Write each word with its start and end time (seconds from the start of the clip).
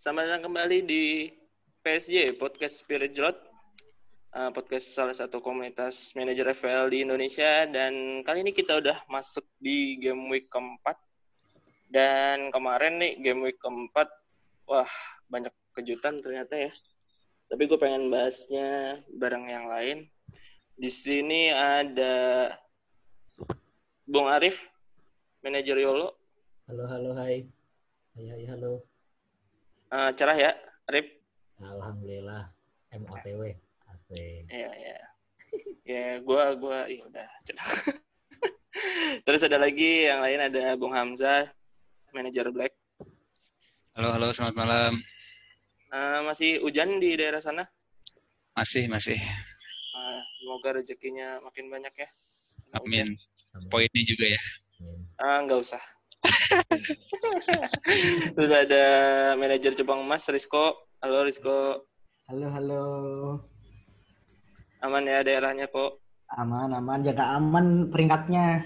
selamat 0.00 0.32
datang 0.32 0.44
kembali 0.48 0.78
di 0.88 1.28
PSJ 1.84 2.40
Podcast 2.40 2.80
Spirit 2.80 3.12
Jrot, 3.12 3.36
uh, 4.32 4.48
podcast 4.48 4.96
salah 4.96 5.12
satu 5.12 5.44
komunitas 5.44 6.16
manajer 6.16 6.56
FPL 6.56 6.88
di 6.88 7.04
Indonesia 7.04 7.68
dan 7.68 8.24
kali 8.24 8.40
ini 8.40 8.56
kita 8.56 8.80
udah 8.80 9.04
masuk 9.12 9.44
di 9.60 10.00
game 10.00 10.32
week 10.32 10.48
keempat 10.48 10.96
dan 11.92 12.48
kemarin 12.48 12.96
nih 12.96 13.20
game 13.20 13.44
week 13.44 13.60
keempat, 13.60 14.08
wah 14.64 14.88
banyak 15.28 15.52
kejutan 15.76 16.16
ternyata 16.24 16.56
ya. 16.56 16.72
Tapi 17.52 17.68
gue 17.68 17.76
pengen 17.76 18.08
bahasnya 18.08 19.04
bareng 19.20 19.52
yang 19.52 19.68
lain. 19.68 20.08
Di 20.80 20.88
sini 20.88 21.52
ada 21.52 22.56
Bung 24.08 24.32
Arif, 24.32 24.64
manajer 25.44 25.76
Yolo. 25.76 26.16
Halo, 26.72 26.88
halo, 26.88 27.10
hai. 27.20 27.44
Hai, 28.16 28.24
hai, 28.32 28.48
halo. 28.48 28.80
Uh, 29.90 30.14
cerah 30.14 30.38
ya, 30.38 30.54
Arif? 30.86 31.02
Alhamdulillah, 31.58 32.46
MOTW. 32.94 33.58
Asik. 33.90 34.46
Iya, 34.46 34.70
iya. 34.78 34.96
Ya, 35.82 36.06
gua 36.22 36.54
gua 36.54 36.86
iya 36.86 37.02
udah 37.10 37.26
cerah. 37.42 37.70
Terus 39.26 39.42
ada 39.42 39.58
lagi 39.58 40.06
yang 40.06 40.22
lain 40.22 40.46
ada 40.46 40.78
Bung 40.78 40.94
Hamzah, 40.94 41.50
manajer 42.14 42.46
Black. 42.54 42.70
Halo, 43.98 44.14
halo, 44.14 44.30
selamat 44.30 44.54
malam. 44.54 44.92
Uh, 45.90 46.22
masih 46.22 46.62
hujan 46.62 47.02
di 47.02 47.18
daerah 47.18 47.42
sana? 47.42 47.66
Masih, 48.54 48.86
masih. 48.86 49.18
Uh, 49.90 50.22
semoga 50.38 50.78
rezekinya 50.78 51.42
makin 51.42 51.66
banyak 51.66 51.94
ya. 51.98 52.08
Amin. 52.78 53.18
Poinnya 53.66 54.02
juga 54.06 54.38
ya. 54.38 54.42
Amin. 54.78 55.02
Ah, 55.18 55.42
nggak 55.42 55.58
usah. 55.66 55.82
Terus 58.36 58.52
ada 58.52 58.84
manajer 59.36 59.72
Jepang 59.74 60.04
Emas, 60.04 60.28
Rizko. 60.28 60.76
Halo 61.00 61.24
Rizko, 61.24 61.88
Halo, 62.28 62.46
halo. 62.52 62.84
aman 64.84 65.08
ya 65.08 65.24
daerahnya 65.24 65.66
kok? 65.66 65.98
Aman, 66.36 66.70
aman. 66.70 67.02
Jaga 67.02 67.40
aman 67.40 67.88
peringkatnya. 67.88 68.62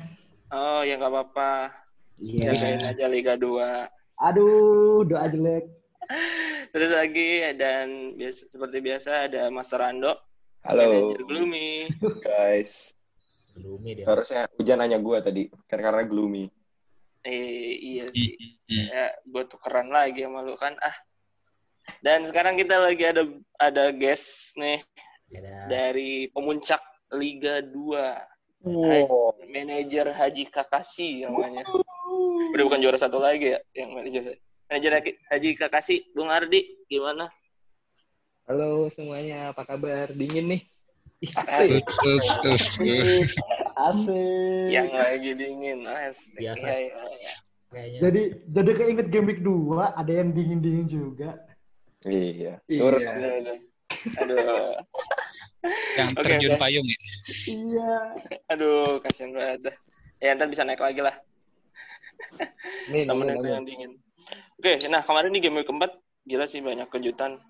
Oh 0.50 0.82
ya 0.82 0.98
nggak 0.98 1.10
apa-apa. 1.10 1.72
Iya. 2.18 2.54
Jagain 2.54 2.82
aja 2.82 3.06
Liga 3.06 3.34
2. 3.38 4.20
Aduh, 4.20 5.06
doa 5.06 5.26
jelek. 5.26 5.66
Terus 6.74 6.90
lagi 6.90 7.40
dan 7.56 8.18
biasa, 8.18 8.50
seperti 8.50 8.76
biasa 8.82 9.30
ada 9.30 9.48
Mas 9.48 9.70
Rando, 9.72 10.12
Halo 10.66 10.84
manajer 10.84 11.22
Gloomy. 11.24 11.70
guys. 12.20 12.92
Gloomy 13.54 14.02
dia. 14.02 14.04
Harusnya 14.10 14.50
hujan 14.58 14.82
nanya 14.82 14.98
gue 14.98 15.18
tadi, 15.22 15.42
kan 15.70 15.78
karena 15.78 16.02
gloomy. 16.02 16.50
Eh, 17.24 17.72
iya 17.80 18.04
sih. 18.12 18.36
Hmm. 18.68 18.86
Ya, 18.92 19.06
gue 19.24 19.42
tuh 19.48 19.56
keren 19.56 19.88
lagi 19.88 20.24
sama 20.24 20.44
lu 20.44 20.54
kan. 20.60 20.76
Ah. 20.78 20.92
Dan 22.04 22.24
sekarang 22.24 22.56
kita 22.56 22.80
lagi 22.80 23.04
ada 23.04 23.24
ada 23.60 23.92
guest 23.92 24.56
nih 24.56 24.80
Ada 25.32 25.68
dari 25.68 26.28
pemuncak 26.32 26.80
Liga 27.16 27.64
2. 27.64 28.64
Wow. 28.64 29.36
Manajer 29.44 30.08
Haji 30.12 30.48
Kakasi 30.48 31.24
namanya. 31.28 31.64
Udah 32.52 32.64
bukan 32.64 32.80
juara 32.80 32.96
satu 32.96 33.20
lagi 33.20 33.52
ya 33.52 33.60
yang 33.76 33.92
manajer. 33.92 34.36
Manajer 34.68 34.92
Haji- 35.28 35.58
Kakasi, 35.60 36.08
Bung 36.16 36.32
Ardi, 36.32 36.64
gimana? 36.88 37.28
Halo 38.48 38.88
semuanya, 38.92 39.52
apa 39.52 39.64
kabar? 39.68 40.08
Dingin 40.12 40.56
nih. 40.56 40.62
Ih, 41.24 41.32
Asik. 41.36 41.84
Asik. 43.74 44.66
Yang 44.70 44.88
lagi 44.94 45.30
dingin. 45.34 45.78
Asik. 45.86 46.38
Biasa. 46.38 46.64
Iya, 46.66 46.76
iya, 46.78 47.02
iya. 47.18 47.34
kayaknya. 47.74 48.00
Jadi 48.00 48.22
jadi 48.54 48.70
keinget 48.78 49.08
game 49.10 49.26
week 49.26 49.40
2, 49.42 49.98
ada 49.98 50.12
yang 50.12 50.30
dingin-dingin 50.30 50.86
juga. 50.86 51.30
Iya. 52.06 52.62
Iya. 52.70 52.82
Aduh, 52.86 53.58
aduh. 54.20 54.72
Yang 55.96 56.10
terjun 56.20 56.52
oke. 56.54 56.60
payung 56.60 56.86
ya. 56.86 57.00
Iya. 57.48 57.92
Aduh, 58.52 59.00
kasihan 59.00 59.32
banget 59.32 59.60
dah. 59.72 59.76
Ya, 60.22 60.36
ntar 60.36 60.48
bisa 60.48 60.62
naik 60.62 60.80
lagi 60.80 61.00
lah. 61.00 61.16
Tuh 62.88 63.10
amin. 63.10 63.42
yang 63.42 63.66
dingin. 63.66 63.92
Oke, 64.60 64.80
nah 64.88 65.04
kemarin 65.04 65.34
di 65.34 65.40
game 65.42 65.60
week 65.60 65.68
keempat, 65.68 65.92
gila 66.24 66.46
sih 66.48 66.64
banyak 66.64 66.88
kejutan. 66.88 67.42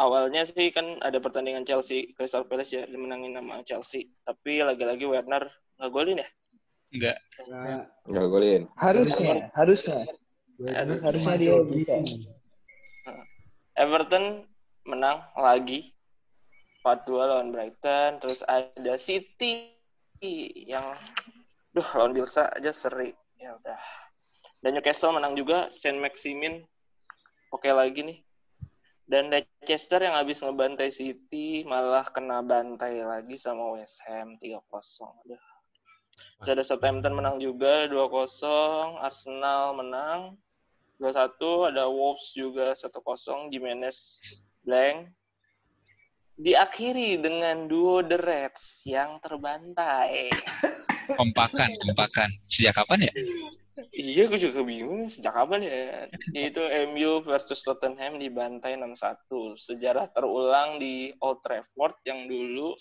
Awalnya 0.00 0.48
sih 0.48 0.72
kan 0.72 0.96
ada 1.04 1.20
pertandingan 1.20 1.68
Chelsea, 1.68 2.16
Crystal 2.16 2.48
Palace 2.48 2.72
ya, 2.72 2.88
dimenangin 2.88 3.36
sama 3.36 3.60
Chelsea. 3.68 4.08
Tapi 4.24 4.64
lagi-lagi 4.64 5.04
Werner 5.04 5.44
nggak 5.76 5.92
golin 5.92 6.24
ya? 6.24 6.28
Enggak. 6.90 7.16
Nah, 7.52 7.84
Enggak 8.08 8.26
golin. 8.32 8.62
Harusnya, 8.80 9.52
harusnya. 9.52 10.08
Harus- 10.72 11.04
harusnya 11.04 11.36
dia 11.36 11.60
bisa. 11.68 11.94
Everton 13.76 14.44
menang 14.88 15.20
lagi 15.36 15.92
4-2 16.80 17.30
lawan 17.30 17.52
Brighton. 17.52 18.24
Terus 18.24 18.40
ada 18.48 18.96
City 18.96 19.76
yang 20.64 20.96
duh 21.76 21.84
lawan 21.92 22.16
Bilsa 22.16 22.48
aja 22.56 22.72
seri. 22.72 23.12
Ya 23.36 23.52
udah. 23.56 23.80
Dan 24.60 24.76
Newcastle 24.76 25.12
menang 25.16 25.36
juga, 25.36 25.68
Saint 25.72 25.96
Maximin 25.96 26.64
oke 27.52 27.68
lagi 27.68 28.00
nih. 28.04 28.18
Dan 29.10 29.26
Leicester 29.34 29.98
yang 29.98 30.14
habis 30.14 30.38
ngebantai 30.38 30.94
City 30.94 31.66
malah 31.66 32.06
kena 32.14 32.46
bantai 32.46 33.02
lagi 33.02 33.34
sama 33.34 33.74
West 33.74 33.98
Ham 34.06 34.38
3-0. 34.38 34.62
Aduh. 35.26 35.42
Terus 36.38 36.50
ada 36.54 36.62
Southampton 36.62 37.18
menang 37.18 37.42
juga 37.42 37.90
2-0, 37.90 39.02
Arsenal 39.02 39.74
menang 39.74 40.38
2-1, 41.02 41.74
ada 41.74 41.90
Wolves 41.90 42.30
juga 42.38 42.70
1-0, 42.70 43.50
Jimenez 43.50 44.22
blank. 44.62 45.10
Diakhiri 46.40 47.18
dengan 47.20 47.66
duo 47.66 48.00
The 48.06 48.16
Reds 48.16 48.86
yang 48.86 49.18
terbantai. 49.20 50.30
Kompakan, 51.18 51.68
kompakan. 51.82 52.30
Sejak 52.46 52.78
kapan 52.78 53.10
ya? 53.10 53.12
Iya, 54.00 54.24
gue 54.26 54.40
juga 54.40 54.64
bingung 54.64 55.06
sejak 55.06 55.36
kapan 55.36 55.60
ya. 55.62 56.08
Itu 56.32 56.64
MU 56.90 57.20
versus 57.22 57.60
Tottenham 57.60 58.16
dibantai 58.16 58.74
6-1. 58.74 59.56
Sejarah 59.60 60.08
terulang 60.10 60.80
di 60.80 61.12
Old 61.20 61.44
Trafford 61.44 61.96
yang 62.08 62.24
dulu 62.26 62.72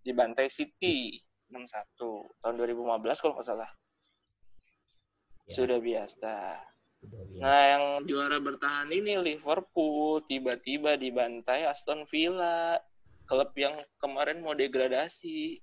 dibantai 0.00 0.46
City 0.48 1.18
6-1. 1.50 1.66
Tahun 2.40 2.54
2015 2.56 3.20
kalau 3.20 3.34
nggak 3.36 3.48
salah. 3.48 3.70
Ya, 5.46 5.52
Sudah 5.54 5.78
biasa. 5.82 6.34
sudah 7.00 7.20
biasa. 7.26 7.40
Nah, 7.40 7.60
yang 7.64 7.84
juara 8.04 8.36
bertahan 8.38 8.92
ini 8.92 9.16
Liverpool 9.16 10.20
tiba-tiba 10.28 11.00
dibantai 11.00 11.64
Aston 11.64 12.04
Villa, 12.04 12.76
klub 13.24 13.50
yang 13.56 13.72
kemarin 13.98 14.44
mau 14.44 14.52
degradasi. 14.52 15.58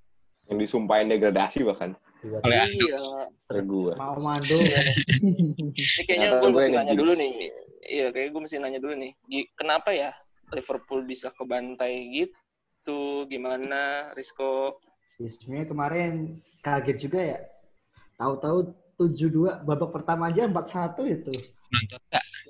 Yang 0.49 0.57
disumpahin 0.65 1.13
degradasi 1.13 1.61
bahkan. 1.61 1.93
Oleh 2.25 2.57
Ando. 2.57 2.85
Iya. 2.87 3.61
Gue. 3.63 3.93
mau 3.95 4.17
mando. 4.17 4.57
Ini 4.57 6.03
kayaknya 6.03 6.27
gue 6.37 6.39
gue 6.41 6.51
mesti 6.51 6.69
yang 6.69 6.77
nanya 6.83 6.95
dulu 6.97 7.13
nih. 7.13 7.31
Iya, 7.87 8.07
kayak 8.11 8.27
gue 8.33 8.41
mesti 8.41 8.57
nanya 8.57 8.79
dulu 8.81 8.93
nih. 8.97 9.11
Kenapa 9.55 9.89
ya 9.93 10.11
Liverpool 10.51 11.05
bisa 11.05 11.29
kebantai 11.35 11.93
gitu? 12.11 13.27
Gimana, 13.29 14.11
Risco? 14.17 14.81
Ya, 15.19 15.29
Sebenarnya 15.29 15.67
kemarin 15.69 16.13
kaget 16.65 16.97
juga 16.99 17.19
ya. 17.21 17.39
Tahu-tahu 18.17 18.73
7-2 18.97 19.61
babak 19.63 19.93
pertama 19.93 20.33
aja 20.33 20.49
4-1 20.49 21.05
itu. 21.05 21.33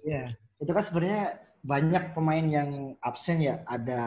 Iya. 0.07 0.31
Itu 0.57 0.71
kan 0.71 0.83
sebenarnya 0.85 1.37
banyak 1.61 2.03
pemain 2.15 2.45
yang 2.47 2.95
absen 3.03 3.43
ya. 3.43 3.61
Ada 3.67 4.01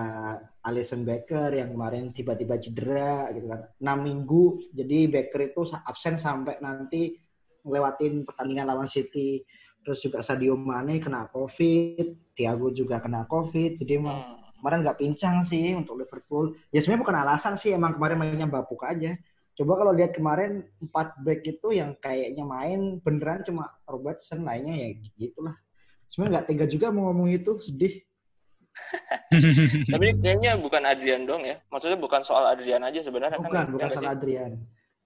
Alisson 0.61 1.09
Becker 1.09 1.57
yang 1.57 1.73
kemarin 1.73 2.13
tiba-tiba 2.13 2.61
cedera 2.61 3.33
gitu 3.33 3.49
kan. 3.49 3.61
6 3.81 3.99
minggu. 4.05 4.45
Jadi 4.77 5.09
Becker 5.09 5.53
itu 5.53 5.65
absen 5.89 6.21
sampai 6.21 6.61
nanti 6.61 7.17
ngelewatin 7.65 8.29
pertandingan 8.29 8.69
lawan 8.69 8.89
City. 8.89 9.41
Terus 9.81 10.05
juga 10.05 10.21
Sadio 10.21 10.61
Mane 10.61 11.01
kena 11.01 11.33
COVID, 11.33 12.37
Thiago 12.37 12.69
juga 12.77 13.01
kena 13.01 13.25
COVID. 13.25 13.81
Jadi 13.81 13.95
Hmm. 13.97 14.37
kemarin 14.61 14.85
nggak 14.85 15.01
pincang 15.01 15.49
sih 15.49 15.73
untuk 15.73 15.97
Liverpool. 15.97 16.53
Ya 16.69 16.85
sebenarnya 16.85 17.03
bukan 17.09 17.17
alasan 17.25 17.55
sih, 17.57 17.73
emang 17.73 17.97
kemarin 17.97 18.21
mainnya 18.21 18.45
bapuk 18.45 18.85
aja. 18.85 19.17
Coba 19.57 19.81
kalau 19.81 19.93
lihat 19.97 20.13
kemarin 20.13 20.69
empat 20.85 21.17
back 21.25 21.41
itu 21.49 21.73
yang 21.73 21.97
kayaknya 21.97 22.45
main 22.45 23.01
beneran 23.01 23.41
cuma 23.41 23.73
Robertson 23.89 24.45
lainnya 24.45 24.77
ya 24.77 24.89
gitulah. 25.17 25.57
Sebenarnya 26.13 26.33
nggak 26.37 26.47
tega 26.53 26.67
juga 26.69 26.87
mau 26.93 27.09
ngomong 27.09 27.29
itu, 27.33 27.57
sedih. 27.65 28.05
Tapi 29.93 30.07
kayaknya 30.19 30.59
bukan 30.59 30.83
Adrian 30.87 31.27
dong 31.27 31.43
ya. 31.47 31.59
Maksudnya 31.71 31.99
bukan 31.99 32.23
soal 32.23 32.49
Adrian 32.51 32.83
aja 32.83 33.01
sebenarnya 33.03 33.39
kan. 33.39 33.47
Bukan, 33.47 33.65
ya 33.65 33.71
bukan 33.71 33.87
nggak 33.87 33.97
soal 33.97 34.05
sih? 34.05 34.15
Adrian. 34.15 34.53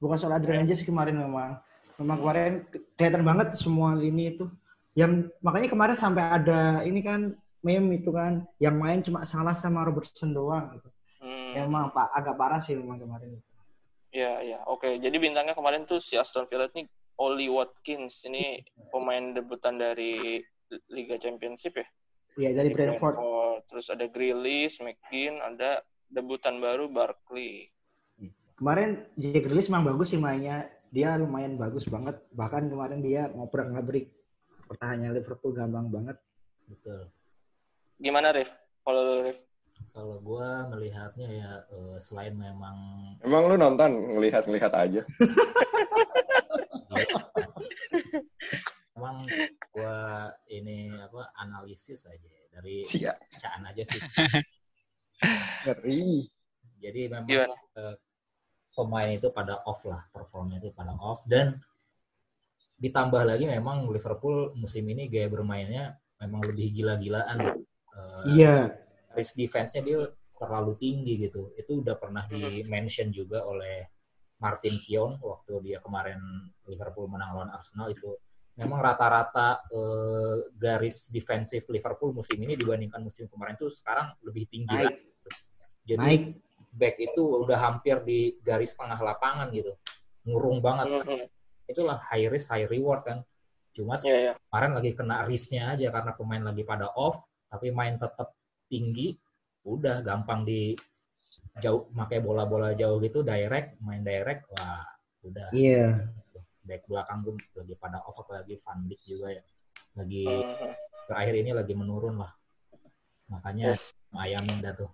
Bukan 0.00 0.16
soal 0.20 0.34
Adrian 0.36 0.64
aja 0.68 0.74
sih 0.76 0.86
kemarin 0.86 1.16
memang. 1.20 1.60
Memang 2.00 2.16
kemarin 2.20 2.52
kelihatan 2.98 3.22
banget 3.22 3.48
semua 3.60 3.94
lini 3.94 4.34
itu. 4.34 4.46
Yang 4.94 5.34
makanya 5.42 5.68
kemarin 5.70 5.96
sampai 5.98 6.22
ada 6.22 6.82
ini 6.86 7.00
kan 7.02 7.34
meme 7.64 7.98
itu 7.98 8.12
kan 8.12 8.44
yang 8.60 8.76
main 8.76 9.00
cuma 9.00 9.24
salah 9.24 9.56
sama 9.56 9.82
Robertson 9.88 10.36
doang 10.36 10.76
gitu. 10.78 10.88
Hmm. 11.24 11.52
Emang 11.56 11.88
pak 11.90 12.12
agak 12.12 12.36
parah 12.36 12.60
sih 12.60 12.76
memang 12.76 13.00
kemarin. 13.00 13.40
Iya, 14.14 14.32
iya. 14.46 14.58
Oke, 14.70 15.02
jadi 15.02 15.16
bintangnya 15.18 15.58
kemarin 15.58 15.90
tuh 15.90 15.98
si 15.98 16.14
Aston 16.14 16.46
Villa 16.46 16.70
ini 16.76 16.86
Oli 17.18 17.50
Watkins. 17.50 18.22
Ini 18.22 18.62
pemain 18.94 19.34
debutan 19.34 19.74
dari 19.74 20.38
Liga 20.86 21.18
Championship 21.18 21.74
ya. 21.74 21.86
Iya 22.34 22.50
dari 22.50 22.74
Brentford. 22.74 23.16
Terus 23.70 23.86
ada 23.90 24.06
Grealish, 24.10 24.82
McGinn, 24.82 25.38
ada 25.40 25.82
debutan 26.10 26.58
baru 26.58 26.90
Barkley. 26.90 27.70
Kemarin 28.54 29.02
Jack 29.18 29.46
Grealish 29.46 29.70
memang 29.70 29.94
bagus 29.94 30.14
sih 30.14 30.20
mainnya. 30.20 30.68
Dia 30.94 31.18
lumayan 31.18 31.58
bagus 31.58 31.90
banget. 31.90 32.14
Bahkan 32.34 32.70
kemarin 32.70 33.02
dia 33.02 33.26
ngoprek 33.34 33.66
ngabrik 33.74 34.14
pertahanannya 34.70 35.18
Liverpool 35.18 35.50
gampang 35.50 35.90
banget. 35.90 36.16
Betul. 36.70 37.10
Gimana 37.98 38.30
Rif? 38.30 38.50
Kalau 38.86 39.02
lu, 39.02 39.26
Rif? 39.26 39.38
Kalau 39.90 40.22
gua 40.22 40.70
melihatnya 40.70 41.28
ya 41.30 41.50
eh, 41.66 41.98
selain 41.98 42.38
memang 42.38 42.74
Emang 43.26 43.50
lu 43.50 43.58
nonton 43.58 43.90
ngelihat-ngelihat 44.18 44.72
aja. 44.74 45.02
memang 48.94 49.26
gua 49.74 49.96
ini 50.46 50.94
apa 50.94 51.34
analisis 51.34 52.06
aja 52.06 52.22
ya, 52.22 52.44
dari 52.54 52.86
bacaan 53.34 53.62
aja 53.66 53.82
sih. 53.82 54.00
Ngeri. 55.66 56.30
Jadi 56.78 57.00
memang 57.08 57.26
Gimana? 57.26 57.56
eh, 57.80 57.96
pemain 58.74 59.10
itu 59.10 59.28
pada 59.34 59.62
off 59.66 59.82
lah, 59.88 60.04
performnya 60.12 60.60
itu 60.60 60.70
pada 60.70 60.94
off 60.98 61.24
dan 61.26 61.58
ditambah 62.78 63.22
lagi 63.24 63.46
memang 63.46 63.86
Liverpool 63.88 64.52
musim 64.58 64.84
ini 64.90 65.06
gaya 65.08 65.30
bermainnya 65.30 65.96
memang 66.20 66.42
lebih 66.44 66.70
gila-gilaan. 66.74 67.38
Eh, 67.94 68.22
Iya. 68.34 68.56
risk 69.14 69.38
defense-nya 69.38 69.82
dia 69.86 69.98
terlalu 70.34 70.74
tinggi 70.74 71.14
gitu. 71.22 71.54
Itu 71.54 71.86
udah 71.86 71.94
pernah 71.94 72.26
di-mention 72.26 73.14
juga 73.14 73.46
oleh 73.46 73.86
Martin 74.42 74.74
Keown 74.82 75.22
waktu 75.22 75.62
dia 75.62 75.78
kemarin 75.78 76.18
Liverpool 76.66 77.06
menang 77.06 77.30
lawan 77.38 77.50
Arsenal 77.54 77.94
itu 77.94 78.18
memang 78.54 78.78
rata-rata 78.78 79.66
eh, 79.66 80.36
garis 80.54 81.10
defensif 81.10 81.66
Liverpool 81.68 82.14
musim 82.14 82.38
ini 82.38 82.54
dibandingkan 82.54 83.02
musim 83.02 83.26
kemarin 83.26 83.58
tuh 83.58 83.66
sekarang 83.68 84.14
lebih 84.22 84.46
tinggi 84.46 84.70
Naik. 84.70 84.86
lah. 84.86 84.94
Jadi 85.84 86.00
Naik. 86.00 86.22
back 86.70 86.96
itu 86.98 87.22
udah 87.44 87.58
hampir 87.60 88.02
di 88.02 88.38
garis 88.40 88.74
tengah 88.74 88.98
lapangan 88.98 89.50
gitu. 89.50 89.74
Ngurung 90.26 90.58
banget. 90.58 90.86
Mhm. 91.02 91.26
Itulah 91.66 91.98
high 92.10 92.30
risk 92.30 92.48
high 92.48 92.66
reward 92.66 93.02
kan. 93.02 93.18
Cuma 93.74 93.98
Iya, 93.98 94.16
iya. 94.16 94.32
kemarin 94.38 94.72
lagi 94.72 94.90
kena 94.94 95.26
risknya 95.26 95.74
aja 95.74 95.90
karena 95.90 96.14
pemain 96.14 96.42
lagi 96.42 96.62
pada 96.62 96.94
off 96.94 97.26
tapi 97.50 97.70
main 97.70 97.98
tetap 97.98 98.34
tinggi 98.70 99.18
udah 99.66 99.98
gampang 100.02 100.46
di 100.46 100.74
jauh 101.58 101.86
pakai 101.90 102.18
bola-bola 102.18 102.74
jauh 102.74 102.98
gitu 102.98 103.22
direct 103.22 103.78
main 103.78 104.02
direct 104.02 104.46
wah 104.50 104.82
udah 105.22 105.50
Iya. 105.50 106.06
Back 106.64 106.82
belakang 106.84 107.18
tuh 107.22 107.34
lagi 107.54 107.74
pada 107.76 108.00
off 108.02 108.16
apalagi 108.18 108.56
Van 108.58 108.80
Dijk 108.84 109.00
juga 109.04 109.28
ya 109.30 109.42
lagi 109.94 110.24
Mhm. 110.26 110.72
terakhir 111.06 111.34
ini 111.36 111.50
lagi 111.52 111.72
menurun 111.72 112.16
lah 112.18 112.32
makanya 113.26 113.72
Yes. 113.72 113.92
ayamin 114.12 114.60
dah 114.60 114.74
tuh 114.74 114.90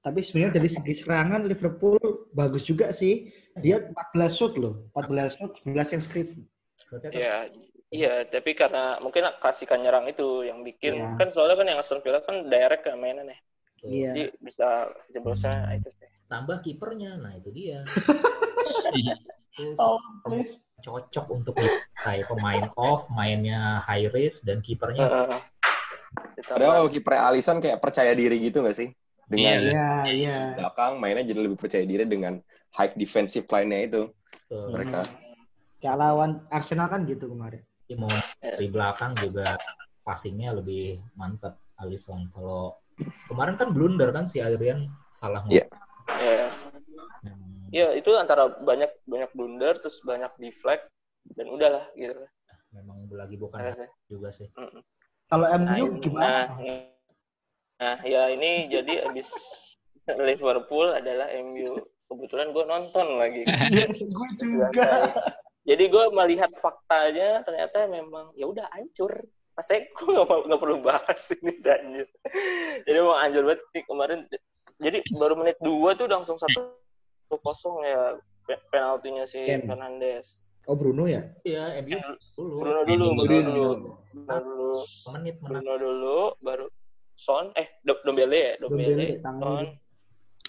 Tapi 0.00 0.24
sebenarnya 0.24 0.56
dari 0.56 0.68
segi 0.72 0.94
serangan 0.96 1.44
Liverpool 1.44 2.00
bagus 2.32 2.64
juga 2.64 2.88
sih. 2.88 3.28
Dia 3.52 3.84
14 3.84 4.32
shoot 4.32 4.56
loh. 4.56 4.88
14 4.96 5.36
shoot, 5.36 5.52
11 5.60 5.92
yang 5.92 6.00
screen. 6.00 6.28
Iya, 7.12 7.52
iya, 7.92 8.24
tapi 8.24 8.56
karena 8.56 8.96
mungkin 9.04 9.28
kasihkan 9.36 9.84
nyerang 9.84 10.08
itu 10.08 10.48
yang 10.48 10.64
bikin 10.64 10.96
Iya. 10.96 11.20
kan 11.20 11.28
soalnya 11.28 11.60
kan 11.60 11.68
yang 11.68 11.76
Aston 11.76 12.00
Villa 12.00 12.24
kan 12.24 12.48
direct 12.48 12.88
kan 12.88 12.96
mainan 12.96 13.28
ya. 13.28 13.36
tuh. 13.76 13.92
Iya. 13.92 14.08
Jadi 14.08 14.22
bisa 14.40 14.68
jeblosnya 15.12 15.68
itu 15.76 15.92
sih. 15.92 16.08
tambah 16.28 16.56
kipernya 16.64 17.20
nah 17.20 17.36
itu 17.36 17.52
dia 17.52 17.84
Oh, 19.76 20.00
cocok 20.80 21.26
untuk 21.30 21.54
kayak 21.94 22.26
pemain 22.26 22.66
off 22.74 23.06
mainnya 23.08 23.78
high 23.80 24.08
risk 24.08 24.42
dan 24.42 24.60
kipernya 24.60 25.04
Heeh. 25.04 25.38
Ditambah- 26.36 26.50
Padahal 26.50 26.72
kalau 26.76 26.90
kiper 26.90 27.14
Alisson 27.14 27.58
kayak 27.60 27.78
percaya 27.78 28.12
diri 28.12 28.40
gitu 28.40 28.64
nggak 28.64 28.74
sih? 28.74 28.90
Dengan 29.30 29.62
Iya, 29.62 29.90
iya. 30.10 30.38
belakang 30.58 30.98
mainnya 30.98 31.22
jadi 31.22 31.46
lebih 31.46 31.54
percaya 31.54 31.86
diri 31.86 32.02
dengan 32.02 32.42
high 32.74 32.90
defensive 32.94 33.46
line-nya 33.46 33.80
itu. 33.86 34.02
tuh, 34.50 34.74
Mereka. 34.74 35.06
Kayak 35.78 35.96
lawan 35.96 36.30
Arsenal 36.50 36.90
kan 36.90 37.06
gitu 37.06 37.30
kemarin. 37.30 37.62
Jadi 37.86 37.94
mau 37.94 38.10
dari 38.36 38.66
belakang 38.66 39.14
juga 39.16 39.54
passingnya 40.02 40.50
lebih 40.50 40.98
mantap 41.14 41.62
Alisson. 41.78 42.26
Kalau 42.34 42.74
kemarin 43.30 43.54
kan 43.54 43.70
blunder 43.70 44.10
kan 44.10 44.26
si 44.26 44.42
Adrian 44.42 44.90
salah 45.14 45.46
Iya. 45.46 45.70
Iya. 46.18 46.46
Iya, 47.70 47.94
itu 47.94 48.10
antara 48.14 48.50
banyak 48.50 48.90
banyak 49.04 49.30
blunder 49.30 49.78
terus 49.78 50.02
banyak 50.02 50.30
deflect 50.36 50.90
dan 51.34 51.46
udahlah 51.46 51.86
gitu. 51.94 52.18
memang 52.70 53.02
lagi 53.10 53.34
bukan 53.34 53.58
Karena 53.58 53.74
saya- 53.74 53.90
juga 54.06 54.30
sih. 54.30 54.46
Kalau 55.26 55.46
Nah, 55.46 55.58
MU 55.58 55.86
ini- 55.90 56.00
gimana? 56.00 56.46
Nah, 56.46 56.46
nah, 57.76 57.98
ya 58.02 58.30
ini 58.30 58.66
jadi 58.66 59.10
abis 59.10 59.26
Liverpool 60.26 60.90
adalah 60.90 61.30
MU. 61.34 61.78
Kebetulan 62.06 62.50
gue 62.50 62.64
nonton 62.64 63.06
lagi. 63.18 63.42
gue 64.14 64.28
juga. 64.38 64.86
Jadi 65.62 65.84
gue 65.86 66.04
melihat 66.10 66.50
faktanya 66.54 67.42
ternyata 67.42 67.86
memang 67.86 68.30
ya 68.34 68.46
udah 68.46 68.66
hancur. 68.70 69.18
Pas 69.50 69.62
saya 69.62 69.86
gue 69.86 70.06
nggak 70.06 70.26
mau- 70.26 70.46
nggak 70.46 70.60
perlu 70.62 70.78
bahas 70.78 71.22
ini 71.36 71.54
hancur. 71.58 72.06
Jadi 72.82 72.98
mau 72.98 73.14
hancur 73.14 73.42
banget 73.46 73.62
kemarin. 73.82 74.20
Jadi 74.78 74.98
baru 75.12 75.34
menit 75.36 75.58
dua 75.58 75.92
tuh 75.92 76.06
langsung 76.06 76.34
satu 76.34 76.78
kosong 77.38 77.86
ya 77.86 78.18
pe- 78.42 78.62
penaltinya 78.68 79.22
si 79.22 79.46
Ken. 79.46 79.62
Fernandes. 79.62 80.42
Oh 80.66 80.74
Bruno 80.74 81.06
ya? 81.06 81.22
Iya, 81.42 81.78
MU 81.82 81.98
dulu 82.34 82.54
Bruno 82.58 82.80
dulu, 82.84 83.06
Bruno 83.22 83.50
dulu, 83.50 83.68
Bruno 84.12 84.36
dulu, 84.42 84.72
menit 85.14 85.36
menang 85.38 85.62
Bruno 85.62 85.74
dulu, 85.78 86.18
baru 86.42 86.66
Son, 87.14 87.52
eh 87.54 87.68
Do- 87.82 88.00
Dombele 88.00 88.38
ya, 88.38 88.54
Dombele, 88.58 89.20
Son, 89.20 89.66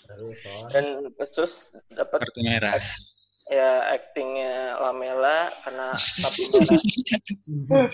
terus 0.07 0.37
Son. 0.39 0.67
dan 0.71 0.85
terus 1.15 1.53
dapat 1.89 2.19
Kartu 2.23 2.41
merah. 2.43 2.75
ya 3.51 3.91
actingnya 3.91 4.79
Lamela 4.79 5.51
karena 5.67 5.91
satu 5.99 6.39
merah. 6.55 6.79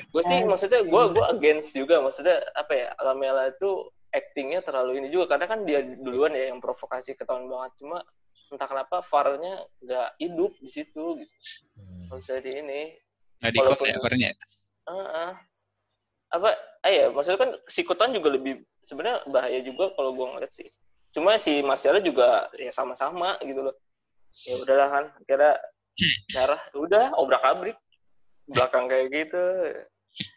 gue 0.06 0.24
sih 0.24 0.40
maksudnya 0.45 0.86
gue 0.86 1.04
gue 1.13 1.25
against 1.33 1.74
juga 1.74 1.98
maksudnya 1.98 2.45
apa 2.54 2.74
ya 2.78 2.88
Lamela 3.01 3.50
itu 3.50 3.90
actingnya 4.13 4.62
terlalu 4.62 5.01
ini 5.01 5.07
juga 5.10 5.33
karena 5.33 5.45
kan 5.50 5.66
dia 5.66 5.81
duluan 5.98 6.38
ya 6.38 6.54
yang 6.54 6.62
provokasi 6.62 7.18
ketahuan 7.18 7.50
banget 7.50 7.74
cuma 7.81 8.06
entah 8.48 8.66
kenapa 8.66 9.04
VAR-nya 9.04 9.54
nggak 9.80 10.10
hidup 10.18 10.52
di 10.58 10.70
situ 10.70 11.04
gitu. 11.18 11.34
Hmm. 11.76 12.06
Nggak 12.06 12.18
bisa 12.20 12.34
di 12.40 12.52
ini 12.54 12.82
Nggak 13.38 13.52
di 13.52 13.57
Walaupun- 13.60 13.88
ya, 13.88 13.95
covernya. 13.98 14.31
Heeh. 14.88 15.31
apa 16.28 16.50
ah 16.83 16.92
ya 16.92 17.07
maksudnya 17.07 17.40
kan 17.40 17.52
sikutan 17.66 18.12
juga 18.12 18.36
lebih 18.36 18.60
sebenarnya 18.83 19.24
bahaya 19.28 19.64
juga 19.64 19.95
kalau 19.95 20.12
gue 20.12 20.28
ngeliat 20.28 20.52
sih 20.52 20.68
cuma 21.10 21.40
si 21.40 21.64
Martial 21.64 22.04
juga 22.04 22.52
ya 22.54 22.68
sama-sama 22.68 23.40
gitu 23.40 23.64
loh 23.64 23.76
ya 24.44 24.60
udahlah 24.60 24.88
kan 24.92 25.06
kira 25.24 25.56
darah 26.30 26.60
udah 26.76 27.16
obrak 27.16 27.40
abrik 27.42 27.78
belakang 28.45 28.88
kayak 28.88 29.07
gitu 29.10 29.44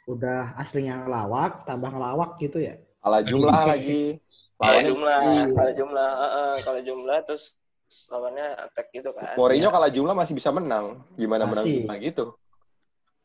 Udah 0.06 0.54
aslinya 0.54 1.02
ngelawak, 1.02 1.64
tambah 1.64 1.88
ngelawak 1.88 2.36
gitu 2.36 2.60
ya? 2.60 2.76
Kalah 3.00 3.24
jumlah 3.24 3.60
lagi. 3.66 4.20
kalau 4.60 4.80
jumlah 4.84 5.18
iya. 5.24 5.44
kalau 5.50 5.72
jumlah 5.72 6.08
heeh, 6.20 6.52
kalau 6.60 6.80
jumlah 6.84 7.18
terus 7.24 7.44
lawannya 8.06 8.46
attack 8.60 8.86
gitu 8.94 9.10
kan 9.10 9.34
Mourinho 9.34 9.68
kalah 9.68 9.90
jumlah 9.90 10.14
masih 10.14 10.34
bisa 10.34 10.50
menang. 10.50 11.02
Gimana 11.18 11.42
menang 11.44 11.66
Masih. 11.66 11.76
jumlah 11.82 11.96
gitu? 11.98 12.24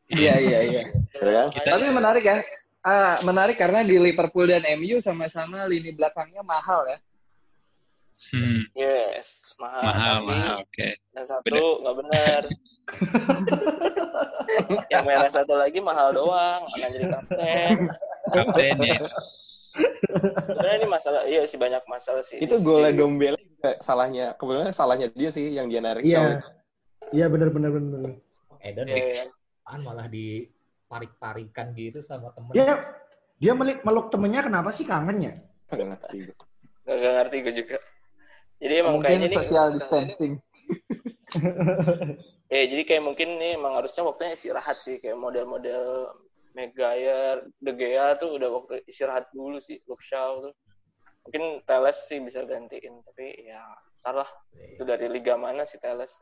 Iya, 0.10 0.34
iya, 0.38 0.60
iya. 0.66 0.84
Ya 1.22 1.32
kan? 1.32 1.48
Kita- 1.54 1.72
Tapi 1.78 1.86
menarik 1.90 2.24
ya. 2.24 2.38
Ah, 2.82 3.18
menarik 3.22 3.58
karena 3.58 3.82
di 3.82 3.98
Liverpool 3.98 4.46
dan 4.46 4.62
MU 4.78 5.02
sama-sama 5.02 5.66
lini 5.66 5.90
belakangnya 5.90 6.42
mahal 6.42 6.86
ya. 6.86 6.98
Hmm, 8.32 8.64
yes 8.74 9.44
mahal 9.60 9.82
mahal, 9.84 10.16
tapi 10.16 10.28
mahal. 10.32 10.56
Oke. 10.64 10.90
yang 11.14 11.28
satu 11.28 11.62
nggak 11.84 11.96
benar 12.00 12.42
yang 14.94 15.04
merah 15.04 15.28
satu 15.28 15.54
lagi 15.54 15.84
mahal 15.84 16.16
doang 16.16 16.64
mana 16.64 16.88
jadi 16.90 17.06
kapten 17.12 17.76
Kapten 18.32 18.76
ya. 18.82 19.00
Sebenarnya 19.76 20.76
ini 20.80 20.88
masalah 20.88 21.22
iya 21.28 21.42
sih 21.44 21.60
banyak 21.60 21.84
masalah 21.86 22.24
sih 22.24 22.40
Itu 22.40 22.60
Di 22.60 22.64
golnya 22.64 22.96
Dombele 22.96 23.38
juga 23.38 23.76
salahnya. 23.80 24.34
Kebetulan 24.40 24.72
salahnya 24.72 25.08
dia 25.12 25.30
sih 25.30 25.52
yang 25.52 25.68
dia 25.68 25.84
narik 25.84 26.04
Iya. 26.04 26.40
Itu. 26.40 26.48
Iya 27.14 27.26
bener 27.30 27.50
bener 27.52 27.70
bener. 27.70 28.00
Eden 28.60 28.88
Iya, 28.90 28.98
iya. 28.98 29.26
kan 29.62 29.80
malah 29.82 30.08
ditarik-tarikan 30.10 31.74
gitu 31.74 32.00
sama 32.02 32.34
temen. 32.34 32.54
Dia 32.54 32.82
dia 33.36 33.52
meluk, 33.52 33.84
meluk 33.84 34.08
temennya 34.10 34.42
kenapa 34.48 34.72
sih 34.72 34.88
kangen 34.88 35.18
ya? 35.22 35.34
Nggak 35.70 35.88
ngerti. 35.98 36.18
nggak 36.86 36.96
nggak 37.02 37.14
ngerti 37.18 37.38
gue 37.42 37.54
juga 37.66 37.78
jadi 38.56 38.74
emang 38.86 39.02
Mungkin 39.02 39.10
kayaknya 39.10 39.28
ini 39.28 39.36
social 39.36 39.68
distancing. 39.74 40.34
ya 42.48 42.62
jadi 42.72 42.84
kayak 42.86 43.04
mungkin 43.04 43.30
nih 43.42 43.58
emang 43.60 43.74
harusnya 43.76 44.06
waktunya 44.06 44.38
istirahat 44.38 44.78
sih 44.80 45.02
kayak 45.02 45.18
model-model 45.18 46.14
Maguire, 46.56 47.52
De 47.60 47.72
Gea 47.76 48.16
tuh 48.16 48.40
udah 48.40 48.50
waktu 48.50 48.80
istirahat 48.88 49.28
dulu 49.36 49.60
sih, 49.60 49.78
Luke 49.92 50.02
Shaw 50.02 50.40
tuh. 50.40 50.54
Mungkin 51.28 51.68
Teles 51.68 52.00
sih 52.08 52.24
bisa 52.24 52.48
gantiin, 52.48 53.04
tapi 53.04 53.36
ya 53.44 53.60
ntar 54.02 54.24
lah. 54.24 54.30
Itu 54.56 54.88
dari 54.88 55.12
liga 55.12 55.36
mana 55.36 55.68
sih 55.68 55.78
Teles? 55.84 56.16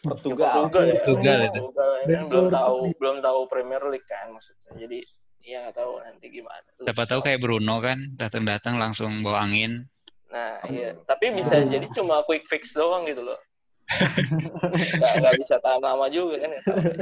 Portugal. 0.00 0.70
Portugal 0.70 0.84
ya. 0.86 0.94
Portugal 1.02 1.38
itu. 1.44 1.60
Portugal 1.66 1.90
ya 1.98 2.04
kan 2.06 2.24
belum 2.30 2.46
tahu 2.48 2.76
belum 2.96 3.16
tahu 3.20 3.40
Premier 3.50 3.82
League 3.90 4.08
kan 4.08 4.30
maksudnya. 4.32 4.70
Jadi 4.78 4.98
ya 5.42 5.66
nggak 5.66 5.76
tahu 5.76 5.92
nanti 6.00 6.26
gimana. 6.30 6.68
Siapa 6.80 7.04
tahu 7.10 7.20
kayak 7.24 7.40
Bruno 7.42 7.82
kan, 7.82 7.98
datang-datang 8.16 8.78
langsung 8.78 9.20
bawa 9.26 9.44
angin. 9.44 9.84
Nah, 10.30 10.62
iya. 10.70 10.94
Tapi 11.04 11.34
bisa 11.34 11.58
jadi 11.66 11.84
cuma 11.90 12.22
quick 12.22 12.46
fix 12.46 12.70
doang 12.72 13.08
gitu 13.10 13.26
loh. 13.26 13.40
nggak 15.00 15.12
nggak 15.18 15.34
bisa 15.42 15.58
tahan 15.58 15.82
lama 15.82 16.06
juga 16.06 16.46
kan. 16.46 16.50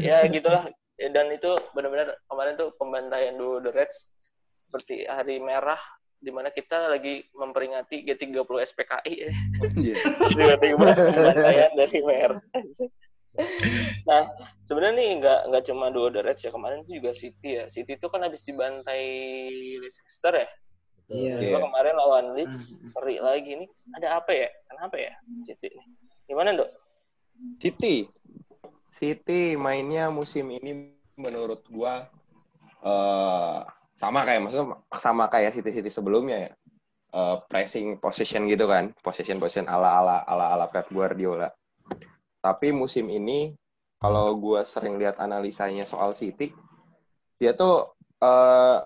Ya 0.01 0.25
gitulah. 0.33 0.65
Ya, 0.99 1.09
Dan 1.09 1.31
itu 1.31 1.55
benar-benar 1.73 2.19
kemarin 2.27 2.55
tuh 2.55 2.75
pembantaian 2.75 3.35
dulu 3.35 3.63
The 3.63 3.71
Reds 3.71 4.11
seperti 4.59 5.07
hari 5.07 5.39
merah 5.39 5.79
di 6.19 6.35
mana 6.35 6.51
kita 6.51 6.91
lagi 6.91 7.23
memperingati 7.31 8.03
G30 8.03 8.35
SPKI 8.43 9.15
ya. 9.15 9.31
Iya. 9.79 9.95
Tiba-tiba 10.27 10.87
pembantaian 11.15 11.73
dari 11.73 11.99
merah. 12.03 12.43
Nah, 14.03 14.27
sebenarnya 14.67 14.99
nih 14.99 15.11
nggak 15.23 15.41
nggak 15.47 15.65
cuma 15.71 15.95
dua 15.95 16.11
The 16.11 16.27
Reds 16.27 16.43
ya 16.43 16.51
kemarin 16.51 16.83
itu 16.83 16.99
juga 16.99 17.15
City 17.15 17.51
ya. 17.55 17.65
City 17.71 17.95
itu 17.95 18.07
kan 18.11 18.27
habis 18.27 18.43
dibantai 18.43 19.07
Leicester 19.79 20.35
ya. 20.35 20.49
Iya. 21.09 21.35
Iya. 21.39 21.55
Cuma 21.55 21.59
kemarin 21.71 21.95
lawan 21.95 22.27
Leeds 22.35 22.59
Hmm. 22.83 22.91
seri 22.91 23.17
lagi 23.23 23.55
nih. 23.55 23.69
Ada 23.95 24.19
apa 24.19 24.35
ya? 24.35 24.51
Kenapa 24.67 24.97
ya 24.99 25.15
City 25.47 25.71
nih? 25.71 25.87
Gimana 26.27 26.59
dok? 26.59 26.71
City. 27.63 28.11
City 28.99 29.55
mainnya 29.55 30.11
musim 30.11 30.51
ini 30.51 30.91
menurut 31.15 31.63
gua 31.71 32.11
eh 32.83 33.59
sama 33.99 34.23
kayak 34.23 34.47
maksudnya 34.47 34.79
sama 34.99 35.27
kayak 35.27 35.55
City-City 35.55 35.91
sebelumnya 35.91 36.51
ya. 36.51 36.53
Eh, 37.09 37.37
pressing 37.49 37.97
possession 37.97 38.45
gitu 38.53 38.69
kan, 38.69 38.93
possession 39.01 39.41
possession 39.41 39.65
ala 39.65 39.97
ala 39.97 40.17
ala 40.29 40.53
ala 40.53 40.67
Pep 40.69 40.93
Guardiola. 40.93 41.49
Tapi 42.39 42.69
musim 42.71 43.09
ini 43.09 43.57
kalau 43.99 44.37
gua 44.37 44.63
sering 44.63 45.01
lihat 45.01 45.17
analisanya 45.19 45.89
soal 45.89 46.13
City, 46.13 46.53
dia 47.41 47.57
tuh 47.57 47.97
eh 48.21 48.79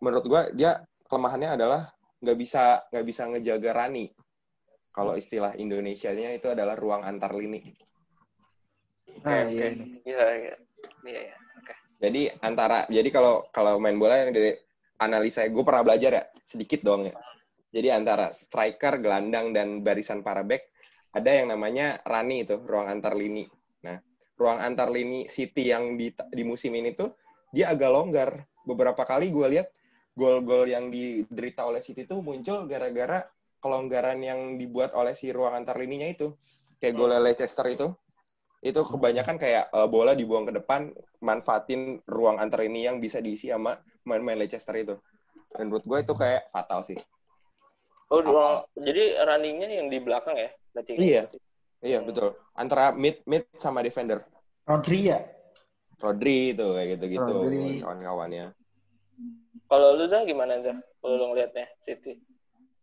menurut 0.00 0.24
gua 0.24 0.42
dia 0.56 0.82
kelemahannya 1.06 1.60
adalah 1.60 1.92
nggak 2.24 2.38
bisa 2.40 2.88
nggak 2.88 3.06
bisa 3.06 3.22
ngejaga 3.28 3.70
Rani. 3.76 4.06
Kalau 4.94 5.12
istilah 5.18 5.52
Indonesianya 5.58 6.32
itu 6.32 6.48
adalah 6.48 6.78
ruang 6.78 7.04
antar 7.04 7.34
lini. 7.36 7.76
Oke, 9.24 9.28
iya. 9.28 9.42
oke. 9.44 9.68
Iya, 10.04 10.26
iya. 10.36 10.54
Iya, 11.04 11.20
iya. 11.32 11.36
Oke. 11.60 11.74
Jadi 12.00 12.22
antara 12.44 12.84
jadi 12.88 13.08
kalau 13.08 13.48
kalau 13.52 13.80
main 13.80 13.96
bola 13.96 14.20
yang 14.20 14.32
dari 14.32 14.52
analisa 15.00 15.44
gue 15.48 15.64
pernah 15.64 15.84
belajar 15.84 16.10
ya 16.12 16.24
sedikit 16.44 16.84
doang 16.84 17.08
ya. 17.08 17.14
Jadi 17.74 17.88
antara 17.90 18.30
striker, 18.30 19.02
gelandang 19.02 19.50
dan 19.50 19.82
barisan 19.82 20.22
para 20.22 20.46
back 20.46 20.70
ada 21.14 21.30
yang 21.30 21.50
namanya 21.50 22.02
rani 22.06 22.46
itu 22.46 22.58
ruang 22.58 22.90
antar 22.90 23.14
lini. 23.18 23.46
Nah, 23.86 23.98
ruang 24.38 24.58
antar 24.62 24.90
lini 24.90 25.26
City 25.30 25.70
yang 25.70 25.94
di 25.94 26.10
di 26.10 26.42
musim 26.42 26.74
ini 26.74 26.94
tuh 26.94 27.14
dia 27.50 27.70
agak 27.70 27.90
longgar. 27.90 28.30
Beberapa 28.64 29.04
kali 29.04 29.28
gue 29.28 29.46
lihat 29.58 29.68
gol-gol 30.16 30.70
yang 30.70 30.88
diderita 30.88 31.66
oleh 31.66 31.82
City 31.82 32.06
tuh 32.06 32.22
muncul 32.22 32.64
gara-gara 32.64 33.26
kelonggaran 33.58 34.20
yang 34.22 34.60
dibuat 34.60 34.92
oleh 34.92 35.16
si 35.16 35.32
ruang 35.34 35.56
antar 35.56 35.78
lininya 35.80 36.06
itu. 36.06 36.36
Kayak 36.78 36.94
gol 37.00 37.12
Leicester 37.16 37.66
itu 37.70 37.88
itu 38.64 38.80
kebanyakan 38.80 39.36
kayak 39.36 39.68
eh, 39.68 39.88
bola 39.92 40.16
dibuang 40.16 40.48
ke 40.48 40.56
depan 40.56 40.88
manfaatin 41.20 42.00
ruang 42.08 42.40
antar 42.40 42.64
ini 42.64 42.88
yang 42.88 42.96
bisa 42.96 43.20
diisi 43.20 43.52
sama 43.52 43.76
main-main 44.08 44.40
Leicester 44.40 44.72
itu 44.72 44.96
dan 45.52 45.68
menurut 45.68 45.84
gue 45.84 45.98
itu 46.00 46.14
kayak 46.16 46.48
fatal 46.50 46.82
sih 46.88 46.96
Oh, 48.12 48.20
ruang, 48.20 48.62
jadi 48.76 49.16
runningnya 49.26 49.80
yang 49.80 49.88
di 49.88 49.96
belakang 49.98 50.36
ya? 50.36 50.52
Berarti 50.76 50.92
Iya. 51.00 51.24
iya 51.80 51.98
betul 52.04 52.36
antara 52.52 52.92
mid 52.92 53.24
mid 53.24 53.48
sama 53.56 53.80
defender 53.80 54.22
Rodri 54.68 55.08
ya? 55.08 55.24
Rodri 55.98 56.52
itu 56.52 56.62
kayak 56.62 56.88
gitu-gitu 57.00 57.34
kawan-kawannya 57.80 58.52
Kalau 59.64 59.96
lu 59.96 60.04
Zah 60.04 60.22
gimana 60.28 60.60
Zah? 60.60 60.76
Kalau 61.00 61.14
lu 61.16 61.32
ngeliatnya 61.32 61.64
City. 61.80 62.20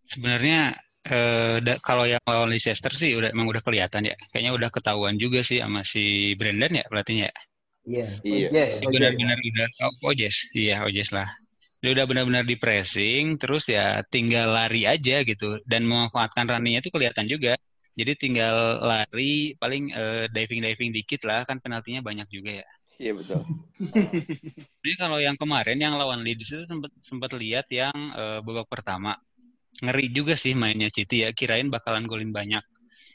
Sebenarnya 0.09 0.73
eh, 1.05 1.57
da- 1.65 1.79
kalau 1.81 2.05
yang 2.05 2.21
lawan 2.27 2.49
Leicester 2.53 2.91
sih 2.93 3.11
udah 3.19 3.29
emang 3.33 3.47
udah 3.51 3.63
kelihatan 3.65 4.03
ya. 4.09 4.15
Kayaknya 4.31 4.51
udah 4.57 4.69
ketahuan 4.75 5.15
juga 5.23 5.39
sih 5.49 5.59
sama 5.63 5.81
si 5.85 6.33
Brendan 6.39 6.71
ya 6.79 6.83
pelatihnya 6.91 7.25
ya. 7.31 7.35
Iya. 7.85 8.05
iya 8.25 8.87
benar-benar 8.93 9.37
udah 9.49 9.67
oh, 9.85 9.93
Ojes, 10.13 10.35
iya 10.53 10.85
Ojes 10.85 11.09
lah. 11.17 11.27
Dia 11.81 11.91
udah 11.97 12.05
benar-benar 12.09 12.45
di 12.45 12.55
pressing, 12.61 13.37
terus 13.41 13.63
ya 13.69 14.01
tinggal 14.13 14.47
lari 14.57 14.85
aja 14.85 15.25
gitu 15.25 15.57
dan 15.65 15.81
memanfaatkan 15.89 16.45
running 16.51 16.77
itu 16.81 16.89
kelihatan 16.93 17.25
juga. 17.25 17.57
Jadi 17.99 18.11
tinggal 18.23 18.55
lari, 18.81 19.57
paling 19.61 19.83
eh, 19.93 20.25
diving-diving 20.35 20.91
dikit 20.97 21.21
lah, 21.29 21.43
kan 21.49 21.57
penaltinya 21.63 22.01
banyak 22.05 22.27
juga 22.31 22.51
ya. 22.63 22.67
iya 23.01 23.11
betul 23.17 23.41
Jadi 24.81 24.93
kalau 24.97 25.17
yang 25.21 25.37
kemarin 25.37 25.77
yang 25.77 25.93
lawan 25.97 26.21
Leeds 26.25 26.49
itu 26.53 26.65
sempat 26.69 26.91
sempat 27.01 27.31
lihat 27.37 27.65
yang 27.69 27.93
eh, 28.13 28.39
babak 28.45 28.67
pertama 28.69 29.13
ngeri 29.79 30.11
juga 30.11 30.35
sih 30.35 30.51
mainnya 30.51 30.91
City 30.91 31.23
ya. 31.23 31.31
Kirain 31.31 31.71
bakalan 31.71 32.03
golin 32.03 32.35
banyak 32.35 32.61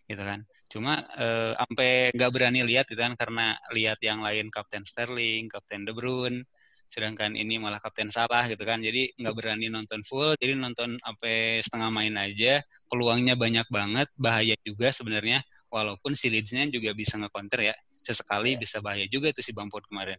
gitu 0.09 0.23
kan. 0.23 0.41
Cuma 0.67 1.05
eh, 1.15 1.53
sampai 1.55 2.11
nggak 2.17 2.31
berani 2.33 2.61
lihat 2.67 2.89
gitu 2.89 2.99
kan 2.99 3.15
karena 3.15 3.55
lihat 3.71 4.01
yang 4.03 4.25
lain 4.25 4.49
Kapten 4.49 4.83
Sterling, 4.83 5.47
Kapten 5.53 5.87
De 5.87 5.93
Bruyne, 5.95 6.43
sedangkan 6.91 7.35
ini 7.39 7.59
malah 7.59 7.79
Kapten 7.79 8.11
Salah 8.11 8.47
gitu 8.51 8.63
kan. 8.67 8.83
Jadi 8.83 9.15
nggak 9.15 9.35
berani 9.35 9.67
nonton 9.71 10.03
full. 10.03 10.35
Jadi 10.41 10.57
nonton 10.59 10.99
sampai 10.99 11.63
setengah 11.63 11.91
main 11.93 12.15
aja. 12.19 12.63
Peluangnya 12.87 13.35
banyak 13.35 13.67
banget, 13.71 14.09
bahaya 14.15 14.55
juga 14.63 14.91
sebenarnya. 14.91 15.43
Walaupun 15.67 16.15
si 16.15 16.31
Leeds-nya 16.31 16.71
juga 16.71 16.95
bisa 16.95 17.19
nge-counter 17.19 17.73
ya. 17.73 17.75
Sesekali 18.07 18.55
bisa 18.55 18.79
bahaya 18.79 19.03
juga 19.11 19.35
tuh 19.35 19.43
si 19.43 19.51
Bamford 19.51 19.83
kemarin. 19.91 20.19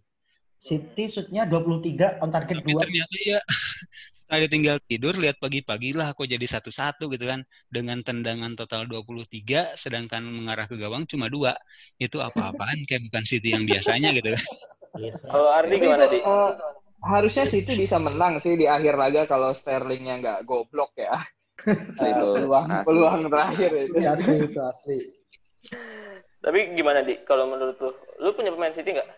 City 0.60 1.08
shootnya 1.08 1.48
23 1.48 2.20
on 2.20 2.30
target 2.34 2.60
Tapi 2.60 2.72
2. 2.76 2.84
ternyata 2.84 3.16
ya 3.24 3.40
setelah 4.28 4.40
dia 4.44 4.52
tinggal 4.52 4.78
tidur 4.92 5.16
lihat 5.16 5.40
pagi-pagi 5.40 5.96
lah 5.96 6.12
kok 6.12 6.28
jadi 6.28 6.44
satu-satu 6.44 7.08
gitu 7.16 7.26
kan 7.32 7.48
dengan 7.72 8.04
tendangan 8.04 8.52
total 8.60 8.84
23 8.84 9.72
sedangkan 9.80 10.20
mengarah 10.28 10.68
ke 10.68 10.76
gawang 10.76 11.08
cuma 11.08 11.32
dua 11.32 11.56
itu 11.96 12.20
apa-apaan 12.20 12.84
kayak 12.84 13.08
bukan 13.08 13.24
City 13.24 13.56
yang 13.56 13.64
biasanya 13.64 14.12
gitu 14.20 14.36
kan 14.36 14.44
Kalau 15.32 15.50
Ardi 15.54 15.76
gimana 15.80 16.06
di? 16.10 16.20
eh, 16.20 16.52
harusnya 17.06 17.46
City 17.48 17.74
bisa 17.78 17.98
menang 18.02 18.34
sih 18.44 18.54
di 18.58 18.66
akhir 18.68 18.94
laga 18.98 19.22
kalau 19.30 19.50
Sterlingnya 19.54 20.20
nggak 20.22 20.40
goblok 20.50 20.92
ya. 20.98 21.22
Eh, 22.02 22.08
itu 22.14 22.26
peluang 22.34 22.68
asli. 22.70 22.86
peluang 22.86 23.22
terakhir 23.32 23.72
itu. 23.86 24.00
Iya, 24.02 24.10
asli 24.18 24.36
itu 24.50 24.60
asli. 24.62 24.98
Tapi 26.44 26.60
gimana 26.78 27.00
di? 27.04 27.14
Kalau 27.28 27.46
menurut 27.52 27.78
lu, 27.82 27.92
lu 28.24 28.30
punya 28.38 28.52
pemain 28.54 28.74
City 28.74 28.90
nggak? 28.94 29.10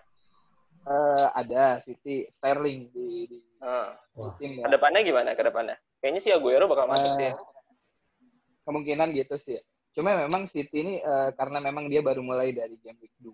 Eh, 0.89 1.27
ada 1.41 1.79
City 1.85 2.25
Sterling 2.35 2.89
di, 2.95 3.07
di 3.29 3.37
Nah, 3.59 3.91
Wah. 4.15 4.33
ya. 4.39 4.63
ke 4.63 4.69
depannya 4.71 5.01
gimana? 5.03 5.29
Ke 5.35 5.43
depannya? 5.43 5.75
Kayaknya 5.99 6.21
si 6.23 6.29
Aguero 6.31 6.65
bakal 6.71 6.87
masuk 6.87 7.11
Eh, 7.11 7.17
sih. 7.19 7.27
ya. 7.27 7.35
kemungkinan 8.63 9.09
gitu 9.17 9.35
sih. 9.41 9.59
Cuma 9.97 10.13
memang 10.13 10.45
City 10.45 10.85
ini 10.85 10.93
eh, 11.01 11.29
karena 11.33 11.57
memang 11.59 11.89
dia 11.89 11.99
baru 11.99 12.21
mulai 12.21 12.53
dari 12.53 12.77
game 12.79 13.01
week 13.01 13.11
2, 13.19 13.33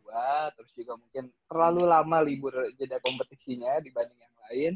terus 0.55 0.71
juga 0.71 0.95
mungkin 0.95 1.27
terlalu 1.45 1.83
lama 1.83 2.17
libur 2.23 2.55
jeda 2.79 2.97
kompetisinya 3.03 3.83
dibanding 3.83 4.15
yang 4.17 4.35
lain. 4.49 4.73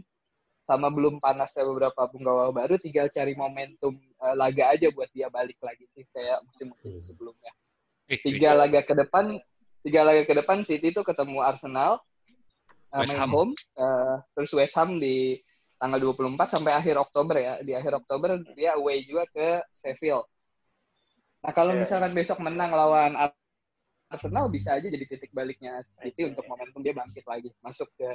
Sama 0.67 0.93
belum 0.93 1.17
panasnya 1.17 1.65
beberapa 1.65 2.05
penggawa 2.05 2.53
baru, 2.53 2.77
tinggal 2.77 3.09
cari 3.09 3.33
momentum 3.33 3.95
eh, 3.97 4.35
laga 4.37 4.75
aja 4.75 4.91
buat 4.91 5.09
dia 5.15 5.31
balik 5.31 5.57
lagi 5.63 5.87
sih 5.95 6.03
kayak 6.11 6.43
musim-musim 6.45 6.99
sebelumnya. 7.01 7.49
Tiga 8.05 8.53
laga 8.53 8.83
ke 8.83 8.93
depan, 8.93 9.39
tiga 9.81 10.01
laga 10.05 10.27
ke 10.27 10.33
depan 10.35 10.61
City 10.61 10.91
itu 10.91 11.01
ketemu 11.01 11.39
Arsenal, 11.41 12.03
eh, 12.89 12.97
West 13.01 13.09
main 13.09 13.21
Ham. 13.21 13.29
home, 13.31 13.51
eh, 13.77 14.15
terus 14.33 14.49
West 14.53 14.75
Ham 14.77 14.97
di 14.97 15.37
tanggal 15.79 15.99
24 16.01 16.49
sampai 16.51 16.73
akhir 16.75 16.95
Oktober 16.99 17.35
ya. 17.39 17.53
Di 17.63 17.71
akhir 17.77 17.93
Oktober 18.03 18.35
dia 18.57 18.75
away 18.75 19.05
juga 19.07 19.23
ke 19.31 19.63
Sheffield. 19.81 20.25
Nah, 21.39 21.51
kalau 21.55 21.71
Iya. 21.71 21.87
misalkan 21.87 22.11
besok 22.11 22.37
menang 22.43 22.71
lawan 22.75 23.15
Ar- 23.15 23.37
Arsenal 24.09 24.49
bisa 24.49 24.73
aja 24.75 24.89
jadi 24.89 25.05
titik 25.05 25.29
baliknya 25.31 25.79
City 26.01 26.25
untuk 26.27 26.43
momentum 26.49 26.81
dia 26.81 26.91
bangkit 26.97 27.23
lagi, 27.23 27.53
masuk 27.61 27.87
ke 27.95 28.09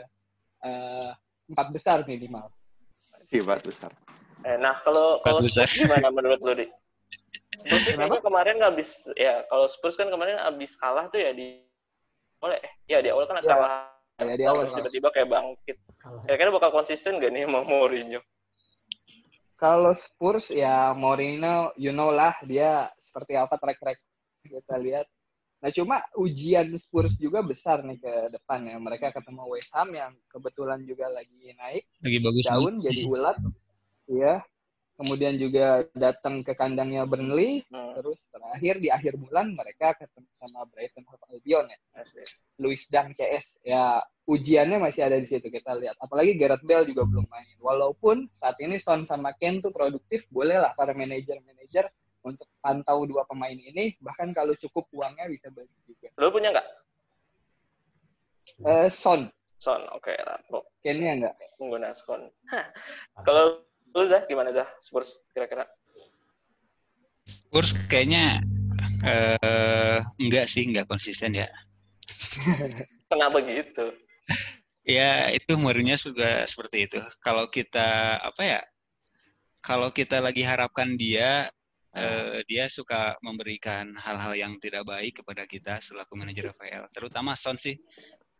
eh, 0.64 1.10
empat 1.48 1.66
besar 1.72 2.02
minimal. 2.04 2.50
hebat 3.32 3.60
besar 3.64 3.92
Eh, 4.44 4.60
nah, 4.60 4.76
kalau 4.84 5.24
kalau 5.24 5.40
Empat 5.40 5.72
gimana 5.72 6.12
menurut 6.12 6.40
lu 6.44 6.52
di? 6.52 6.66
Spurs 7.56 7.86
kayaknya 7.86 8.20
kemarin 8.20 8.60
nggak 8.60 8.72
habis 8.76 8.90
ya. 9.16 9.40
Kalau 9.48 9.64
Spurs 9.70 9.96
kan 9.96 10.10
kemarin 10.12 10.36
habis 10.36 10.76
kalah 10.76 11.08
tuh 11.08 11.22
ya 11.22 11.32
di 11.32 11.64
oleh 12.44 12.60
ya 12.84 13.00
di 13.00 13.08
awal 13.08 13.24
kan 13.24 13.40
Ya, 13.40 13.56
kalah. 13.56 13.93
Ya, 14.18 14.34
di 14.38 14.44
awal. 14.46 14.70
Tiba-tiba 14.70 15.08
kayak 15.10 15.28
bangkit. 15.30 15.76
Kalah. 15.98 16.22
Kira-kira 16.28 16.50
bakal 16.54 16.70
konsisten 16.70 17.18
gak 17.18 17.32
nih 17.34 17.48
sama 17.48 17.66
Mourinho? 17.66 18.20
Kalau 19.54 19.94
Spurs 19.94 20.50
ya 20.50 20.92
Mourinho, 20.92 21.72
you 21.78 21.90
know 21.90 22.10
lah 22.10 22.34
dia 22.44 22.90
seperti 23.00 23.38
apa 23.38 23.54
track 23.58 23.78
record 23.82 24.12
kita 24.44 24.76
lihat. 24.76 25.06
Nah 25.64 25.72
cuma 25.72 26.04
ujian 26.20 26.68
Spurs 26.76 27.16
juga 27.16 27.40
besar 27.40 27.80
nih 27.80 27.96
ke 27.96 28.12
depan 28.36 28.68
ya. 28.68 28.76
Mereka 28.76 29.14
ketemu 29.16 29.48
West 29.48 29.72
Ham 29.72 29.88
yang 29.96 30.12
kebetulan 30.28 30.84
juga 30.84 31.08
lagi 31.08 31.56
naik 31.56 31.84
lagi 32.04 32.18
bagus 32.20 32.44
daun 32.44 32.74
jadi 32.84 33.02
ulat, 33.08 33.36
ya. 34.10 34.44
Kemudian 34.94 35.34
juga 35.34 35.82
datang 35.90 36.46
ke 36.46 36.54
kandangnya 36.54 37.02
Burnley. 37.02 37.66
Hmm, 37.66 37.98
Terus 37.98 38.22
terakhir 38.30 38.78
di 38.78 38.94
akhir 38.94 39.18
bulan 39.18 39.50
mereka 39.50 39.90
ketemu 39.98 40.30
sama 40.38 40.62
Brighton 40.70 41.02
Hove 41.10 41.24
Albion 41.34 41.66
ya. 41.66 41.78
asli. 41.98 42.22
Luis 42.62 42.86
Dunk 42.86 43.18
CS 43.18 43.58
ya 43.66 43.98
ujiannya 44.30 44.78
masih 44.78 45.02
ada 45.02 45.18
di 45.18 45.26
situ 45.26 45.50
kita 45.50 45.74
lihat. 45.74 45.98
Apalagi 45.98 46.38
Gareth 46.38 46.62
Bale 46.62 46.86
juga 46.86 47.02
belum 47.10 47.26
main. 47.26 47.58
Walaupun 47.58 48.30
saat 48.38 48.54
ini 48.62 48.78
Son 48.78 49.02
sama 49.02 49.34
Ken 49.34 49.58
tuh 49.58 49.74
produktif, 49.74 50.22
bolehlah 50.30 50.70
para 50.78 50.94
manajer-manajer 50.94 51.90
untuk 52.22 52.46
pantau 52.62 53.02
dua 53.02 53.26
pemain 53.26 53.50
ini. 53.52 53.98
Bahkan 53.98 54.30
kalau 54.30 54.54
cukup 54.54 54.86
uangnya 54.94 55.26
bisa 55.26 55.50
bagi 55.50 55.74
juga. 55.90 56.14
Lu 56.22 56.30
punya 56.30 56.54
nggak? 56.54 56.68
Eh, 58.62 58.86
Son, 58.86 59.26
Son, 59.58 59.82
oke 59.90 60.14
lah. 60.22 60.38
Oh, 60.54 60.62
Kennya 60.78 61.18
enggak. 61.18 61.34
pengguna 61.58 61.90
Son. 61.90 62.30
Hah. 62.54 62.70
Kalau 63.26 63.58
lu 63.94 64.04
Zah, 64.10 64.22
gimana 64.26 64.50
Zah? 64.50 64.66
Spurs 64.82 65.22
kira-kira? 65.30 65.64
Spurs 67.24 67.70
kayaknya 67.86 68.42
eh 69.06 70.00
enggak 70.18 70.50
sih, 70.50 70.66
enggak 70.66 70.90
konsisten 70.90 71.38
ya. 71.38 71.48
Kenapa 73.10 73.38
gitu? 73.46 73.94
Ya, 74.84 75.32
itu 75.32 75.56
Mourinho 75.56 75.96
juga 75.96 76.44
seperti 76.44 76.90
itu. 76.90 77.00
Kalau 77.22 77.48
kita 77.48 78.20
apa 78.20 78.42
ya? 78.42 78.60
Kalau 79.64 79.88
kita 79.88 80.20
lagi 80.20 80.44
harapkan 80.44 80.92
dia 80.98 81.48
eh, 81.94 82.44
dia 82.44 82.68
suka 82.68 83.16
memberikan 83.24 83.96
hal-hal 83.96 84.34
yang 84.36 84.52
tidak 84.60 84.84
baik 84.84 85.24
kepada 85.24 85.46
kita 85.48 85.80
selaku 85.80 86.18
manajer 86.18 86.52
FPL. 86.52 86.90
Terutama 86.92 87.32
Son 87.38 87.56
sih 87.56 87.78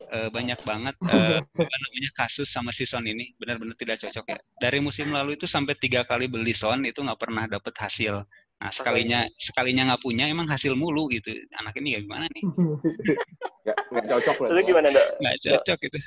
eh, 0.01 0.29
banyak 0.31 0.61
banget 0.63 0.95
eh, 1.15 1.39
apa 1.43 1.77
namanya 1.89 2.11
kasus 2.17 2.49
sama 2.51 2.71
si 2.71 2.85
Son 2.85 3.05
ini 3.05 3.35
benar-benar 3.37 3.77
tidak 3.79 4.03
cocok 4.03 4.25
ya. 4.35 4.39
Dari 4.59 4.79
musim 4.79 5.11
lalu 5.11 5.39
itu 5.39 5.47
sampai 5.47 5.75
tiga 5.79 6.03
kali 6.07 6.27
beli 6.31 6.55
Son 6.57 6.83
itu 6.87 7.01
nggak 7.03 7.21
pernah 7.21 7.45
dapet 7.47 7.75
hasil. 7.77 8.25
Nah 8.61 8.71
sekalinya 8.71 9.27
sekalinya 9.37 9.93
nggak 9.93 10.03
punya 10.03 10.25
emang 10.31 10.47
hasil 10.49 10.73
mulu 10.79 11.11
gitu. 11.11 11.35
Anak 11.59 11.77
ini 11.79 11.99
ya 11.99 12.01
gimana 12.01 12.27
nih? 12.31 12.45
Nggak, 13.65 14.09
cocok 14.13 14.37
lah. 14.45 14.49
Lu 14.53 14.61
gimana, 14.61 14.89
Dok? 14.93 15.07
Nggak 15.25 15.37
cocok 15.41 15.79
gitu. 15.89 15.99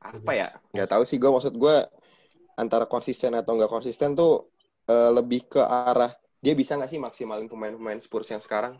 Apa 0.00 0.32
ya? 0.32 0.48
Nggak 0.72 0.88
tahu 0.96 1.02
sih 1.04 1.20
gue 1.20 1.28
maksud 1.28 1.52
gue 1.60 1.76
antara 2.56 2.88
konsisten 2.88 3.36
atau 3.36 3.52
nggak 3.52 3.68
konsisten 3.68 4.16
tuh 4.16 4.48
eh, 4.88 5.10
lebih 5.12 5.44
ke 5.44 5.60
arah 5.60 6.16
dia 6.40 6.54
bisa 6.54 6.78
nggak 6.78 6.90
sih 6.90 7.00
maksimalin 7.02 7.50
pemain-pemain 7.50 8.00
Spurs 8.00 8.30
yang 8.32 8.40
sekarang? 8.40 8.78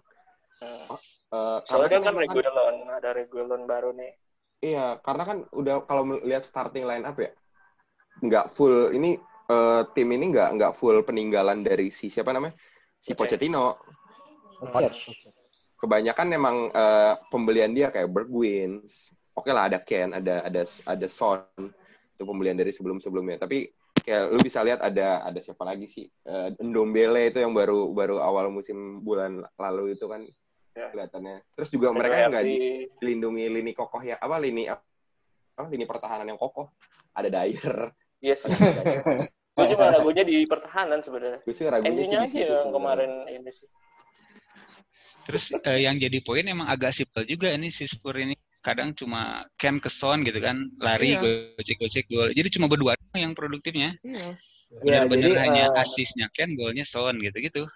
Eh, 1.28 1.58
Soalnya 1.68 1.88
kan 1.92 2.02
memang 2.08 2.25
Regulon, 2.25 2.75
ada 2.88 3.11
Regulon 3.12 3.62
baru 3.68 3.92
nih. 3.92 4.12
Iya, 4.64 4.97
karena 5.04 5.23
kan 5.28 5.38
udah 5.54 5.85
kalau 5.85 6.02
melihat 6.08 6.42
starting 6.42 6.88
line 6.88 7.04
up 7.04 7.14
ya, 7.20 7.30
nggak 8.25 8.49
full 8.49 8.90
ini 8.97 9.20
eh, 9.49 9.82
tim 9.92 10.08
ini 10.08 10.32
nggak 10.32 10.56
nggak 10.56 10.73
full 10.75 10.97
peninggalan 11.04 11.61
dari 11.61 11.92
si 11.92 12.08
siapa 12.08 12.32
namanya 12.32 12.56
si. 12.97 13.12
Pochettino. 13.12 13.76
Iya. 14.64 14.90
Kebanyakan 15.78 16.28
emang 16.35 16.56
eh, 16.73 17.14
pembelian 17.30 17.76
dia 17.76 17.92
kayak 17.92 18.08
Bergwijn. 18.08 18.82
Oke 19.37 19.54
lah 19.54 19.70
ada 19.70 19.78
Ken, 19.78 20.11
ada 20.16 20.42
ada 20.42 20.66
ada 20.66 21.06
Son 21.06 21.44
itu 22.18 22.25
pembelian 22.26 22.58
dari 22.58 22.75
sebelum-sebelumnya. 22.75 23.38
Tapi 23.38 23.70
kayak 24.02 24.32
lu 24.32 24.40
bisa 24.42 24.64
lihat 24.64 24.80
ada 24.80 25.23
ada 25.23 25.38
siapa 25.38 25.62
lagi 25.68 25.85
sih 25.85 26.08
Eh, 26.28 26.49
Ndombele 26.64 27.28
itu 27.30 27.38
yang 27.44 27.52
baru 27.52 27.92
baru 27.92 28.20
awal 28.25 28.49
musim 28.49 29.04
bulan 29.04 29.44
lalu 29.61 29.94
itu 29.97 30.08
kan 30.08 30.25
Ya. 30.78 30.88
kelihatannya. 30.94 31.37
Terus 31.58 31.68
juga 31.75 31.90
mereka 31.90 32.30
nggak 32.30 32.44
di- 32.47 32.87
dilindungi 33.02 33.44
lini 33.50 33.73
kokoh 33.75 33.99
ya 33.99 34.14
apa 34.14 34.38
lini 34.38 34.70
apa 34.70 35.66
lini 35.66 35.82
pertahanan 35.82 36.30
yang 36.30 36.38
kokoh 36.38 36.70
ada 37.11 37.26
Dyer 37.26 37.90
Yes. 38.23 38.47
Gue 39.58 39.66
cuma 39.75 39.90
ragunya 39.90 40.23
di 40.23 40.47
pertahanan 40.47 41.02
sebenarnya. 41.02 41.42
gue 41.42 41.50
sih 41.50 41.66
ragunya 41.66 42.06
sih 42.06 42.14
aja 42.14 42.62
yang 42.62 42.70
kemarin 42.70 43.26
ini 43.26 43.50
sih. 43.50 43.66
Terus 45.26 45.50
eh, 45.66 45.82
yang 45.82 45.99
jadi 45.99 46.23
poin 46.23 46.47
emang 46.47 46.70
agak 46.70 46.94
simpel 46.94 47.26
juga 47.26 47.50
ini 47.50 47.75
si 47.75 47.90
Spurs 47.90 48.23
ini. 48.23 48.38
Kadang 48.62 48.94
cuma 48.94 49.47
Ken 49.58 49.78
ke 49.82 49.87
Son 49.90 50.23
gitu 50.26 50.38
kan, 50.42 50.62
lari 50.78 51.14
Iya. 51.14 51.23
gocek-gocek 51.58 52.07
gol. 52.11 52.31
Jadi 52.35 52.48
cuma 52.55 52.66
berdua 52.70 52.94
yang 53.14 53.35
produktifnya. 53.35 53.94
Ya, 54.03 54.35
Benar-benar 54.83 55.26
jadi 55.26 55.35
hanya 55.42 55.64
eh, 55.74 55.83
asisnya 55.83 56.26
Ken, 56.31 56.55
golnya 56.59 56.83
Son 56.87 57.18
gitu-gitu. 57.18 57.66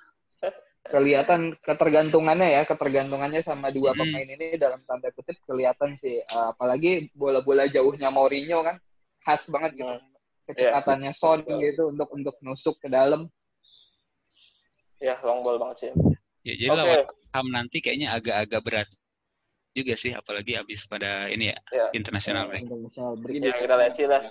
Kelihatan 0.92 1.56
ketergantungannya 1.64 2.60
ya, 2.60 2.62
ketergantungannya 2.68 3.40
sama 3.40 3.72
dua 3.72 3.96
Hmm. 3.96 4.04
pemain 4.04 4.28
ini 4.28 4.60
dalam 4.60 4.84
tanda 4.84 5.08
kutip 5.16 5.40
kelihatan 5.48 5.96
sih. 5.96 6.20
Eh, 6.20 6.46
apalagi 6.52 7.08
bola-bola 7.16 7.64
jauhnya 7.66 8.12
Mourinho 8.12 8.60
kan 8.60 8.76
khas 9.24 9.48
banget 9.48 9.80
gitu. 9.80 9.88
Hmm. 9.88 10.04
Kecepatannya 10.52 11.12
Son 11.16 11.40
gitu 11.48 11.88
untuk 11.88 12.12
untuk 12.12 12.36
nusuk 12.44 12.76
ke 12.76 12.92
dalam. 12.92 13.32
Ya, 15.00 15.16
long 15.24 15.40
ball 15.42 15.56
banget 15.58 15.88
sih. 15.88 15.90
Ya, 16.46 16.54
jadi 16.58 16.70
Oke. 16.70 16.78
lawan 16.78 17.00
Ham 17.32 17.46
nanti 17.48 17.80
kayaknya 17.80 18.12
agak-agak 18.12 18.60
berat 18.60 18.88
juga 19.72 19.96
sih, 19.96 20.12
apalagi 20.12 20.52
habis 20.52 20.84
pada 20.84 21.32
ini 21.32 21.48
ya, 21.48 21.58
Ya. 21.72 21.86
internasional 21.96 22.44
break. 22.52 22.68
Break. 22.68 23.34
Ini 23.40 23.48
Ya, 23.48 23.56
kita 23.56 23.74
lihat 23.80 23.94
sih 23.96 24.04
lah. 24.04 24.22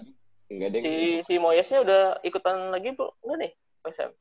Si 0.77 0.93
si 1.23 1.33
Moyesnya 1.39 1.81
udah 1.81 2.01
ikutan 2.21 2.69
lagi 2.69 2.91
bu 2.93 3.07
enggak 3.25 3.37
nih? 3.41 3.51
Ham? 3.87 4.11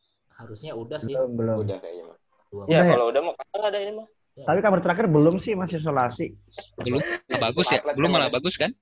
Harusnya 0.40 0.72
udah 0.72 0.98
sih. 1.03 1.12
Belum, 1.12 1.37
belum. 1.37 1.57
Udah 1.66 1.76
kayaknya 1.83 2.05
mah. 2.09 2.18
Dua 2.51 2.67
Ya, 2.67 2.83
ya? 2.83 2.99
kalau 2.99 3.15
udah 3.15 3.23
mau 3.23 3.35
kalah 3.39 3.71
ada 3.71 3.79
ini 3.79 3.93
mah. 3.95 4.07
Tapi 4.41 4.59
kabar 4.63 4.81
terakhir 4.83 5.07
belum 5.07 5.39
sih 5.39 5.55
masih 5.55 5.79
isolasi. 5.79 6.35
Belum 6.83 6.99
bagus 7.39 7.67
ya, 7.71 7.81
belum 7.95 8.11
malah 8.11 8.29
ya? 8.29 8.35
bagus 8.35 8.55
kan? 8.59 8.71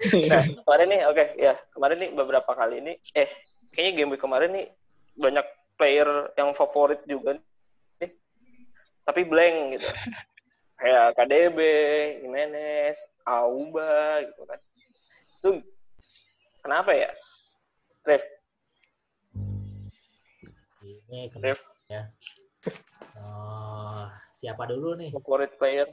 Nah, 0.00 0.40
kemarin 0.64 0.88
nih, 0.88 1.00
oke, 1.12 1.24
ya. 1.36 1.52
Kemarin 1.76 1.96
nih 2.00 2.10
beberapa 2.16 2.56
kali 2.56 2.80
ini, 2.80 2.96
eh, 3.12 3.28
kayaknya 3.68 3.92
game 4.00 4.10
week 4.16 4.22
kemarin 4.24 4.48
nih 4.48 4.66
banyak 5.12 5.44
player 5.76 6.08
yang 6.40 6.56
favorit 6.56 7.04
juga 7.04 7.36
nih. 7.36 8.10
Tapi 9.04 9.20
blank 9.28 9.76
gitu. 9.76 9.84
Kayak 10.80 11.20
KDB, 11.20 11.58
Jimenez, 12.24 12.96
Auba 13.28 14.24
gitu 14.24 14.42
kan. 14.48 14.58
Itu 15.36 15.50
kenapa 16.64 16.96
ya? 16.96 17.12
Rev, 18.08 18.24
Ini 21.10 21.26
kenapa 21.34 21.66
ya? 21.90 22.06
Oh, 23.18 24.06
siapa 24.30 24.62
dulu 24.70 24.94
nih? 24.94 25.10
favorit 25.10 25.58
player. 25.58 25.90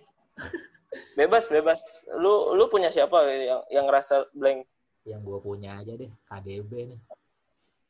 Bebas, 1.18 1.50
bebas. 1.50 1.82
Lu 2.22 2.54
lu 2.54 2.70
punya 2.70 2.94
siapa 2.94 3.26
yang 3.26 3.66
yang 3.74 3.86
ngerasa 3.90 4.30
blank? 4.38 4.70
Yang 5.10 5.22
gue 5.26 5.40
punya 5.42 5.82
aja 5.82 5.98
deh, 5.98 6.12
KDB 6.30 6.72
nih. 6.94 7.00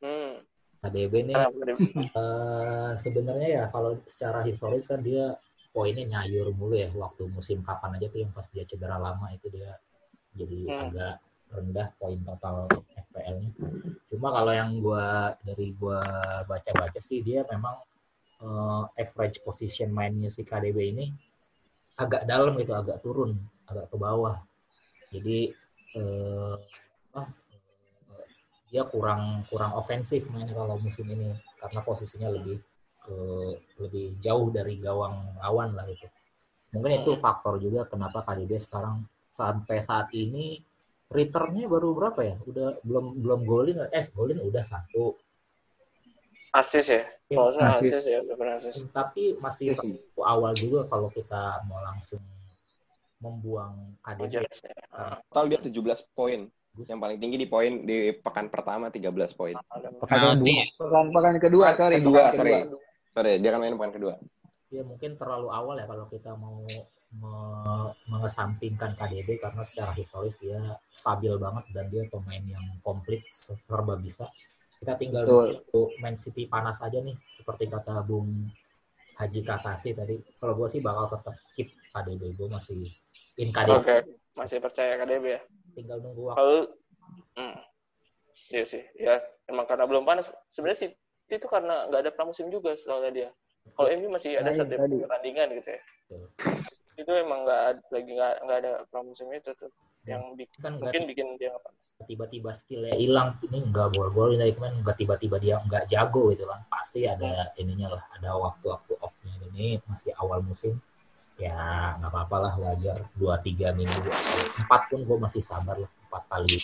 Hmm, 0.00 0.40
KDB 0.80 1.14
nih 1.26 1.36
eh, 1.36 2.90
sebenarnya 3.02 3.48
ya 3.50 3.64
kalau 3.68 3.98
secara 4.06 4.46
historis 4.46 4.86
kan 4.86 5.02
dia 5.02 5.34
poinnya 5.74 6.06
nyayur 6.06 6.54
mulu 6.54 6.78
ya 6.78 6.88
waktu 6.94 7.26
musim 7.28 7.60
kapan 7.66 7.98
aja 7.98 8.06
tuh 8.08 8.22
yang 8.22 8.32
pas 8.32 8.46
dia 8.48 8.64
cedera 8.64 8.96
lama 8.96 9.26
itu 9.34 9.50
dia 9.50 9.74
jadi 10.38 10.70
Hmm. 10.70 10.80
agak 10.88 11.14
rendah 11.48 11.88
poin 11.96 12.20
total 12.24 12.68
FPL-nya. 13.08 13.50
Cuma 14.12 14.28
kalau 14.32 14.52
yang 14.52 14.80
gua 14.84 15.34
dari 15.44 15.72
gua 15.76 16.00
baca-baca 16.44 17.00
sih 17.00 17.24
dia 17.24 17.44
memang 17.48 17.76
eh, 18.44 18.82
average 19.02 19.40
position 19.42 19.88
mainnya 19.90 20.28
si 20.28 20.44
KDB 20.44 20.78
ini 20.92 21.06
agak 21.98 22.30
dalam 22.30 22.54
gitu, 22.60 22.72
agak 22.76 23.02
turun, 23.02 23.34
agak 23.66 23.90
ke 23.90 23.96
bawah. 23.98 24.36
Jadi 25.10 25.38
eh, 25.98 26.54
apa, 27.10 27.22
eh, 28.12 28.26
dia 28.68 28.84
kurang 28.86 29.48
kurang 29.48 29.72
ofensif 29.74 30.28
main 30.30 30.48
kalau 30.52 30.76
musim 30.78 31.08
ini 31.08 31.32
karena 31.58 31.80
posisinya 31.82 32.28
lebih 32.30 32.60
ke 33.02 33.16
lebih 33.80 34.20
jauh 34.20 34.52
dari 34.52 34.76
gawang 34.76 35.16
lawan 35.40 35.72
lah 35.72 35.88
itu. 35.88 36.04
Mungkin 36.76 37.00
itu 37.00 37.16
Hmm. 37.16 37.22
faktor 37.24 37.56
juga 37.56 37.88
kenapa 37.88 38.20
KDB 38.28 38.60
sekarang 38.60 39.08
sampai 39.32 39.80
saat 39.80 40.12
ini 40.12 40.60
returnnya 41.08 41.64
baru 41.66 41.96
berapa 41.96 42.20
ya? 42.20 42.36
Udah 42.44 42.68
belum 42.84 43.04
belum 43.24 43.40
golin 43.44 43.76
eh 43.90 44.04
golin 44.12 44.38
udah 44.44 44.64
satu. 44.64 45.16
Asis 46.52 46.88
ya? 46.88 47.04
Ya, 47.28 47.36
Kalau 47.36 47.50
saya 47.52 47.76
asis. 47.76 47.92
asis 47.92 48.04
ya, 48.08 48.18
udah 48.24 48.36
pernah 48.40 48.54
asis. 48.56 48.76
tapi 48.90 49.36
masih 49.36 49.66
Iya 49.76 50.24
awal 50.24 50.52
juga 50.56 50.88
kalau 50.88 51.08
kita 51.12 51.62
mau 51.68 51.80
langsung 51.84 52.20
membuang 53.18 53.74
Oh, 54.08 54.14
KDB 54.16 54.30
jelas 54.30 54.58
ya. 54.64 54.72
Ah, 54.90 55.18
Total 55.28 55.46
dia 55.48 55.60
17 55.60 56.08
poin. 56.16 56.48
Yang 56.78 56.98
paling 57.02 57.18
tinggi 57.18 57.36
di 57.36 57.48
poin 57.50 57.82
di 57.84 58.14
pekan 58.14 58.46
pertama 58.48 58.88
13 58.88 59.34
poin. 59.34 59.54
ada- 59.68 59.90
Pekan 59.92 60.16
Nah, 60.16 60.32
kedua. 60.34 60.62
Pekan 60.78 61.06
pekan 61.10 61.36
kedua, 61.36 61.64
Ah, 61.66 61.74
sorry. 61.74 61.94
kedua, 62.00 62.22
pekan 62.24 62.36
sorry. 62.38 62.52
Sorry, 63.12 63.32
dia 63.42 63.50
kan 63.52 63.60
main 63.60 63.74
pekan 63.76 63.92
kedua. 63.94 64.14
ya 64.68 64.84
mungkin 64.84 65.16
terlalu 65.16 65.48
awal 65.48 65.80
ya 65.80 65.88
kalau 65.88 66.04
kita 66.06 66.36
mau 66.36 66.60
mengesampingkan 68.08 68.92
KDB 68.92 69.40
karena 69.40 69.64
secara 69.64 69.96
historis 69.96 70.36
dia 70.36 70.76
stabil 70.92 71.32
banget 71.40 71.64
dan 71.72 71.88
dia 71.88 72.04
pemain 72.12 72.44
yang 72.44 72.64
komplit 72.84 73.24
serba 73.32 73.96
bisa. 73.96 74.28
Kita 74.78 74.94
tinggal 74.94 75.24
nunggu 75.24 75.98
Man 76.04 76.20
City 76.20 76.46
panas 76.46 76.84
aja 76.84 77.00
nih 77.00 77.16
seperti 77.34 77.66
kata 77.66 78.04
Bung 78.04 78.52
Haji 79.18 79.40
Kakasi 79.42 79.96
tadi. 79.96 80.20
Kalau 80.38 80.54
gue 80.54 80.68
sih 80.68 80.84
bakal 80.84 81.10
tetap 81.16 81.34
keep 81.56 81.72
KDB 81.90 82.22
gue 82.36 82.48
masih 82.52 82.86
in 83.40 83.50
KDB. 83.50 83.74
Oke, 83.80 83.96
masih 84.36 84.60
percaya 84.60 85.00
KDB 85.00 85.24
ya? 85.26 85.40
Tinggal 85.74 85.98
nunggu 86.04 86.30
waktu. 86.30 86.38
Kalau, 86.38 86.58
hmm, 87.40 87.56
iya 88.52 88.64
sih, 88.68 88.82
ya 88.94 89.18
emang 89.48 89.66
karena 89.66 89.88
belum 89.88 90.04
panas. 90.04 90.30
Sebenarnya 90.52 90.86
sih 90.86 90.90
itu 91.28 91.46
karena 91.48 91.88
nggak 91.88 92.00
ada 92.04 92.12
pramusim 92.12 92.52
juga 92.52 92.76
soalnya 92.76 93.10
dia. 93.10 93.30
Kalau 93.74 93.88
MU 93.90 94.08
masih 94.12 94.38
ada 94.38 94.52
satu 94.54 94.76
pertandingan 94.76 95.56
gitu 95.56 95.68
ya. 95.72 95.82
Betul. 96.08 96.77
Itu 96.98 97.10
emang 97.14 97.46
nggak 97.46 97.62
lagi 97.94 98.10
nggak 98.10 98.34
nggak 98.42 98.58
ada 98.58 98.72
pramusim 98.90 99.30
itu 99.30 99.54
tuh 99.54 99.70
yang 100.08 100.34
bik- 100.34 100.50
kan 100.58 100.74
mungkin 100.80 101.04
bikin 101.06 101.36
dia 101.38 101.52
nggak 101.52 101.62
panas. 101.62 101.84
tiba-tiba 102.08 102.50
skillnya 102.56 102.96
hilang 102.96 103.36
ini 103.44 103.60
nggak 103.70 103.92
gol-gol 103.94 104.34
ini 104.34 104.50
kemarin 104.56 104.80
nggak 104.82 104.96
tiba-tiba 104.98 105.36
dia 105.38 105.60
nggak 105.62 105.84
jago 105.92 106.32
gitu 106.32 106.48
kan 106.48 106.64
pasti 106.72 107.04
ada 107.04 107.52
ininya 107.60 107.94
lah 107.94 108.02
ada 108.16 108.32
waktu-waktu 108.34 108.96
off-nya 109.04 109.34
ini 109.52 109.78
masih 109.84 110.16
awal 110.18 110.40
musim 110.40 110.80
ya 111.38 111.94
nggak 112.02 112.10
apa-apa 112.10 112.36
lah 112.40 112.54
wajar 112.58 112.98
dua 113.14 113.38
tiga 113.44 113.70
minggu 113.76 114.10
empat 114.64 114.90
pun 114.90 115.04
gue 115.06 115.18
masih 115.20 115.42
sabar 115.44 115.76
lah 115.78 115.90
empat 116.08 116.22
kali 116.26 116.58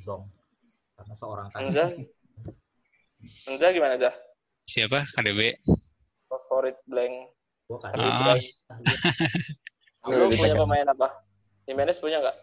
zong 0.00 0.26
karena 0.98 1.14
seorang 1.14 1.46
kan 1.52 1.68
Enza, 1.68 1.84
Enza 3.46 3.66
gimana 3.70 3.94
Zah? 4.00 4.14
Siapa? 4.64 5.04
KDB. 5.12 5.60
Favorit 6.30 6.78
blank. 6.88 7.28
Gue 7.64 7.78
kan 7.80 7.92
Ah. 7.96 8.36
Lu 10.04 10.28
punya 10.28 10.52
pemain 10.52 10.84
apa? 10.84 11.08
Jimenez 11.64 11.96
punya 11.96 12.20
nggak? 12.20 12.36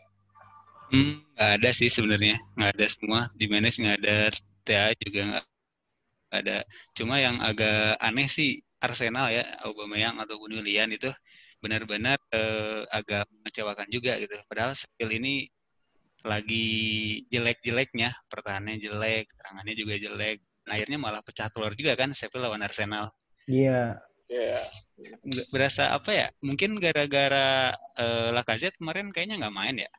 Hmm, 0.92 1.22
nggak 1.38 1.52
ada 1.62 1.70
sih 1.72 1.90
sebenarnya. 1.94 2.42
Nggak 2.58 2.72
ada 2.74 2.86
semua. 2.90 3.20
Di 3.38 3.46
Menes 3.46 3.78
nggak 3.78 3.98
ada. 4.02 4.18
TA 4.62 4.94
juga 4.98 5.22
nggak 5.30 5.46
ada. 6.42 6.58
Cuma 6.98 7.22
yang 7.22 7.38
agak 7.38 8.02
aneh 8.02 8.28
sih 8.28 8.62
Arsenal 8.82 9.30
ya, 9.30 9.46
Aubameyang 9.62 10.18
ataupun 10.18 10.58
Willian 10.58 10.90
itu 10.90 11.10
benar-benar 11.62 12.18
eh, 12.34 12.82
agak 12.90 13.30
mengecewakan 13.30 13.88
juga 13.94 14.18
gitu. 14.18 14.34
Padahal 14.50 14.74
skill 14.74 15.12
ini 15.14 15.46
lagi 16.26 16.66
jelek-jeleknya, 17.30 18.14
pertahanannya 18.30 18.78
jelek, 18.82 19.30
serangannya 19.38 19.74
juga 19.78 19.96
jelek. 19.98 20.38
Nah, 20.66 20.78
akhirnya 20.78 20.98
malah 21.02 21.22
pecah 21.26 21.50
telur 21.50 21.74
juga 21.74 21.98
kan 21.98 22.14
Sheffield 22.14 22.46
lawan 22.46 22.62
Arsenal. 22.62 23.10
Iya. 23.50 23.98
Iya. 23.98 24.11
Nggak- 24.32 25.50
Berasa 25.52 25.92
apa 25.92 26.12
ya? 26.16 26.28
Mungkin 26.40 26.80
gara-gara 26.80 27.76
eh, 28.00 28.30
Lacazette 28.32 28.78
kemarin 28.80 29.12
kayaknya 29.12 29.42
nggak 29.48 29.56
main 29.56 29.78
ya. 29.78 29.92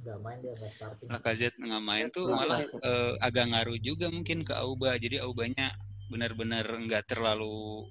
nggak 0.00 0.16
main 0.24 0.40
dia 0.40 0.56
nggak 0.56 0.72
starting 0.72 1.08
Lacazette 1.12 1.58
nggak 1.60 1.84
main 1.84 2.06
tuh 2.08 2.24
Betul. 2.24 2.36
malah 2.40 2.60
eh, 2.64 3.12
agak 3.20 3.44
ngaruh 3.52 3.78
juga 3.84 4.06
mungkin 4.08 4.40
ke 4.46 4.54
Auba. 4.56 4.96
Jadi 4.96 5.20
Aubanya 5.20 5.76
benar-benar 6.08 6.64
nggak 6.64 7.04
terlalu 7.04 7.84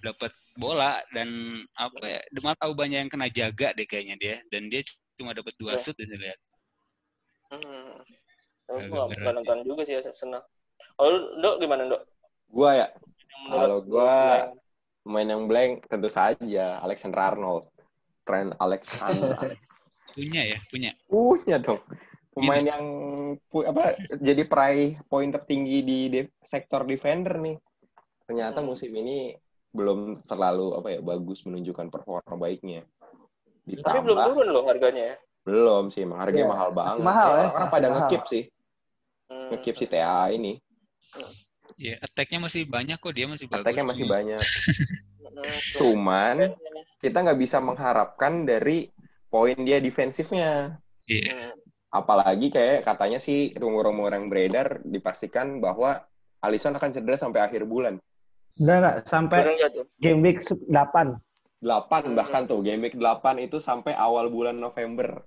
dapat 0.00 0.32
bola 0.56 1.02
dan 1.12 1.28
apa 1.76 2.02
ya, 2.06 2.20
di 2.32 2.40
mata 2.40 2.64
Aubanya 2.66 3.02
yang 3.02 3.10
kena 3.12 3.28
jaga 3.28 3.74
deh 3.76 3.84
kayaknya 3.84 4.16
dia 4.16 4.36
dan 4.48 4.70
dia 4.72 4.82
cuma 5.18 5.34
dapat 5.34 5.52
dua 5.58 5.74
Iya. 5.76 5.82
shoot 5.82 5.98
saya 5.98 6.16
lihat. 6.16 6.38
Hmm. 7.52 7.98
Aku 8.68 8.94
nggak 9.12 9.34
nonton 9.36 9.58
juga 9.68 9.82
sih 9.84 9.96
senang. 10.14 10.42
Oh, 10.98 11.08
Dok 11.40 11.60
gimana 11.60 11.86
Dok? 11.86 12.02
Gua 12.48 12.70
ya, 12.74 12.88
Kalau 13.48 13.78
gua 13.84 14.08
blank? 14.08 14.50
Pemain 15.08 15.24
yang 15.24 15.48
blank 15.48 15.88
tentu 15.88 16.12
saja 16.12 16.76
Alexander 16.84 17.32
Arnold. 17.32 17.64
Trent 18.22 18.52
Alexander. 18.60 19.32
Punya 20.12 20.42
ya, 20.44 20.58
punya. 20.68 20.90
Punya 21.06 21.56
dong. 21.56 21.80
Pemain 22.34 22.60
yang 22.60 22.84
pu- 23.46 23.64
apa 23.64 23.96
jadi 24.18 24.44
peraih 24.44 25.00
poin 25.06 25.32
tertinggi 25.32 25.78
di 25.80 25.98
de- 26.08 26.32
sektor 26.38 26.84
defender 26.84 27.40
nih. 27.40 27.56
Ternyata 28.26 28.60
Hmm. 28.60 28.68
musim 28.68 28.92
ini 28.92 29.32
belum 29.70 30.26
terlalu 30.26 30.74
apa 30.74 30.88
ya 30.90 31.00
bagus 31.00 31.40
menunjukkan 31.42 31.88
performa 31.88 32.34
baiknya. 32.36 32.84
Tapi 33.64 33.78
Ditambah 33.78 34.00
belum 34.04 34.18
turun 34.28 34.48
loh 34.50 34.64
harganya 34.66 35.04
ya. 35.12 35.16
belum 35.44 35.84
sih, 35.88 36.04
emang 36.04 36.20
harganya 36.20 36.44
Iya, 36.44 36.52
mahal 36.52 36.70
banget. 36.70 37.00
mahal 37.00 37.28
ya, 37.32 37.46
Orang 37.48 37.70
pada 37.70 37.86
mahal. 37.88 37.96
ngekip 38.04 38.22
sih, 38.26 38.42
Hmm. 39.28 39.48
ngekip 39.54 39.74
si 39.76 39.86
TA 39.86 40.28
ini. 40.28 40.52
Ya, 41.78 41.94
attack-nya 42.02 42.42
masih 42.42 42.66
banyak 42.66 42.98
kok, 42.98 43.14
dia 43.14 43.30
masih 43.30 43.46
bagus. 43.46 43.62
Attack-nya 43.62 43.86
masih 43.86 44.06
banyak. 44.10 44.42
Cuman 45.78 46.58
kita 46.98 47.22
nggak 47.22 47.38
bisa 47.38 47.62
mengharapkan 47.62 48.42
dari 48.42 48.90
poin 49.30 49.54
dia 49.62 49.78
defensifnya. 49.78 50.82
Iya. 51.06 51.54
Apalagi 51.94 52.50
kayak 52.50 52.82
katanya 52.82 53.22
sih 53.22 53.54
rumor-rumor 53.54 54.10
yang 54.10 54.26
beredar 54.26 54.82
dipastikan 54.82 55.62
bahwa 55.62 56.02
Alisson 56.42 56.74
akan 56.74 56.90
cedera 56.90 57.14
sampai 57.14 57.46
akhir 57.46 57.62
bulan. 57.64 58.02
Enggak 58.58 58.76
enggak 58.82 58.96
sampai 59.06 59.38
game 60.02 60.20
week 60.20 60.42
8. 60.42 61.14
8 61.62 62.18
bahkan 62.18 62.46
tuh 62.46 62.62
game 62.62 62.90
week 62.90 62.98
8 62.98 63.38
itu 63.38 63.62
sampai 63.62 63.94
awal 63.94 64.30
bulan 64.30 64.58
November. 64.58 65.22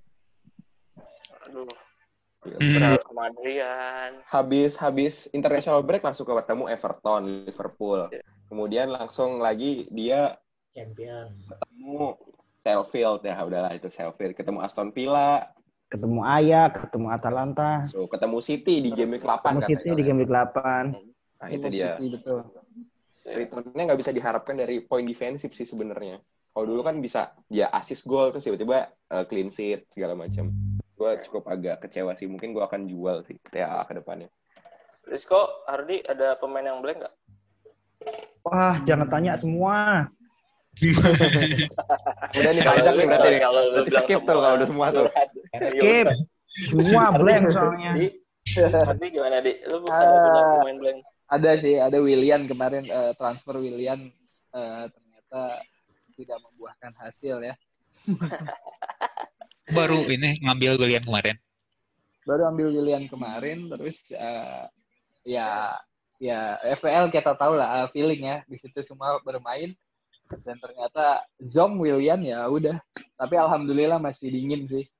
Aduh, 1.47 1.67
Hmm. 2.41 2.97
Habis 4.25 4.73
habis 4.81 5.29
international 5.29 5.85
break 5.85 6.01
langsung 6.01 6.25
ketemu 6.25 6.73
Everton, 6.73 7.45
Liverpool. 7.45 8.09
Iya. 8.09 8.25
Kemudian 8.49 8.87
langsung 8.89 9.37
lagi 9.37 9.85
dia 9.93 10.35
champion 10.71 11.29
ketemu 11.47 12.17
Sheffield 12.61 13.21
ya 13.25 13.35
udahlah 13.41 13.71
itu 13.73 13.89
Sheffield, 13.89 14.33
ketemu 14.37 14.59
Aston 14.61 14.93
Villa, 14.93 15.49
Ketemu 15.91 16.23
Ayak, 16.23 16.87
ketemu 16.87 17.07
Atalanta, 17.11 17.71
tuh, 17.91 18.07
ketemu 18.07 18.37
City 18.39 18.79
di 18.79 18.95
game 18.95 19.19
week 19.19 19.27
8 19.27 19.59
ketemu 19.59 19.67
City 19.75 19.89
di 19.91 20.03
game 20.07 20.19
week 20.23 20.31
8. 20.31 20.95
Nah, 21.41 21.49
itu 21.51 21.67
dia. 21.67 21.99
Betul. 21.99 22.47
returnnya 23.21 23.83
nggak 23.85 24.01
bisa 24.01 24.11
diharapkan 24.11 24.57
dari 24.57 24.81
poin 24.81 25.05
defensif 25.05 25.53
sih 25.53 25.67
sebenarnya. 25.67 26.17
Kalau 26.51 26.65
dulu 26.67 26.81
kan 26.83 26.97
bisa 26.99 27.31
dia 27.47 27.69
assist 27.69 28.03
gol 28.03 28.33
terus 28.33 28.43
tiba-tiba 28.43 28.91
uh, 29.13 29.23
clean 29.29 29.53
sheet 29.53 29.87
segala 29.93 30.17
macam. 30.17 30.51
Gue 31.01 31.17
cukup 31.25 31.49
agak 31.49 31.81
kecewa 31.81 32.13
sih. 32.13 32.29
Mungkin 32.29 32.53
gue 32.53 32.61
akan 32.61 32.85
jual 32.85 33.25
sih 33.25 33.33
TA 33.49 33.81
ke 33.89 33.97
depannya. 33.97 34.29
Rizko, 35.09 35.65
Hardi, 35.65 36.05
ada 36.05 36.37
pemain 36.37 36.61
yang 36.61 36.77
blank 36.77 37.01
nggak? 37.01 37.15
Wah, 38.45 38.77
jangan 38.85 39.09
tanya 39.09 39.33
semua. 39.41 40.05
Udah 42.37 42.51
nih 42.53 42.61
pajak 42.61 42.93
nih 42.93 43.05
berarti 43.09 43.29
nih. 43.33 43.41
Kalau 43.41 43.61
lu 43.73 43.81
skip 43.89 44.21
tuh 44.29 44.37
kalau 44.37 44.55
udah 44.61 44.67
semua 44.69 44.87
tuh. 44.93 45.09
Skip. 45.73 46.07
Semua 46.69 47.03
blank 47.17 47.49
soalnya. 47.49 47.91
Hardi 48.85 49.07
gimana, 49.09 49.41
Di? 49.41 49.57
Lu 49.73 49.81
ada 49.89 50.05
Ah. 50.05 50.21
punya 50.21 50.43
pemain 50.61 50.77
blank? 50.77 50.99
Ada 51.33 51.51
sih, 51.65 51.75
ada 51.81 51.97
William 51.97 52.45
kemarin 52.45 52.85
eh, 52.85 53.11
transfer 53.17 53.57
William 53.57 54.05
eh, 54.53 54.83
ternyata 54.85 55.65
tidak 56.13 56.37
membuahkan 56.45 56.93
hasil 57.01 57.41
ya. 57.41 57.57
Baru 59.69 60.09
ini 60.09 60.41
ngambil 60.41 60.81
yang 60.89 61.05
kemarin. 61.05 61.37
Baru 62.25 62.49
ambil 62.49 62.73
William 62.73 63.05
kemarin 63.09 63.69
terus 63.69 63.97
eh, 64.13 64.65
ya 65.25 65.77
ya 66.21 66.57
FPL 66.77 67.09
kita 67.09 67.33
tahu 67.33 67.57
lah 67.57 67.85
eh, 67.85 67.87
feeling 67.93 68.21
ya 68.25 68.37
di 68.45 68.57
situ 68.61 68.81
semua 68.85 69.17
bermain 69.25 69.73
dan 70.45 70.55
ternyata 70.61 71.25
Zom 71.41 71.81
William 71.81 72.21
ya 72.21 72.45
udah. 72.47 72.77
Tapi 73.17 73.35
alhamdulillah 73.37 73.97
masih 73.99 74.31
dingin 74.31 74.65
sih. 74.69 74.85
Hmm. 74.85 74.95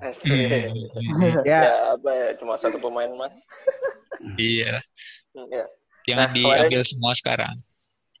Ya, 1.44 1.60
Ya, 1.66 1.72
apa 1.98 2.10
ya, 2.14 2.28
cuma 2.38 2.54
satu 2.56 2.78
pemain 2.80 3.10
mah. 3.16 3.32
Iya. 4.36 4.84
Ya. 5.32 5.64
Jangan 6.04 6.28
Nah, 6.28 6.36
diambil 6.36 6.82
semua 6.84 7.12
sekarang. 7.16 7.56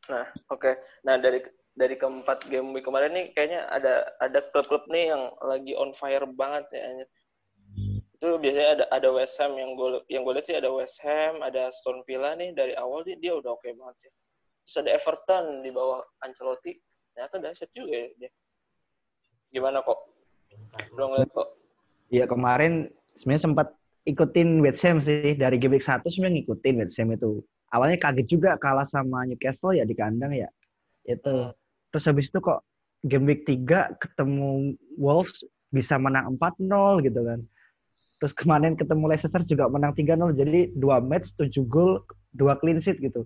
Nah, 0.08 0.26
oke. 0.48 0.80
Nah, 1.04 1.20
dari 1.20 1.44
dari 1.80 1.96
keempat 1.96 2.44
game 2.52 2.76
week 2.76 2.84
kemarin 2.84 3.16
nih 3.16 3.32
kayaknya 3.32 3.64
ada 3.72 4.04
ada 4.20 4.44
klub-klub 4.52 4.84
nih 4.92 5.16
yang 5.16 5.32
lagi 5.40 5.72
on 5.72 5.96
fire 5.96 6.28
banget 6.28 6.68
ya. 6.76 7.08
Itu 8.20 8.36
biasanya 8.36 8.68
ada 8.76 8.84
ada 8.92 9.08
West 9.16 9.40
Ham 9.40 9.56
yang 9.56 9.72
gue 9.80 10.04
yang 10.12 10.28
gue 10.28 10.36
lihat 10.36 10.44
sih 10.44 10.56
ada 10.60 10.68
West 10.68 11.00
Ham, 11.00 11.40
ada 11.40 11.72
Aston 11.72 12.04
Villa 12.04 12.36
nih 12.36 12.52
dari 12.52 12.76
awal 12.76 13.00
dia, 13.08 13.16
dia 13.16 13.32
udah 13.32 13.56
oke 13.56 13.64
banget 13.72 13.96
sih. 14.04 14.12
Terus 14.68 14.76
ada 14.84 14.90
Everton 14.92 15.44
di 15.64 15.72
bawah 15.72 16.04
Ancelotti. 16.20 16.76
Ternyata 17.16 17.40
dahsyat 17.40 17.70
juga 17.72 17.96
ya 17.96 18.06
dia. 18.20 18.30
Gimana 19.50 19.80
kok? 19.80 19.98
Belum 20.92 21.16
ngeliat 21.16 21.32
kok. 21.32 21.48
ya 22.10 22.26
kemarin 22.26 22.90
sebenarnya 23.14 23.44
sempat 23.46 23.68
ikutin 24.04 24.60
West 24.60 24.82
Ham 24.84 24.98
sih 25.00 25.38
dari 25.38 25.56
game 25.56 25.78
week 25.78 25.86
1 25.86 26.04
sebenarnya 26.04 26.44
ngikutin 26.44 26.74
West 26.84 27.00
Ham 27.00 27.16
itu. 27.16 27.40
Awalnya 27.70 28.02
kaget 28.02 28.26
juga 28.26 28.58
kalah 28.58 28.84
sama 28.84 29.22
Newcastle 29.24 29.78
ya 29.78 29.86
di 29.86 29.94
kandang 29.94 30.34
ya. 30.34 30.50
Itu. 31.06 31.54
Terus 31.90 32.04
habis 32.06 32.30
itu 32.30 32.38
kok 32.38 32.62
game 33.06 33.26
week 33.26 33.42
3 33.48 33.98
ketemu 33.98 34.76
Wolves 34.98 35.42
bisa 35.70 35.96
menang 35.96 36.36
4-0 36.36 37.02
gitu 37.06 37.20
kan. 37.22 37.40
Terus 38.20 38.32
kemarin 38.36 38.76
ketemu 38.76 39.04
Leicester 39.08 39.42
juga 39.48 39.70
menang 39.72 39.96
3-0 39.96 40.36
jadi 40.36 40.70
2 40.76 41.08
match 41.08 41.32
7 41.40 41.64
gol 41.64 42.04
2 42.36 42.60
clean 42.60 42.78
sheet 42.84 43.00
gitu. 43.00 43.24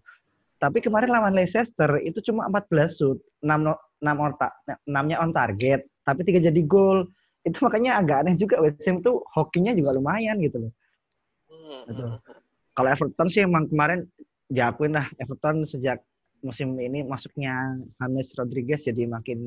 Tapi 0.63 0.81
kemarin 0.81 1.11
lawan 1.11 1.35
Leicester 1.35 1.99
itu 2.01 2.23
cuma 2.31 2.47
14 2.47 2.95
shoot, 2.95 3.19
6 3.43 3.61
no- 3.61 3.83
6 4.01 4.17
on 4.17 4.33
ta- 4.39 4.55
6-nya 4.87 5.17
on 5.19 5.35
target, 5.35 5.85
tapi 6.07 6.23
3 6.23 6.41
jadi 6.41 6.63
gol. 6.65 7.11
Itu 7.45 7.61
makanya 7.61 8.01
agak 8.01 8.25
aneh 8.25 8.41
juga 8.41 8.57
West 8.65 8.81
Ham 8.89 9.05
tuh 9.05 9.21
hokinya 9.37 9.77
juga 9.77 9.93
lumayan 9.93 10.41
gitu 10.41 10.69
loh. 10.69 10.73
Hmm, 11.51 11.81
Betul. 11.91 12.09
hmm, 12.09 12.21
hmm. 12.25 12.41
Kalau 12.75 12.89
Everton 12.89 13.29
sih 13.29 13.43
emang 13.45 13.69
kemarin 13.69 14.09
diakuin 14.49 14.97
lah 14.97 15.07
Everton 15.21 15.69
sejak 15.69 16.01
musim 16.45 16.77
ini 16.77 17.01
masuknya 17.01 17.81
James 17.97 18.29
Rodriguez 18.37 18.85
jadi 18.85 19.09
makin 19.09 19.41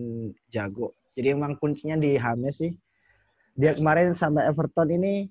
jago. 0.50 0.98
Jadi 1.14 1.38
emang 1.38 1.54
kuncinya 1.62 1.94
di 1.94 2.18
James 2.18 2.58
sih. 2.58 2.74
Dia 3.54 3.78
kemarin 3.78 4.18
sama 4.18 4.42
Everton 4.50 4.90
ini 4.90 5.30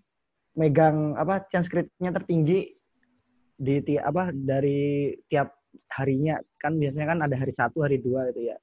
megang 0.54 1.18
apa 1.18 1.44
chance 1.50 1.66
create-nya 1.66 2.14
tertinggi 2.14 2.74
di 3.58 3.74
ti- 3.82 4.00
apa 4.00 4.30
dari 4.32 5.12
tiap 5.28 5.52
harinya 5.92 6.40
kan 6.56 6.78
biasanya 6.80 7.06
kan 7.12 7.18
ada 7.22 7.36
hari 7.36 7.52
satu 7.52 7.82
hari 7.82 7.98
dua 7.98 8.30
itu 8.30 8.54
ya. 8.54 8.56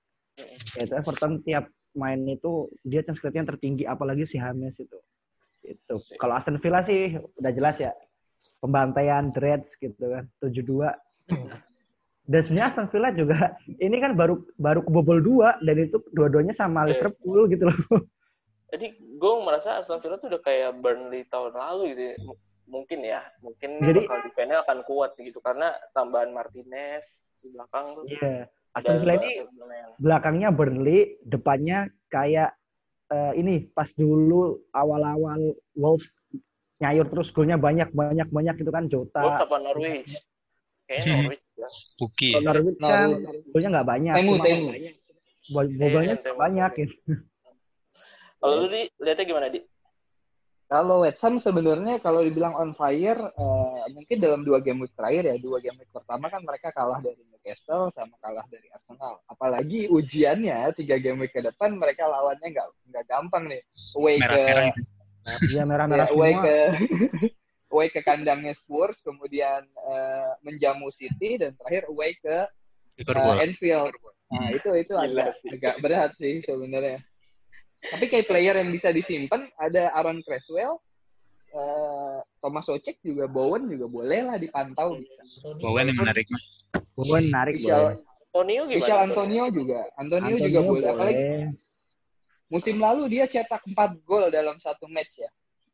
Yaitu 0.79 0.93
Everton 0.95 1.43
tiap 1.43 1.67
main 1.93 2.23
itu 2.25 2.71
dia 2.81 3.03
chance 3.05 3.19
create 3.19 3.45
tertinggi 3.45 3.83
apalagi 3.83 4.23
si 4.23 4.39
James 4.39 4.79
itu. 4.79 4.97
Itu. 5.63 5.95
Kalau 6.19 6.35
Aston 6.35 6.59
Villa 6.59 6.83
sih 6.83 7.19
udah 7.39 7.51
jelas 7.51 7.79
ya. 7.79 7.91
Pembantaian 8.59 9.31
Reds 9.31 9.75
gitu 9.79 10.07
kan. 10.07 10.23
7-2. 10.39 10.91
Dan 12.23 12.39
sebenarnya 12.39 12.67
Aston 12.71 12.87
Villa 12.87 13.09
juga 13.11 13.37
ini 13.77 13.99
kan 13.99 14.15
baru 14.15 14.39
baru 14.55 14.79
kebobol 14.81 15.19
dua 15.19 15.59
dan 15.59 15.75
itu 15.77 15.99
dua-duanya 16.11 16.51
sama 16.51 16.83
Iya. 16.83 16.95
Liverpool 16.95 17.47
gitu 17.47 17.67
loh. 17.67 17.77
Jadi 18.71 18.87
gue 18.95 19.33
merasa 19.43 19.77
Aston 19.77 19.99
Villa 19.99 20.15
tuh 20.15 20.31
udah 20.31 20.41
kayak 20.41 20.79
Burnley 20.79 21.27
tahun 21.27 21.51
lalu 21.51 21.83
gitu. 21.91 22.03
ya. 22.05 22.15
M- 22.19 22.41
Mungkin 22.63 23.03
ya, 23.03 23.19
mungkin 23.43 23.75
Jadi- 23.77 24.07
bakal 24.07 24.23
defense-nya 24.23 24.63
akan 24.63 24.79
kuat 24.87 25.11
gitu 25.19 25.43
karena 25.43 25.75
tambahan 25.91 26.31
Martinez 26.31 27.03
di 27.37 27.51
belakang 27.51 27.91
tuh. 27.93 28.03
Iya. 28.07 28.47
ada 28.73 28.79
Aston 28.79 28.95
Villa 29.03 29.13
ini 29.19 29.31
belakangnya 29.99 30.49
Burnley, 30.49 30.99
depannya 31.21 31.79
kayak 32.07 32.55
eh, 33.05 33.33
ini 33.35 33.67
pas 33.69 33.91
dulu 33.93 34.63
awal-awal 34.71 35.37
Wolves 35.75 36.07
nyayur 36.79 37.05
terus 37.05 37.29
golnya 37.29 37.59
banyak 37.59 37.91
banyak 37.91 38.25
banyak 38.27 38.55
gitu 38.57 38.71
kan 38.71 38.87
Wolves 38.87 39.13
Jota. 39.13 39.43
apa 39.43 39.57
Norwich? 39.59 40.09
Kayaknya. 40.87 41.13
Norwich 41.29 41.42
ya. 41.57 41.69
Puki. 41.99 42.31
Kalau 42.37 42.45
Norwich 42.51 42.79
kan 42.79 43.09
golnya 43.51 43.69
nggak 43.79 43.87
banyak. 43.87 44.13
Temu, 44.17 44.33
temu. 44.41 44.67
Bobolnya 45.51 46.15
Iya, 46.15 46.23
temu. 46.23 46.37
banyak 46.39 46.71
gitu. 46.79 46.95
Kalau 48.39 48.55
lu 48.59 48.67
di 48.67 48.81
lihatnya 48.99 49.23
gimana 49.23 49.47
di? 49.47 49.59
Kalau 50.67 51.05
West 51.05 51.21
Ham 51.21 51.37
sebenarnya 51.37 52.01
kalau 52.01 52.25
dibilang 52.25 52.57
on 52.57 52.73
fire, 52.73 53.19
eh, 53.19 53.83
mungkin 53.93 54.17
dalam 54.17 54.41
dua 54.41 54.57
game 54.57 54.81
week 54.87 54.95
terakhir 54.97 55.29
ya, 55.29 55.35
dua 55.37 55.61
game 55.61 55.77
week 55.77 55.91
pertama 55.93 56.33
kan 56.33 56.41
mereka 56.41 56.73
kalah 56.73 56.97
dari 56.97 57.19
Newcastle 57.29 57.93
sama 57.93 58.17
kalah 58.17 58.41
dari 58.49 58.65
Arsenal. 58.73 59.21
Apalagi 59.29 59.85
ujiannya 59.91 60.73
tiga 60.73 60.97
game 60.97 61.21
week 61.21 61.35
ke 61.35 61.45
depan 61.45 61.77
mereka 61.77 62.09
lawannya 62.09 62.47
nggak 62.57 62.67
nggak 62.89 63.05
gampang 63.05 63.43
nih. 63.53 63.61
Away 63.99 64.15
ke 64.17 64.25
Merah-merah 64.25 64.65
itu. 64.65 64.81
Dia 65.51 65.63
merah-merah 65.63 66.07
ya, 66.09 66.13
away 66.15 66.31
semua. 66.33 66.43
ke 66.43 66.55
away 67.73 67.89
ke 67.89 68.05
kandangnya 68.05 68.53
Spurs, 68.53 69.01
kemudian 69.01 69.65
eh, 69.65 70.31
menjamu 70.45 70.93
City 70.93 71.41
dan 71.41 71.57
terakhir 71.57 71.89
away 71.89 72.13
ke 72.21 72.45
Liverpool. 73.01 73.41
Anfield. 73.41 73.93
Nah, 74.33 74.49
itu 74.49 74.69
itu 74.77 74.93
agak, 74.93 75.33
agak 75.49 75.75
berat 75.81 76.11
sih 76.21 76.41
sebenarnya. 76.45 77.01
Tapi 77.83 78.05
kayak 78.07 78.29
player 78.29 78.55
yang 78.55 78.69
bisa 78.71 78.93
disimpan 78.93 79.49
ada 79.59 79.91
Aaron 79.97 80.21
Creswell, 80.21 80.79
eh, 81.51 82.17
Thomas 82.39 82.69
Ocek 82.69 83.01
juga 83.01 83.25
Bowen 83.25 83.67
juga 83.67 83.89
boleh 83.89 84.29
lah 84.29 84.37
dipantau. 84.37 85.01
Bowen 85.59 85.89
yang 85.89 85.99
menarik 85.99 86.29
mah. 86.29 86.43
Bowen 86.93 87.25
narik 87.29 87.57
Michel, 87.61 87.97
Antonio 88.33 88.61
gimana? 88.65 88.77
Michel 88.81 88.99
Antonio 89.05 89.43
juga, 89.53 89.81
Antonio, 89.93 90.35
juga 90.41 90.59
boleh. 90.65 90.87
Apalagi 90.89 91.23
musim 92.49 92.75
lalu 92.81 93.03
dia 93.13 93.25
cetak 93.29 93.61
4 93.65 94.01
gol 94.05 94.33
dalam 94.33 94.57
satu 94.57 94.89
match 94.89 95.13
ya. 95.17 95.29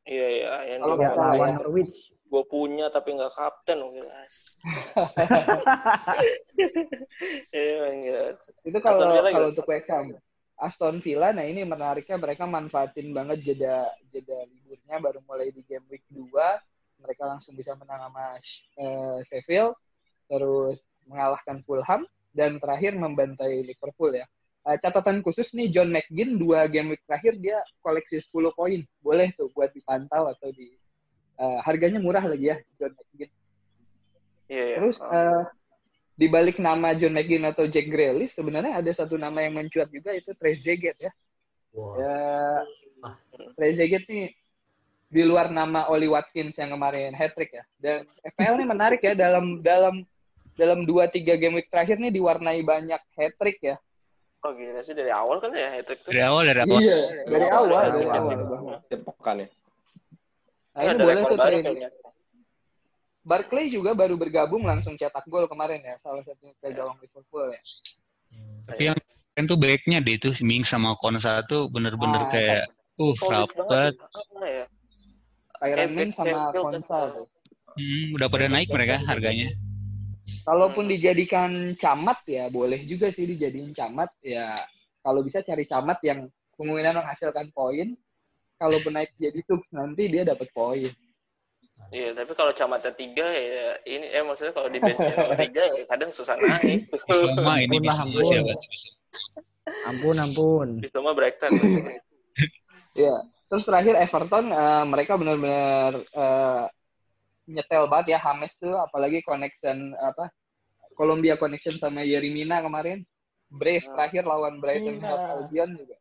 Iya 0.08 0.28
iya, 0.32 0.54
yang 0.76 0.82
Kalau 0.86 0.96
nggak 0.96 1.16
lawan. 1.18 1.50
Norwich. 1.60 1.98
gue 2.30 2.46
punya 2.46 2.94
tapi 2.94 3.18
nggak 3.18 3.34
kapten 3.34 3.82
oh, 3.82 3.90
guys. 3.90 4.36
Iya, 7.50 7.90
gila. 7.90 8.24
Itu 8.70 8.78
kalau 8.86 9.18
kalau 9.34 9.50
untuk 9.50 9.66
West 9.66 9.90
Ham. 9.90 10.14
Aston 10.60 11.00
Villa, 11.00 11.32
nah 11.32 11.48
ini 11.48 11.64
menariknya 11.64 12.20
mereka 12.20 12.44
manfaatin 12.44 13.16
banget 13.16 13.42
jeda 13.42 13.88
jeda 14.12 14.44
liburnya 14.44 15.00
baru 15.00 15.24
mulai 15.24 15.56
di 15.56 15.64
game 15.64 15.88
week 15.88 16.04
2 16.12 16.28
mereka 17.00 17.24
langsung 17.32 17.56
bisa 17.56 17.74
menang 17.80 18.12
sama 18.12 18.36
eh, 18.76 19.18
Sheffield 19.24 19.72
terus 20.28 20.84
mengalahkan 21.08 21.64
Fulham 21.64 22.04
dan 22.36 22.62
terakhir 22.62 22.94
membantai 22.94 23.66
Liverpool 23.66 24.14
ya. 24.14 24.28
Eh, 24.70 24.78
catatan 24.78 25.26
khusus 25.26 25.50
nih 25.58 25.74
John 25.74 25.90
McGinn 25.90 26.38
dua 26.38 26.70
game 26.70 26.94
week 26.94 27.02
terakhir 27.10 27.42
dia 27.42 27.58
koleksi 27.82 28.22
10 28.22 28.54
poin. 28.54 28.86
Boleh 29.02 29.34
tuh 29.34 29.50
buat 29.58 29.74
dipantau 29.74 30.30
atau 30.30 30.54
di 30.54 30.70
eh, 31.42 31.60
harganya 31.66 31.98
murah 31.98 32.22
lagi 32.22 32.54
ya 32.54 32.58
John 32.78 32.94
McGinn. 32.94 33.32
Iya, 34.46 34.64
iya. 34.70 34.76
Terus 34.78 34.98
eh, 35.02 35.44
di 36.22 36.28
balik 36.30 36.62
nama 36.62 36.94
John 36.94 37.18
McGinn 37.18 37.50
atau 37.50 37.66
Jack 37.66 37.90
Grealish 37.90 38.38
sebenarnya 38.38 38.78
ada 38.78 38.92
satu 38.94 39.18
nama 39.18 39.42
yang 39.42 39.58
mencuat 39.58 39.90
juga 39.90 40.14
itu 40.14 40.38
Trezeguet 40.38 41.02
ya. 41.02 41.12
Wah. 41.74 41.94
Ya 41.98 42.18
Trezeguet 43.58 44.06
nih 44.06 44.38
di 45.10 45.26
luar 45.26 45.50
nama 45.50 45.90
Oli 45.90 46.06
Watkins 46.06 46.54
yang 46.62 46.78
kemarin 46.78 47.18
hat 47.18 47.34
trick 47.34 47.58
ya. 47.58 47.66
Dan 47.82 48.06
FPL 48.22 48.62
ini 48.62 48.66
menarik 48.70 49.02
ya 49.02 49.18
dalam 49.18 49.66
dalam 49.66 50.06
dalam 50.54 50.86
2 50.86 50.94
3 51.10 51.42
game 51.42 51.58
week 51.58 51.74
terakhir 51.74 51.98
nih 51.98 52.14
diwarnai 52.14 52.62
banyak 52.62 53.02
hat 53.18 53.34
trick 53.42 53.58
ya. 53.66 53.82
Oh 54.40 54.56
gila 54.56 54.80
sih 54.88 54.96
dari 54.96 55.12
awal 55.12 55.44
kan 55.44 55.52
ya 55.52 55.68
hat-trick 55.76 56.00
tuh. 56.00 56.16
Dari 56.16 56.24
awal, 56.24 56.48
dari 56.48 56.64
awal. 56.64 56.80
Iya, 56.80 57.00
dari 57.28 57.48
Awal, 57.52 57.68
awal, 57.68 57.84
dari 57.92 58.06
dari 58.08 58.08
awal. 58.08 58.78
Cepokan 58.88 59.36
ya. 59.44 59.48
Nah, 60.70 60.80
Iya, 60.80 60.90
ini 60.96 61.00
boleh 61.04 61.22
tuh 61.28 61.38
kayaknya. 61.38 61.90
Barclay 63.28 63.68
juga 63.68 63.92
baru 63.92 64.16
bergabung 64.16 64.64
langsung 64.64 64.96
cetak 64.96 65.28
gol 65.28 65.44
kemarin 65.52 65.84
ya, 65.84 66.00
salah 66.00 66.24
satunya 66.24 66.56
ke 66.56 66.72
gawang 66.72 66.96
Liverpool 67.04 67.52
ya. 67.52 67.62
Tapi 68.64 68.84
yang 68.88 68.98
keren 68.98 69.46
tuh 69.50 69.60
backnya 69.60 69.98
deh 70.00 70.16
itu 70.16 70.30
Ming 70.46 70.64
sama 70.64 70.96
Konsa 70.96 71.44
tuh 71.44 71.68
bener-bener 71.68 72.24
Ah, 72.26 72.30
kayak 72.32 72.64
uh 73.02 73.14
Solid 73.20 73.50
rapet. 73.52 73.94
Ah, 75.60 75.68
ya. 75.68 75.86
Mings 75.90 76.16
sama. 76.16 76.56
Konsa 76.56 76.98
tuh. 77.12 77.28
Hmm, 77.76 78.16
udah 78.16 78.28
pada 78.32 78.48
naik 78.48 78.72
mereka 78.72 79.04
harganya. 79.04 79.52
Kalaupun 80.44 80.86
Hmm. 80.88 80.94
dijadikan 80.98 81.52
camat 81.78 82.20
ya 82.26 82.50
boleh 82.50 82.82
juga 82.86 83.10
sih 83.14 83.26
dijadiin 83.28 83.74
camat 83.74 84.10
ya. 84.24 84.54
Kalau 85.00 85.22
bisa 85.22 85.40
cari 85.42 85.64
camat 85.64 86.00
yang 86.04 86.26
kemungkinan 86.58 87.00
menghasilkan 87.00 87.50
poin. 87.54 87.94
Kalaupun 88.60 88.92
naik 88.92 89.16
jadi 89.16 89.40
tuh 89.48 89.64
nanti 89.72 90.12
dia 90.12 90.28
dapat 90.28 90.52
poin. 90.52 90.92
Iya, 91.96 92.12
tapi 92.12 92.36
kalau 92.36 92.52
camatnya 92.52 92.92
tiga 92.92 93.24
ya 93.24 93.72
ini 93.88 94.12
eh 94.12 94.20
maksudnya 94.20 94.52
kalau 94.52 94.68
di 94.68 94.84
nomor 94.84 95.32
tiga 95.40 95.64
ya 95.64 95.84
kadang 95.88 96.12
susah 96.12 96.36
naik. 96.36 96.92
Bisuma 97.08 97.64
ini 97.64 97.80
Bisuma 97.80 98.04
siapa 98.04 98.12
tuh 98.12 98.20
Bisuma? 98.28 98.54
Ampun, 99.88 100.16
ampun. 100.20 100.68
Semua 100.92 101.16
Brighton. 101.16 101.56
biasanya. 101.56 101.94
Iya. 103.00 103.16
Terus 103.50 103.64
terakhir 103.66 103.96
Everton 103.96 104.46
eh, 104.52 104.84
mereka 104.86 105.16
benar-benar 105.16 106.04
eh, 106.04 106.64
nyetel 107.50 107.90
banget 107.90 108.14
ya 108.14 108.20
Hames 108.22 108.54
tuh 108.56 108.78
apalagi 108.78 109.26
connection 109.26 109.98
apa 109.98 110.30
Columbia 110.94 111.40
connection 111.40 111.80
sama 111.80 112.04
Yerimina 112.04 112.60
kemarin. 112.60 113.02
Brace 113.50 113.88
Hmm. 113.90 113.98
terakhir 113.98 114.30
lawan 114.30 114.62
Brighton 114.62 115.02
Iya. 115.02 115.10
Hove 115.10 115.26
Albion 115.34 115.70
juga. 115.74 115.98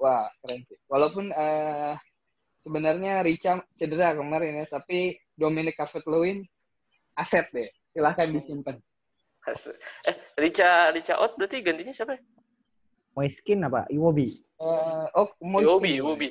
Wah, 0.00 0.24
keren 0.40 0.64
sih. 0.64 0.78
Walaupun 0.88 1.28
eh, 1.28 1.92
sebenarnya 2.64 3.20
Richa 3.20 3.60
cedera 3.76 4.16
kemarin 4.16 4.64
ya, 4.64 4.66
tapi 4.70 5.18
Dominic 5.36 5.76
Calvert-Lewin 5.76 6.40
aset 7.20 7.44
deh. 7.52 7.68
Silahkan 7.92 8.32
disimpan. 8.32 8.80
eh, 10.08 10.16
Richa 10.40 10.88
Richa 10.94 11.20
Out 11.20 11.36
berarti 11.36 11.60
gantinya 11.60 11.92
siapa? 11.92 12.16
ya? 12.16 12.22
Moiskin 13.12 13.60
apa? 13.66 13.84
Iwobi. 13.92 14.40
Eh, 14.56 15.06
oh, 15.18 15.28
Moiskin. 15.42 15.68
Iwobi, 15.68 15.90
Iwobi. 16.00 16.28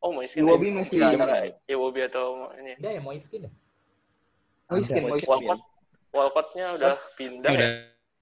Oh, 0.00 0.16
Moiskin. 0.16 0.46
Iwobi 0.48 0.66
masih 0.80 0.96
Di 0.96 1.04
ada. 1.04 1.50
Iwobi 1.68 2.00
atau 2.08 2.48
ini. 2.56 2.72
Ada 2.80 2.88
ya 2.96 3.00
Moiskin 3.04 3.44
ya? 3.44 3.52
Moiskin. 4.70 5.02
Walcott. 5.26 5.60
Walcottnya 6.10 6.66
udah 6.74 6.94
pindah 7.14 7.50
Udah 7.50 7.68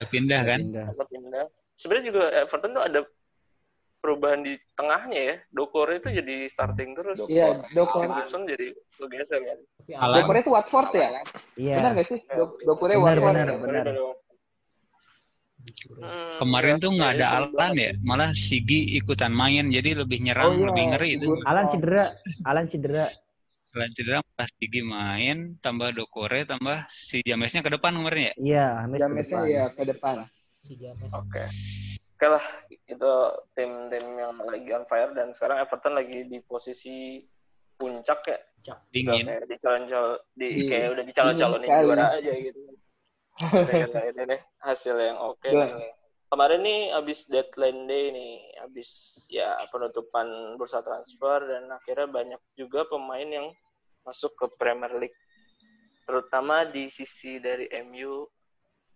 ya. 0.01 0.07
pindah 0.09 0.41
kan? 0.43 0.61
Walcott 0.67 1.09
pindah. 1.09 1.45
Sebenarnya 1.77 2.05
juga 2.07 2.23
Everton 2.35 2.71
tuh 2.73 2.83
ada 2.83 3.01
perubahan 3.99 4.41
di 4.43 4.55
tengahnya 4.75 5.21
ya. 5.21 5.37
Dokore 5.49 5.99
itu 5.99 6.09
jadi 6.11 6.37
starting 6.47 6.91
terus. 6.93 7.17
Dokore. 7.19 7.35
Iya, 7.35 7.49
Dokor. 7.71 8.03
Sigurdsson 8.05 8.43
jadi 8.47 8.67
bergeser 8.97 9.41
kan. 9.41 9.59
Tapi 9.79 9.93
Alan. 9.95 10.17
Dokor 10.21 10.35
itu 10.37 10.51
Watford 10.51 10.91
ya? 10.93 11.09
Iya. 11.55 11.75
Benar 11.77 11.91
nggak 11.95 12.07
sih? 12.09 12.19
Dok 12.27 12.51
Dokore 12.63 12.95
Benar, 12.95 13.05
Watford. 13.05 13.35
benar. 13.63 13.85
ya? 13.85 13.95
Dokore 13.95 14.17
Hmm, 15.69 16.39
Kemarin 16.41 16.75
iya. 16.79 16.83
tuh 16.83 16.91
nggak 16.97 17.11
ada 17.13 17.27
Iya, 17.27 17.37
Alan 17.45 17.73
ya, 17.77 17.91
malah 18.01 18.31
Sigi 18.33 18.97
ikutan 18.97 19.29
main 19.29 19.69
jadi 19.69 20.01
lebih 20.01 20.25
nyerang, 20.25 20.49
Oh, 20.49 20.57
iya. 20.57 20.67
lebih 20.73 20.85
ngeri 20.95 21.09
itu. 21.21 21.29
Alan 21.45 21.67
cedera. 21.69 22.05
Alan 22.49 22.65
cedera. 22.65 23.05
Alan 23.79 23.95
cedera 23.95 24.19
pas 24.35 24.51
Sigi 24.51 24.83
main, 24.83 25.55
tambah 25.62 25.95
Dokore, 25.95 26.43
tambah 26.43 26.83
si 26.91 27.23
Jamesnya 27.23 27.62
ke 27.62 27.71
depan 27.71 27.95
kemarin 27.95 28.31
ya. 28.31 28.35
Iya, 28.35 28.67
Jamesnya 28.91 29.38
depan. 29.38 29.47
ya 29.47 29.64
ke 29.71 29.83
depan. 29.87 30.17
si 30.59 30.75
James. 30.75 31.11
Oke. 31.14 31.47
Oke 32.19 32.27
lah, 32.27 32.43
itu 32.91 33.11
tim-tim 33.55 34.05
yang 34.19 34.35
lagi 34.43 34.67
on 34.75 34.83
fire 34.85 35.14
dan 35.14 35.31
sekarang 35.31 35.62
Everton 35.62 35.95
lagi 35.95 36.27
di 36.27 36.43
posisi 36.43 37.23
puncak 37.79 38.21
ya. 38.27 38.38
Udah 38.75 38.83
Dingin. 38.91 39.25
kayak 39.25 39.47
di 40.35 40.47
Iya. 40.51 40.67
kayak 40.69 40.88
udah 40.99 41.05
Dingin 41.07 41.38
sekali. 41.62 41.87
juara 41.87 42.07
aja 42.19 42.33
gitu. 42.35 42.61
Ini 44.11 44.23
deh 44.27 44.41
hasil 44.61 44.97
yang 44.99 45.19
oke. 45.23 45.47
Iya. 45.47 45.67
nih. 45.79 45.91
Kemarin 46.29 46.61
nih 46.61 46.81
abis 46.93 47.25
deadline 47.31 47.88
day 47.88 48.05
nih, 48.12 48.33
abis 48.61 48.88
ya 49.33 49.57
penutupan 49.73 50.29
bursa 50.61 50.85
transfer 50.85 51.41
dan 51.47 51.73
akhirnya 51.73 52.05
banyak 52.05 52.43
juga 52.53 52.85
pemain 52.85 53.25
yang 53.25 53.49
masuk 54.09 54.33
ke 54.33 54.47
Premier 54.57 54.92
League. 54.97 55.18
Terutama 56.09 56.64
di 56.64 56.88
sisi 56.88 57.37
dari 57.37 57.68
MU 57.85 58.25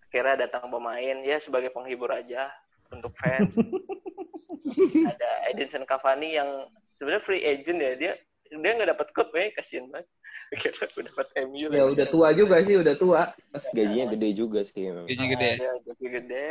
akhirnya 0.09 0.49
datang 0.49 0.69
pemain 0.73 1.21
ya 1.25 1.37
sebagai 1.41 1.69
penghibur 1.73 2.09
aja 2.09 2.49
untuk 2.89 3.13
fans. 3.17 3.61
ada 5.13 5.31
Edinson 5.53 5.85
Cavani 5.85 6.37
yang 6.41 6.49
sebenarnya 6.97 7.25
free 7.25 7.45
agent 7.45 7.81
ya 7.81 7.93
dia 7.97 8.13
dia 8.53 8.71
nggak 8.77 8.93
dapat 8.97 9.09
klub 9.17 9.33
ya 9.33 9.49
kasihan 9.57 9.89
banget 9.89 10.09
kira 10.61 10.85
gue 10.93 11.05
dapat 11.09 11.27
MU 11.49 11.67
Ya 11.73 11.85
udah 11.89 12.07
tua 12.13 12.29
juga 12.37 12.61
sih, 12.61 12.77
udah 12.77 12.95
tua. 13.01 13.33
Terus 13.57 13.67
gajinya 13.73 14.07
gede 14.13 14.29
juga 14.37 14.61
sih 14.69 14.93
emang. 14.93 15.09
Gaji 15.09 15.25
gede. 15.33 15.51
Dia 15.57 15.73
gaji 15.81 16.07
gede 16.09 16.49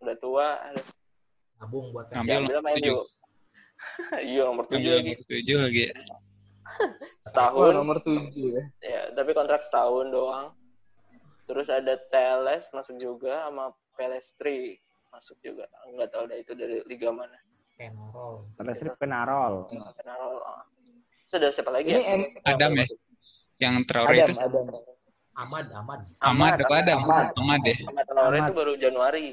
udah 0.00 0.16
tua 0.18 0.48
Nabung 1.60 1.94
buat 1.94 2.08
diambil 2.10 2.50
sama 2.50 2.70
tujuh. 2.80 3.00
Iya 4.16 4.48
nomor 4.48 4.64
tujuh 4.64 4.80
Ambil 4.80 4.92
lagi 4.96 5.12
nomor 5.12 5.28
tujuh 5.28 5.58
lagi. 5.60 5.84
Oh, 6.64 6.88
setahun 7.20 7.76
nomor 7.76 8.00
tujuh 8.00 8.56
ya. 8.56 8.64
ya 8.80 9.02
tapi 9.12 9.36
kontrak 9.36 9.62
setahun 9.68 10.08
doang 10.08 10.46
terus 11.44 11.68
ada 11.68 12.00
Teles 12.08 12.72
masuk 12.72 12.96
juga 12.96 13.44
sama 13.48 13.68
Pelestri 13.94 14.80
masuk 15.12 15.36
juga 15.44 15.68
nggak 15.92 16.08
tahu 16.08 16.24
dah 16.26 16.38
itu 16.40 16.52
dari 16.56 16.80
liga 16.88 17.12
mana 17.12 17.36
Penarol. 17.74 18.46
Terus 18.54 18.94
Penarol. 19.02 19.54
Penarol 19.98 20.36
ah. 20.46 20.62
Ada 21.34 21.50
siapa 21.50 21.74
lagi 21.74 21.90
Ini 21.90 21.98
ya? 21.98 22.14
M- 22.14 22.30
Adam 22.46 22.70
ya? 22.78 22.86
Yang 23.58 23.74
Traore 23.90 24.14
Adam, 24.14 24.30
itu. 24.30 24.38
Adam. 24.38 24.66
Ahmad, 25.34 25.66
Ahmad. 25.74 26.00
Ahmad 26.22 26.52
apa 26.62 26.74
Adam? 26.78 26.98
Ahmad. 27.02 27.26
Ahmad 27.34 27.60
deh. 27.66 27.78
Ahmad 27.90 28.04
Traore 28.06 28.38
Ahmad. 28.38 28.46
itu 28.46 28.52
baru 28.54 28.72
Januari 28.78 29.26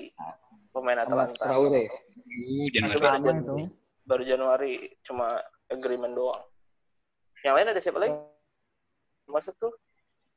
pemain 0.74 0.98
Ahmad 0.98 1.30
Atalanta 1.30 1.44
Traore. 1.46 1.84
Uh, 1.86 2.65
Itu 2.65 2.98
Januari. 2.98 3.63
baru 4.10 4.24
Januari 4.26 4.72
cuma 5.06 5.28
agreement 5.70 6.13
doang 6.17 6.41
yang 7.41 7.54
lain 7.56 7.67
ada 7.67 7.82
siapa 7.82 7.97
lagi 7.97 8.13
masuk 9.25 9.54
tuh 9.58 9.73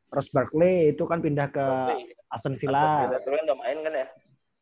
Ross 0.09 0.31
Barkley 0.31 0.91
itu 0.91 1.03
kan 1.05 1.19
pindah 1.19 1.51
ke 1.51 1.65
Aston 2.31 2.55
Villa. 2.57 3.11
Aston 3.11 3.27
Villa 3.27 3.43
udah 3.45 3.59
main 3.59 3.79
kan 3.81 3.93
ya 3.95 4.07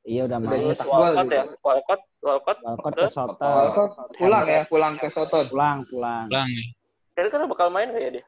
Iya 0.03 0.23
udah 0.27 0.39
Udah 0.41 0.49
main. 0.49 0.63
gol 0.65 0.89
Walcott 0.89 1.31
ya 1.31 1.45
Walcott 1.61 2.01
Walcott 2.21 2.59
Walcott 2.61 2.95
ke? 2.97 3.05
Soton. 3.09 3.39
Walcott 3.39 3.91
pulang 4.17 4.45
ya, 4.45 4.63
pulang 4.67 4.95
ke 4.97 5.07
Soton. 5.07 5.47
Pulang, 5.47 5.87
pulang. 5.87 6.27
Pulang 6.27 6.49
nih. 6.49 6.69
kira-kira 7.13 7.45
bakal 7.47 7.69
main 7.69 7.93
ya 7.93 8.11
dia 8.11 8.25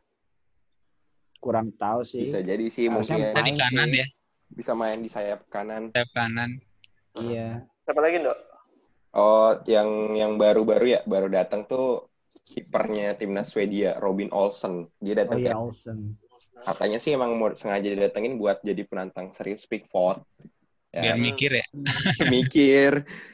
Kurang 1.40 1.74
tahu 1.74 2.04
sih. 2.04 2.22
Bisa 2.22 2.40
jadi 2.40 2.62
sih 2.68 2.86
Harusnya 2.86 3.20
mungkin 3.20 3.36
Tadi 3.36 3.50
main 3.50 3.58
kanan 3.58 3.88
sih. 3.88 4.00
ya. 4.00 4.06
bisa 4.48 4.72
main 4.72 4.98
di 4.98 5.10
sayap 5.10 5.40
kanan. 5.48 5.90
Sayap 5.90 6.10
kanan. 6.14 6.50
Iya. 7.16 7.64
siapa 7.82 8.00
lagi 8.00 8.20
dok 8.20 8.38
Oh, 9.14 9.54
yang 9.64 9.86
yang 10.12 10.34
baru-baru 10.34 10.90
ya, 10.90 11.00
baru 11.06 11.30
datang 11.30 11.62
tuh 11.64 12.10
kipernya 12.44 13.16
timnas 13.16 13.50
Swedia, 13.50 13.96
Robin 13.98 14.28
Olsen. 14.30 14.88
Dia 15.00 15.12
Oh 15.12 15.18
datang 15.24 15.38
iya, 15.40 15.46
kayak- 15.50 15.60
Olsen. 15.60 15.98
katanya 16.54 16.98
sih 16.98 17.10
emang 17.12 17.34
mau 17.34 17.50
sengaja 17.52 17.88
didatengin 17.88 18.38
buat 18.38 18.62
jadi 18.62 18.84
penantang 18.84 19.34
serius 19.34 19.66
Pickford. 19.66 20.22
Biar 20.94 21.12
Ya, 21.12 21.18
mikir 21.18 21.50
ya. 21.58 21.66
mikir. 22.34 22.92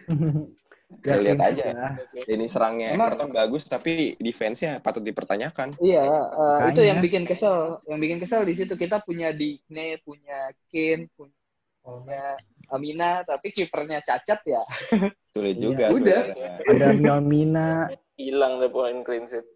Ya, 1.07 1.23
lihat 1.23 1.39
aja. 1.39 1.65
ya. 1.71 1.89
Ini 2.27 2.51
serangnya 2.51 2.99
Emang- 2.99 3.15
Everton 3.15 3.31
bagus, 3.31 3.63
tapi 3.63 4.19
defense-nya 4.19 4.83
patut 4.83 4.99
dipertanyakan. 5.01 5.79
Iya, 5.79 6.03
eh, 6.03 6.59
itu 6.75 6.83
yang 6.83 6.99
bikin 6.99 7.31
kesel. 7.31 7.79
Yang 7.87 7.99
bikin 8.03 8.19
kesel 8.19 8.43
di 8.43 8.59
situ 8.59 8.75
kita 8.75 8.99
punya 8.99 9.31
Digne, 9.31 10.03
punya 10.03 10.51
Kane, 10.67 11.07
punya 11.15 12.35
Amina, 12.75 13.23
tapi 13.23 13.55
kipernya 13.55 14.03
cacat 14.03 14.43
ya. 14.43 14.67
Sulit 15.31 15.55
Iya. 15.55 15.63
juga 15.63 15.85
Udah. 15.91 16.21
sebenarnya. 16.27 16.51
Ada 16.67 16.87
Miomina, 16.93 17.69
hilang 18.15 18.59
deh 18.59 18.69
poin 18.69 19.01
clean 19.01 19.25
sheet 19.25 19.47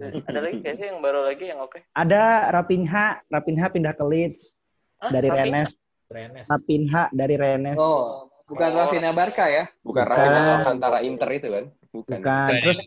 ada 0.00 0.40
lagi 0.40 0.58
kayaknya 0.58 0.86
yang 0.90 1.00
baru 1.00 1.20
lagi 1.22 1.44
yang 1.46 1.60
oke 1.60 1.76
ada 1.90 2.48
Rapinha, 2.50 3.20
Rapinha 3.26 3.66
pindah 3.68 3.92
ke 3.92 4.00
Leeds 4.02 4.56
Hah, 4.96 5.08
dari 5.08 5.28
tapi- 5.28 5.38
Rennes. 5.38 5.70
Rennes. 6.08 6.46
Rapinha 6.46 7.02
dari 7.10 7.36
Rennes. 7.36 7.76
Oh, 7.76 8.26
bukan 8.44 8.68
Oh. 8.70 8.78
Rafinha 8.80 9.10
Barca 9.10 9.44
ya? 9.46 9.64
Bukan 9.80 10.02
Bukan. 10.02 10.04
Rafinha 10.10 10.54
antara 10.66 10.98
Inter 11.00 11.28
itu 11.30 11.48
kan? 11.48 11.64
Bukan. 11.90 12.16
Bukan. 12.16 12.48
Terus 12.60 12.78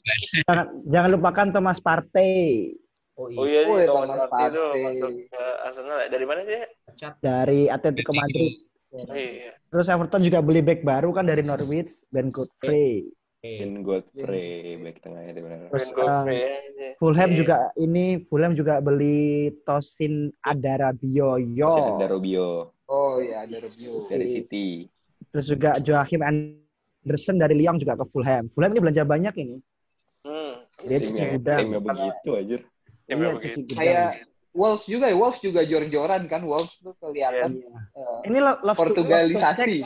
jangan, 0.44 0.66
jangan 0.84 1.10
lupakan 1.12 1.48
Thomas 1.50 1.80
Partey 1.80 2.34
Oh 3.14 3.30
oh 3.30 3.46
iya. 3.46 3.62
Oh, 3.64 3.78
iya, 3.78 3.86
Thomas 3.86 4.10
Thomas 4.10 4.26
Partey 4.28 4.50
itu 4.50 4.64
masuk 4.82 5.12
ke 5.30 5.44
Arsenal 5.64 5.98
dari 6.04 6.26
mana 6.26 6.42
sih 6.44 6.60
dari 7.20 7.62
Atletico 7.68 8.12
Madrid. 8.12 8.52
Iya 8.94 9.52
Terus 9.68 9.90
Everton 9.90 10.22
juga 10.22 10.40
beli 10.40 10.62
back 10.62 10.86
baru 10.86 11.10
kan 11.12 11.26
dari 11.26 11.42
Norwich, 11.42 11.98
Ben 12.14 12.30
Godfrey. 12.30 13.10
In 13.42 13.82
Godfrey 13.84 14.78
back 14.80 15.02
tengahnya 15.02 15.34
di 15.34 15.42
mana? 15.42 15.68
Terus, 15.68 15.74
Ben 15.74 15.90
Godfrey 15.92 16.40
aja. 16.40 16.88
Fulham 16.96 17.30
Iya. 17.34 17.38
juga 17.42 17.58
ini 17.76 18.06
Fulham 18.30 18.54
juga 18.54 18.78
beli 18.80 19.50
Tosin 19.66 20.30
Adarabioyo. 20.40 21.68
Masih 21.68 21.98
ada 21.98 22.08
Robio 22.08 22.70
Oh 22.86 23.18
iya, 23.18 23.44
ada 23.50 23.58
review. 23.60 24.06
dari 24.08 24.30
City. 24.30 24.86
Terus 25.34 25.50
juga 25.50 25.82
Joachim 25.82 26.22
Anderson 26.22 27.42
dari 27.42 27.58
Lyon 27.58 27.82
juga 27.82 27.98
ke 27.98 28.06
Fulham. 28.14 28.48
Fulham 28.54 28.72
ini 28.72 28.80
belanja 28.80 29.04
banyak 29.04 29.34
ini. 29.42 29.58
hmm 30.24 30.54
Dia 30.86 30.98
tuh 31.02 31.10
Timnya, 31.10 31.26
gudang. 31.36 31.60
timnya 31.66 31.80
begitu 31.82 32.30
aja. 32.38 32.58
Timnya 33.10 33.28
Iya, 33.28 33.36
begitu. 33.36 33.72
Kayak 33.74 34.10
Wolves 34.54 34.86
juga 34.86 35.10
ya, 35.10 35.18
Wolves 35.18 35.42
juga 35.42 35.62
jor-joran 35.62 36.26
kan, 36.26 36.42
Wolves 36.42 36.74
tuh 36.78 36.94
kelihatan 36.96 37.50
Iya. 37.50 37.74
eh, 37.92 38.20
Ini 38.30 38.38
lo- 38.38 38.62
love 38.62 38.78
Portugalisasi. 38.78 39.82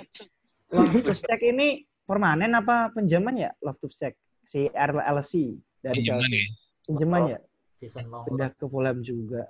Love 0.70 1.00
to 1.02 1.16
Check 1.16 1.40
ini 1.42 1.68
permanen 2.04 2.52
apa 2.52 2.92
pinjaman 2.92 3.36
ya? 3.38 3.52
Love 3.60 3.80
to 3.80 3.88
Check 3.90 4.14
si 4.44 4.68
RLC 4.68 5.56
dari 5.80 6.00
Pinjaman 6.00 6.20
Chelsea. 6.22 6.36
ya. 6.38 6.48
Pinjaman 6.86 7.22
ya? 7.28 7.40
season 7.78 8.06
long. 8.08 8.26
Pindah 8.26 8.50
ke 8.52 8.66
Fulham 8.66 9.00
juga. 9.02 9.48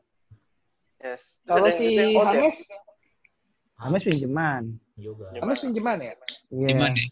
yes 0.99 1.41
Kalau 1.43 1.65
si 1.67 1.97
out 2.13 2.27
ya? 2.27 2.37
Hames, 2.37 2.57
Hames 3.75 4.03
pinjaman. 4.03 4.63
juga. 4.95 5.33
Hames 5.33 5.57
pinjaman 5.57 5.97
ya? 5.99 6.13
Iya. 6.47 6.93
Nih? 6.93 7.07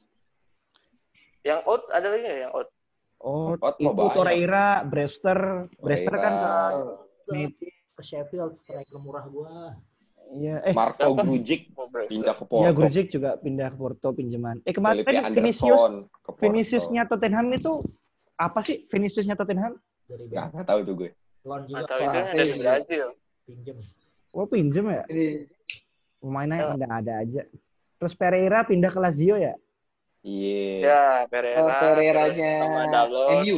yang 1.43 1.61
out 1.63 1.85
ada 1.89 2.05
lagi 2.05 2.21
nggak 2.21 2.39
yang 2.39 2.53
out 2.53 2.69
Oh, 3.17 3.53
Out 3.55 3.77
mau 3.79 4.05
itu. 4.05 4.13
Torreira, 4.13 4.81
Brewster, 4.83 5.65
Brewster 5.75 6.13
kan 6.13 6.33
ke 6.35 6.49
Ke, 7.25 7.37
ke 7.95 8.03
Sheffield 8.03 8.53
striker 8.59 8.99
murah 8.99 9.25
gua. 9.31 9.79
Iya, 10.35 10.57
eh 10.65 10.73
Marco? 10.73 11.15
Grujic 11.15 11.71
pindah 12.09 12.33
ke 12.35 12.43
ya 12.43 12.49
Porto. 12.49 12.73
Grujic 12.75 13.07
juga 13.13 13.37
pindah 13.39 13.71
ke 13.71 13.77
Porto 13.77 14.09
pinjaman. 14.11 14.59
Eh 14.65 14.73
kemarin 14.73 15.05
tadi 15.05 15.21
Vinicius, 15.31 16.09
ke 16.09 16.29
Porto. 16.33 16.41
Viniciusnya 16.41 17.05
Tottenham 17.05 17.47
itu 17.53 17.85
apa 18.35 18.59
sih 18.65 18.83
Viniciusnya 18.89 19.37
Tottenham? 19.37 19.77
Dari 20.09 20.27
Nggak, 20.27 20.29
Benfica. 20.29 20.53
nggak 20.53 20.67
tahu 20.67 20.79
tuh 20.81 20.93
gue. 20.97 21.09
Loan 21.45 21.61
juga 21.69 21.85
atau 21.85 21.95
itu 21.95 22.03
yang 22.03 22.09
Wah, 22.09 22.25
ada 22.25 22.41
di 22.41 22.49
iya. 22.49 22.57
Brazil 22.57 23.05
pinjem. 23.45 23.77
Oh 24.33 24.45
pinjem 24.49 24.85
ya? 24.89 25.03
Ini 25.07 25.27
Pemainnya 26.25 26.57
Ya. 26.57 26.69
ada-ada 26.73 27.13
aja. 27.21 27.41
Terus 28.01 28.13
Pereira 28.17 28.59
pindah 28.65 28.89
ke 28.89 28.99
Lazio 28.99 29.37
ya? 29.37 29.53
Iya. 30.25 30.73
ya 30.81 31.03
Pereira 31.29 31.61
oh, 31.61 31.69
Pereiranya 31.69 32.51
MU. 33.29 33.57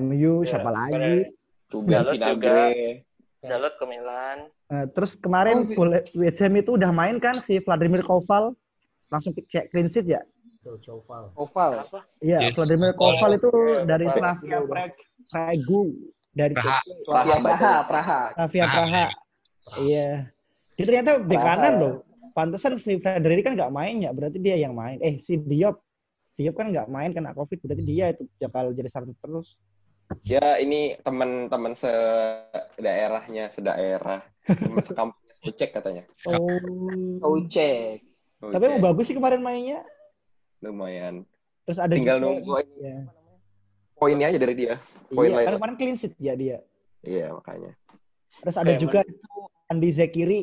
MU 0.00 0.32
siapa 0.48 0.70
lagi? 0.72 0.96
Pereira. 0.96 1.28
Ruben 1.66 1.92
Dalot 1.92 2.12
Vinagre. 2.14 3.04
Dalot 3.46 3.74
ke 3.74 3.84
Milan 3.84 4.38
Eh, 4.66 4.86
terus 4.90 5.14
kemarin 5.14 5.62
Oh, 5.62 5.74
Ful- 5.78 6.02
West 6.12 6.42
Ham 6.42 6.54
itu 6.54 6.74
udah 6.74 6.90
main 6.90 7.16
kan 7.16 7.38
si 7.40 7.58
Vladimir 7.58 8.02
Koval 8.02 8.50
langsung 9.06 9.30
cek 9.32 9.70
clean 9.70 9.86
sheet 9.86 10.06
ya? 10.08 10.18
Tuh 10.60 10.74
Choval. 10.82 11.30
Oval. 11.34 11.78
apa 11.78 12.02
Iya, 12.18 12.50
Yes. 12.50 12.58
Vladimir 12.58 12.90
Koval. 12.92 13.14
Koval 13.14 13.32
itu 13.32 13.50
Iya, 13.54 13.86
dari 13.86 14.04
Koval. 14.04 14.18
Slavia 14.18 14.58
Prague, 14.66 15.02
Pragu 15.26 15.82
dari 16.32 16.52
Praha. 16.52 16.78
Slavia 16.82 17.36
Praha, 17.36 17.46
Praha, 17.46 17.76
Praha. 17.86 18.20
Slavia 18.34 18.64
Praha. 18.66 19.04
Iya. 19.78 20.08
Dia 20.74 20.84
ternyata 20.84 21.10
bek 21.20 21.38
kanan 21.40 21.74
loh. 21.78 21.94
Pantesan 22.32 22.76
si 22.76 22.98
Frederick 22.98 23.46
kan 23.46 23.54
nggak 23.54 23.72
main 23.72 23.96
ya, 23.98 24.10
berarti 24.10 24.36
dia 24.36 24.58
yang 24.58 24.74
main. 24.74 24.98
Eh 25.00 25.16
si 25.18 25.38
Diop, 25.38 25.80
Diop 26.34 26.52
kan 26.52 26.68
nggak 26.68 26.84
main 26.86 27.10
kena 27.10 27.32
covid, 27.32 27.62
berarti 27.62 27.80
dia 27.80 28.10
itu 28.10 28.28
bakal 28.42 28.70
jadi 28.70 28.90
starter 28.90 29.14
terus. 29.16 29.56
Ya 30.22 30.58
ini 30.58 30.94
teman-teman 31.02 31.74
se 31.74 31.90
daerahnya, 32.76 33.50
sedaerah. 33.50 34.22
Teman 34.46 34.82
sekampungnya 34.82 35.34
Socek 35.36 35.70
katanya. 35.74 36.02
Oh. 36.26 36.46
Oh, 37.22 37.36
cek. 37.44 38.02
Tapi 38.38 38.54
Socek. 38.54 38.68
emang 38.70 38.82
bagus 38.84 39.04
sih 39.06 39.14
kemarin 39.14 39.42
mainnya. 39.42 39.82
lumayan. 40.58 41.22
Terus 41.68 41.78
ada 41.78 41.92
Tinggal 41.92 42.16
juga- 42.18 42.26
nunggu 42.32 42.52
aja 42.56 42.72
Iya. 42.74 42.96
poinnya 43.92 44.26
aja 44.32 44.38
dari 44.40 44.54
dia. 44.56 44.74
Poin 45.06 45.28
Iya, 45.30 45.36
lain. 45.36 45.46
kemarin 45.60 45.76
clean 45.76 45.96
sheet 45.96 46.14
ya 46.16 46.32
dia. 46.34 46.58
Iya 47.04 47.30
makanya. 47.30 47.76
Terus 48.40 48.56
ada 48.56 48.72
Kayak 48.72 48.80
juga 48.80 49.00
itu 49.04 49.30
Andi 49.68 49.90
Zekiri 49.92 50.40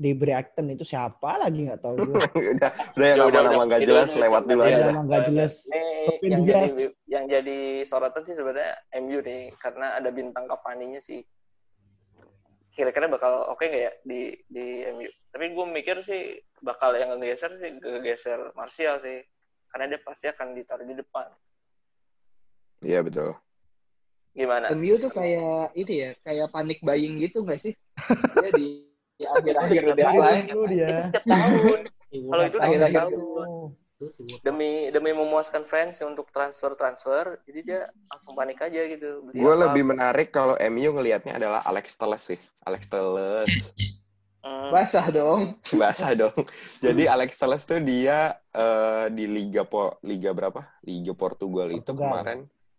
di 0.00 0.16
Brighton 0.16 0.72
itu 0.72 0.80
siapa 0.80 1.36
lagi 1.36 1.68
nggak 1.68 1.84
tahu 1.84 1.94
gue. 2.00 2.16
udah, 2.56 2.70
udah 2.96 3.06
yang 3.06 3.18
Ya, 3.20 3.24
udah, 3.28 3.40
nama-nama 3.44 3.52
udah. 3.52 3.66
nggak 3.68 3.82
jelas 3.84 4.08
udah, 4.08 4.22
lewat 4.24 4.42
dulu 4.48 4.60
udah, 4.64 4.72
aja 4.72 4.82
nama 4.88 5.02
nggak 5.04 5.24
jelas. 5.28 5.52
Ini 5.68 5.84
Ruben 6.08 6.30
yang 6.32 6.42
jadi 6.48 6.84
yang 7.04 7.24
jadi 7.28 7.58
sorotan 7.84 8.22
sih 8.24 8.32
sebenarnya 8.32 8.72
MU 9.04 9.20
nih 9.20 9.52
karena 9.60 10.00
ada 10.00 10.08
bintang 10.08 10.48
Cavani-nya 10.48 11.04
sih. 11.04 11.20
Kira-kira 12.72 13.12
bakal 13.12 13.52
oke 13.52 13.60
nggak 13.60 13.84
ya 13.84 13.92
di 14.08 14.32
di 14.48 14.88
MU? 14.88 15.12
Tapi 15.36 15.44
gue 15.52 15.66
mikir 15.68 16.00
sih 16.00 16.40
bakal 16.64 16.96
yang 16.96 17.12
ngegeser 17.20 17.60
sih 17.60 17.76
geser 18.00 18.40
Martial 18.56 19.04
sih. 19.04 19.20
Karena 19.68 19.84
dia 19.92 20.00
pasti 20.00 20.32
akan 20.32 20.56
ditaruh 20.56 20.88
di 20.88 20.96
depan. 20.96 21.28
Iya 22.80 23.04
betul. 23.04 23.36
Gimana? 24.32 24.72
MU 24.72 24.96
tuh 24.96 25.12
kayak 25.12 25.76
itu 25.76 25.92
ya, 25.92 26.10
kayak 26.24 26.48
panik 26.48 26.80
buying 26.80 27.20
gitu 27.20 27.44
nggak 27.44 27.60
sih? 27.60 27.74
Dia 28.40 28.50
di, 29.20 29.24
di 29.44 29.52
akhir-akhir 29.52 29.82
udah 29.92 30.06
Setiap 30.06 30.14
main. 30.16 30.42
tahun. 30.42 30.48
Dulu 30.48 30.64
dia. 30.66 30.88
Itu 30.88 31.00
setiap 31.04 31.24
tahun. 31.28 31.78
Eh, 32.10 32.22
Kalau 32.26 32.44
itu 32.48 32.58
setiap 32.64 32.90
tahun. 32.90 33.14
Itu 34.00 34.06
demi 34.40 34.88
demi 34.88 35.12
memuaskan 35.12 35.68
fans 35.68 36.00
untuk 36.00 36.32
transfer 36.32 36.72
transfer 36.72 37.36
jadi 37.44 37.60
dia 37.60 37.80
langsung 38.08 38.32
panik 38.32 38.56
aja 38.58 38.80
gitu 38.88 39.20
Beli 39.28 39.44
Gue 39.44 39.52
apa. 39.52 39.60
lebih 39.68 39.84
menarik 39.84 40.32
kalau 40.32 40.56
MU 40.72 40.90
ngelihatnya 40.96 41.36
adalah 41.36 41.60
Alex 41.62 41.94
Telles 41.94 42.24
sih. 42.24 42.40
Alex 42.64 42.88
Telles. 42.88 43.76
Hmm, 44.40 44.72
Basah 44.72 45.06
dong. 45.12 45.60
Bahasa 45.76 46.16
dong. 46.16 46.32
Jadi 46.84 47.04
Alex 47.04 47.36
Telles 47.36 47.68
tuh 47.68 47.76
dia 47.84 48.40
eh, 48.50 49.06
di 49.12 49.28
Liga 49.28 49.68
Po 49.68 50.00
Liga 50.00 50.32
berapa? 50.32 50.64
Liga 50.80 51.12
Portugal, 51.12 51.68
itu 51.68 51.92
Portugal. 51.92 52.00
kemarin. 52.00 52.38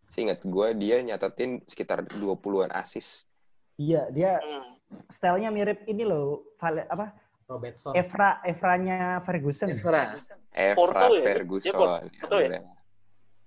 Seingat 0.09 0.41
gue 0.41 0.67
dia 0.75 0.97
nyatetin 1.05 1.61
sekitar 1.69 2.01
20-an 2.09 2.73
assist. 2.73 3.29
Iya, 3.77 4.09
dia 4.09 4.41
hmm. 4.41 4.70
Stylenya 5.15 5.49
mirip 5.53 5.83
ini 5.87 6.03
loh, 6.03 6.55
Vale, 6.59 6.87
apa? 6.87 7.11
Robertson. 7.51 7.91
Evra 7.95 8.39
Evranya 8.47 9.19
Ferguson. 9.27 9.67
Evra. 9.75 10.15
Evra 10.55 10.75
Porto 10.75 11.05
ya? 11.15 11.19
Dia 11.19 11.25
Ferguson. 11.27 11.73
Porto 11.75 12.37
ya? 12.39 12.47
bener. 12.47 12.63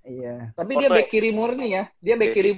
Iya. 0.04 0.34
Tapi 0.52 0.72
Porto 0.76 0.80
dia 0.84 0.88
ya? 0.88 0.96
back 1.00 1.08
kiri 1.08 1.30
murni 1.32 1.66
ya. 1.72 1.82
Dia 2.04 2.14
back 2.20 2.32
kiri 2.36 2.52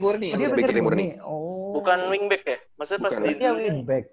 murni. 0.00 0.28
Oh, 0.32 0.38
dia 0.40 0.48
Back 0.48 0.68
kiri 0.72 0.82
murni. 0.82 1.06
Oh. 1.20 1.76
bukan 1.76 1.98
wingback 2.10 2.42
ya 2.42 2.58
maksudnya 2.74 3.00
pas 3.06 3.12
Bukan. 3.14 3.22
di 3.28 3.32
Dia 3.38 3.50
wingback. 3.54 4.04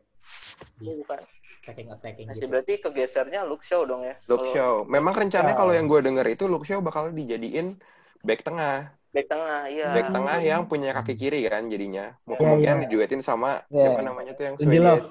Bisa 0.78 1.00
bukan 1.02 1.20
attacking 1.64 1.89
attacking 1.89 2.26
masih 2.30 2.45
gitu. 2.45 2.52
berarti 2.52 2.74
kegesernya 2.80 3.41
Luke 3.48 3.66
Shaw 3.66 3.84
dong 3.88 4.04
ya 4.06 4.16
Luke 4.30 4.52
Shaw. 4.54 4.86
Memang 4.86 5.16
rencananya 5.16 5.56
kalau 5.58 5.74
yang 5.74 5.88
gue 5.89 6.00
denger 6.04 6.28
itu 6.28 6.45
Luke 6.45 6.68
Shaw 6.68 6.84
bakal 6.84 7.10
dijadiin 7.16 7.80
back 8.22 8.43
tengah. 8.43 8.93
Back 9.18 9.28
tengah 9.34 9.59
iya 9.65 9.88
Back 9.97 10.07
tengah 10.13 10.38
yang 10.45 10.61
punya 10.70 10.93
kaki 10.93 11.18
kiri 11.18 11.41
kan 11.49 11.65
jadinya. 11.65 12.13
Mau 12.30 12.38
Iya, 12.38 12.39
kemungkinan 12.45 12.78
iya. 12.78 12.84
diduetin 12.86 13.22
sama 13.26 13.65
Iya. 13.74 13.89
siapa 13.89 14.01
namanya 14.05 14.32
tuh 14.38 14.43
yang 14.45 14.55
Lindelof. 14.61 15.01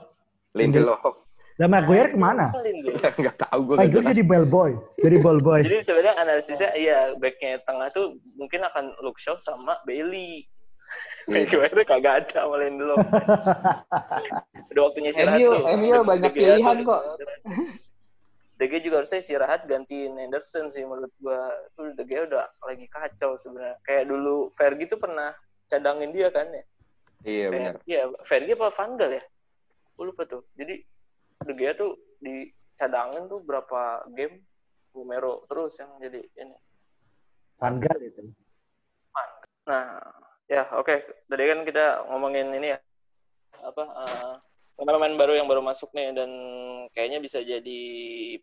Lindelof. 0.54 1.14
Lah 1.56 1.68
Maguire 1.72 2.12
ke 2.14 2.18
mana? 2.20 2.52
Nggak 3.18 3.36
tahu 3.48 3.60
gue 3.66 3.76
Maguire 3.80 4.06
jadi 4.12 4.22
bellboy, 4.22 4.72
jadi 5.02 5.16
ballboy. 5.24 5.60
Jadi 5.66 5.78
sebenarnya 5.82 6.14
analisisnya 6.20 6.70
iya 6.76 6.98
backnya 7.16 7.58
tengah 7.66 7.88
tuh 7.90 8.14
mungkin 8.36 8.60
akan 8.62 8.94
Luke 9.02 9.18
Shaw 9.18 9.34
sama 9.42 9.74
Bailey. 9.88 10.46
Iya. 11.26 11.48
Kayak 11.50 11.74
gue 11.74 11.84
kagak 11.88 12.14
ada 12.22 12.28
sama 12.30 12.62
Lindelof. 12.62 13.02
Udah 14.70 14.82
waktunya 14.86 15.10
istirahat 15.10 15.40
tuh. 15.42 15.64
MU 15.74 15.98
banyak 16.06 16.30
pilihan 16.30 16.76
kok. 16.86 17.02
De 18.56 18.64
Gea 18.72 18.80
juga 18.80 19.04
harusnya 19.04 19.20
istirahat 19.20 19.68
gantiin 19.68 20.16
Henderson 20.16 20.72
sih 20.72 20.80
menurut 20.80 21.12
gua. 21.20 21.52
Tuh 21.76 21.92
De 21.92 22.04
Gea 22.08 22.24
udah 22.24 22.48
lagi 22.64 22.88
kacau 22.88 23.36
sebenarnya. 23.36 23.76
Kayak 23.84 24.08
dulu 24.08 24.48
Fergie 24.56 24.88
tuh 24.88 24.96
pernah 24.96 25.36
cadangin 25.68 26.10
dia 26.16 26.32
kan 26.32 26.48
ya. 26.48 26.64
Iya 27.26 27.46
benar. 27.52 27.74
Fer- 27.76 27.84
Iya, 27.84 28.02
Fergie 28.24 28.56
apa 28.56 28.72
Van 28.72 28.92
Gaal 28.96 29.12
ya? 29.20 29.24
Gue 29.96 30.04
lupa 30.08 30.24
tuh. 30.24 30.48
Jadi 30.56 30.80
De 31.44 31.52
Gea 31.52 31.76
tuh 31.76 32.00
dicadangin 32.24 33.28
tuh 33.28 33.44
berapa 33.44 34.08
game 34.16 34.40
Romero 34.96 35.44
terus 35.52 35.76
yang 35.76 35.92
jadi 36.00 36.24
ini. 36.40 36.56
Van 37.60 37.76
Gaal 37.76 38.00
itu. 38.00 38.24
Nah, 39.68 40.00
ya 40.48 40.64
oke. 40.80 41.28
Tadi 41.28 41.44
kan 41.44 41.60
kita 41.68 42.08
ngomongin 42.08 42.56
ini 42.56 42.72
ya. 42.72 42.78
Apa 43.60 43.82
eh, 43.84 44.34
pemain-pemain 44.76 45.16
baru 45.16 45.32
yang 45.34 45.48
baru 45.48 45.64
masuk 45.64 45.88
nih 45.96 46.12
dan 46.12 46.30
kayaknya 46.92 47.18
bisa 47.18 47.40
jadi 47.40 47.80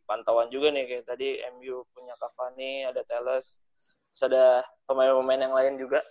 pantauan 0.03 0.49
juga 0.49 0.73
nih 0.73 0.89
kayak 0.89 1.05
tadi 1.05 1.37
MU 1.55 1.85
punya 1.93 2.17
Cavani, 2.17 2.89
ada 2.89 3.05
Telles, 3.05 3.61
terus 4.11 4.21
ada 4.25 4.45
pemain-pemain 4.89 5.41
yang 5.41 5.53
lain 5.53 5.77
juga. 5.77 6.01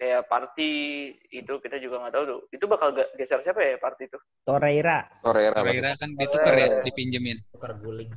Kayak 0.00 0.32
Party 0.32 0.72
itu 1.28 1.60
kita 1.60 1.76
juga 1.76 2.00
nggak 2.00 2.14
tahu 2.16 2.24
tuh. 2.24 2.40
Itu 2.56 2.64
bakal 2.64 2.96
ge- 2.96 3.12
geser 3.20 3.44
siapa 3.44 3.60
ya 3.60 3.76
Party 3.76 4.08
itu? 4.08 4.16
Torreira. 4.48 5.04
Torreira. 5.20 5.60
Kira-kira 5.60 5.92
kan 6.00 6.10
ditukar 6.16 6.54
ya, 6.56 6.68
dipinjemin. 6.80 7.36
Tukar 7.52 7.76
guling. 7.76 8.08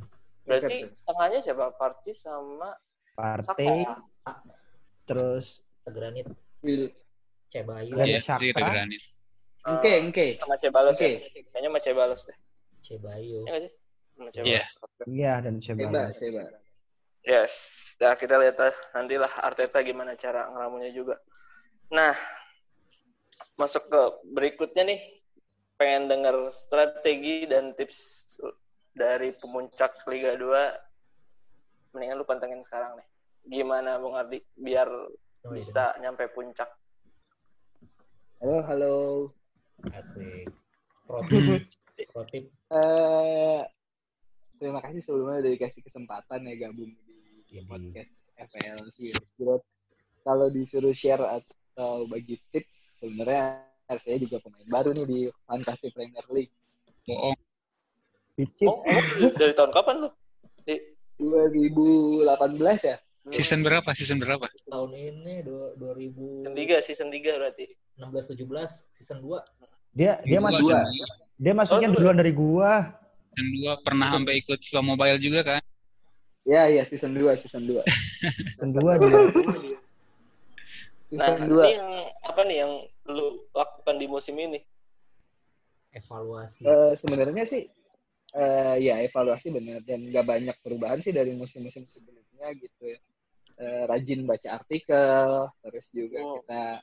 Berarti 0.48 0.88
tengahnya 1.04 1.40
siapa? 1.44 1.76
Party 1.76 2.16
sama 2.16 2.72
Partey, 3.14 3.84
Saka. 4.24 4.34
terus 5.04 5.60
Granit. 5.84 6.32
Will. 6.64 6.88
Cebayu. 7.52 8.00
Granit 8.00 8.24
Iya, 8.24 8.32
Xhaka. 8.32 8.72
Oke, 9.64 9.92
oke. 10.04 10.26
sama 10.44 10.56
Cebalos 10.60 10.96
Oke. 11.00 11.08
ya? 11.08 11.44
Kayaknya 11.50 11.70
sama 11.72 11.80
Cebalos 11.80 12.22
deh. 12.28 12.38
Cebayu. 12.84 13.40
Iya 13.48 13.58
sih? 13.64 13.72
Sama 14.14 14.30
Iya. 14.30 14.62
Cebalos. 14.68 15.08
Iya 15.08 15.34
dan 15.40 15.56
Coba, 15.58 15.64
Ceballos. 15.64 16.16
coba. 16.20 16.44
Yes. 17.24 17.54
Nah, 17.96 18.14
kita 18.20 18.36
lihat 18.36 18.58
lah 18.60 18.76
nantilah 18.92 19.32
Arteta 19.40 19.80
gimana 19.80 20.20
cara 20.20 20.52
ngeramunya 20.52 20.92
juga. 20.92 21.16
Nah, 21.88 22.12
masuk 23.56 23.88
ke 23.88 24.02
berikutnya 24.30 24.84
nih. 24.84 25.00
Pengen 25.74 26.12
denger 26.12 26.52
strategi 26.52 27.48
dan 27.48 27.72
tips 27.74 28.36
dari 28.92 29.32
pemuncak 29.32 29.96
Liga 30.06 30.36
2. 30.36 31.96
Mendingan 31.96 32.20
lu 32.20 32.28
pantengin 32.28 32.60
sekarang 32.62 33.00
nih. 33.00 33.08
Gimana 33.44 33.96
Bung 33.96 34.20
Ardi 34.20 34.44
biar 34.56 34.92
Oh, 35.44 35.52
iya. 35.52 35.60
bisa 35.60 35.92
nyampe 36.00 36.28
puncak? 36.32 36.68
Halo, 38.40 38.64
halo. 38.64 38.96
Asik. 39.92 40.48
Pro 41.04 41.20
tip. 41.28 41.68
Pro 42.16 42.24
tip. 42.32 42.48
Eh, 42.72 43.62
terima 44.56 44.80
kasih 44.80 45.04
sebelumnya 45.04 45.44
udah 45.44 45.52
dikasih 45.60 45.82
kesempatan 45.84 46.48
ya 46.48 46.54
gabung 46.68 46.96
di 47.04 47.60
Jadi, 47.60 47.68
podcast 47.68 48.12
FPL 48.40 48.80
sih. 48.96 49.12
Bro. 49.36 49.60
Kalau 50.24 50.48
disuruh 50.48 50.96
share 50.96 51.20
atau 51.20 52.08
bagi 52.08 52.40
tips, 52.48 52.72
sebenarnya 53.04 53.68
saya 53.92 54.18
juga 54.24 54.40
pemain 54.40 54.68
baru 54.72 54.96
nih 54.96 55.06
di 55.06 55.20
Fantasy 55.44 55.92
Premier 55.92 56.24
League. 56.32 56.54
Bohong. 57.04 57.36
Oh, 58.66 58.82
emang 58.88 59.36
dari 59.36 59.54
tahun 59.54 59.72
kapan 59.76 59.96
lu? 60.08 60.10
Di 60.64 60.80
2018 61.20 62.26
ya? 62.82 62.98
Season 63.30 63.62
berapa? 63.62 63.88
Season 63.94 64.18
berapa? 64.18 64.48
tahun 64.68 64.92
ini 64.96 65.46
dua- 65.46 65.76
2016 65.78 66.48
season 66.48 66.54
3, 66.56 66.80
season 66.82 67.10
3 67.12 67.40
berarti. 67.40 67.66
17 67.94 68.90
season 68.96 69.22
2. 69.22 69.38
Dia 69.94 70.18
dia 70.22 70.40
masuk 70.42 70.66
season 70.66 70.86
dia 71.38 71.54
masuknya 71.54 71.88
Oh, 71.90 71.94
dua. 71.94 72.00
duluan 72.02 72.18
dari 72.18 72.34
gua. 72.34 72.72
Season 73.34 73.48
dua 73.58 73.74
pernah 73.82 74.08
sampai 74.12 74.34
ikut 74.40 74.60
FIFA 74.60 74.82
Mobile 74.82 75.20
juga 75.20 75.42
kan? 75.44 75.62
Ya, 76.44 76.68
ya 76.68 76.84
season 76.84 77.16
2, 77.16 77.40
season 77.40 77.64
2. 77.64 77.80
Dan 78.60 78.70
dua 78.76 79.00
dia. 79.00 79.16
Nah, 81.14 81.30
Season 81.40 81.48
2. 81.48 81.56
ini 81.56 81.72
yang 81.72 81.90
apa 82.20 82.42
nih 82.44 82.58
yang 82.60 82.72
lu 83.08 83.26
lakukan 83.54 83.96
di 83.96 84.08
musim 84.10 84.36
ini? 84.36 84.60
Evaluasi. 85.94 86.66
Eh, 86.66 86.92
sebenarnya 86.98 87.46
sih 87.48 87.64
eh 88.34 88.76
ya 88.82 88.98
evaluasi 89.00 89.54
benar 89.54 89.86
dan 89.86 90.10
nggak 90.10 90.26
banyak 90.26 90.56
perubahan 90.60 90.98
sih 91.00 91.14
dari 91.14 91.32
musim-musim 91.32 91.86
sebelumnya 91.86 92.50
gitu 92.58 92.92
ya. 92.92 93.00
Eh, 93.54 93.84
rajin 93.86 94.26
baca 94.26 94.58
artikel, 94.58 95.30
terus 95.62 95.86
juga 95.94 96.18
Oh. 96.20 96.42
kita 96.42 96.82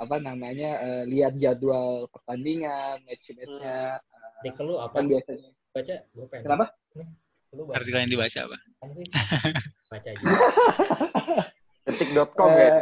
apa 0.00 0.16
namanya 0.16 0.80
eh, 0.80 1.02
lihat 1.04 1.36
jadwal 1.36 2.08
pertandingan, 2.08 3.04
match-matchnya 3.04 4.00
Dik 4.40 4.56
lu 4.64 4.80
apa? 4.80 4.96
kan 4.96 5.04
biasanya. 5.04 5.50
Baca? 5.70 5.94
Gue 6.16 6.26
pengen. 6.32 6.44
Kenapa? 6.48 6.66
Lu 7.52 7.62
baca 7.68 7.76
Artikel 7.76 8.00
yang 8.00 8.12
dibaca 8.16 8.38
apa? 8.48 8.56
sih? 8.96 9.08
Baca 9.90 10.10
juga. 10.16 10.38
Detik.com 11.84 12.50
Eh, 12.56 12.62
ya. 12.62 12.72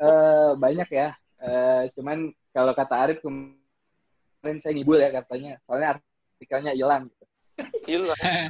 Eh, 0.00 0.50
banyak 0.56 0.88
ya. 0.88 1.08
Eh, 1.42 1.82
cuman 1.92 2.32
kalau 2.56 2.72
kata 2.72 2.94
Arif 2.96 3.18
kemarin 3.20 4.58
saya 4.64 4.72
ngibul 4.72 4.96
ya 4.96 5.12
katanya, 5.12 5.60
soalnya 5.68 6.00
artikelnya 6.00 6.72
hilang. 6.72 7.04
Hilang. 7.84 8.16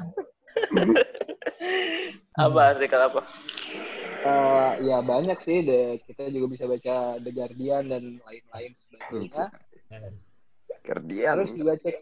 apa 2.46 2.60
artikel 2.76 3.00
apa? 3.00 3.22
Eh, 4.16 4.72
ya 4.86 4.98
banyak 5.04 5.38
sih, 5.44 5.58
The- 5.66 5.98
kita 6.08 6.32
juga 6.32 6.46
bisa 6.56 6.64
baca 6.64 7.20
The 7.20 7.30
Guardian 7.30 7.84
dan 7.90 8.04
lain-lain 8.24 8.70
sebagainya. 8.86 9.46
Kerdian. 10.86 11.34
Terus 11.36 11.50
juga 11.54 11.72
cek 11.82 11.96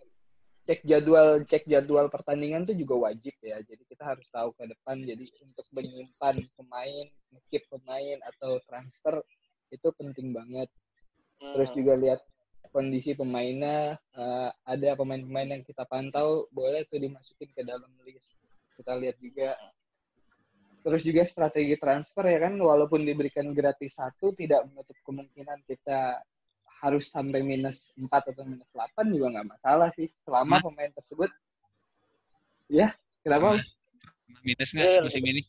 cek 0.64 0.80
jadwal 0.88 1.44
cek 1.44 1.64
jadwal 1.68 2.08
pertandingan 2.08 2.64
tuh 2.64 2.76
juga 2.76 3.10
wajib 3.10 3.32
ya. 3.44 3.60
Jadi 3.60 3.84
kita 3.84 4.04
harus 4.04 4.24
tahu 4.32 4.52
ke 4.56 4.64
depan. 4.68 5.00
Jadi 5.04 5.24
untuk 5.44 5.66
menyimpan 5.72 6.36
pemain, 6.56 7.06
keep 7.52 7.64
pemain 7.68 8.16
atau 8.24 8.60
transfer 8.64 9.20
itu 9.68 9.88
penting 9.96 10.32
banget. 10.32 10.68
Terus 11.40 11.68
Hmm. 11.72 11.76
juga 11.76 11.92
lihat 12.00 12.20
kondisi 12.72 13.12
pemainnya. 13.12 14.00
eh, 14.14 14.50
ada 14.64 14.94
pemain-pemain 14.94 15.58
yang 15.58 15.62
kita 15.66 15.84
pantau, 15.90 16.46
boleh 16.54 16.86
tuh 16.86 17.02
dimasukin 17.02 17.50
ke 17.50 17.66
dalam 17.66 17.90
list. 18.06 18.30
Kita 18.78 18.94
lihat 18.94 19.18
juga. 19.18 19.58
Terus 20.84 21.00
juga 21.00 21.24
strategi 21.24 21.80
transfer 21.80 22.28
ya 22.28 22.44
kan, 22.44 22.60
walaupun 22.60 23.08
diberikan 23.08 23.48
gratis 23.56 23.96
satu, 23.96 24.36
tidak 24.36 24.68
menutup 24.68 24.92
kemungkinan 25.00 25.64
kita 25.64 26.20
harus 26.84 27.08
sampai 27.08 27.40
minus 27.40 27.80
4 27.96 28.36
atau 28.36 28.44
minus 28.44 28.68
8 28.68 29.08
juga 29.08 29.32
nggak 29.32 29.48
masalah 29.48 29.88
sih. 29.96 30.12
Selama 30.28 30.60
Hah? 30.60 30.62
pemain 30.68 30.92
tersebut, 30.92 31.32
ya, 32.68 32.92
kenapa? 33.24 33.64
Minus 34.44 34.70
Iya, 34.76 35.00
nggak 35.00 35.08
musim 35.08 35.24
ini? 35.24 35.42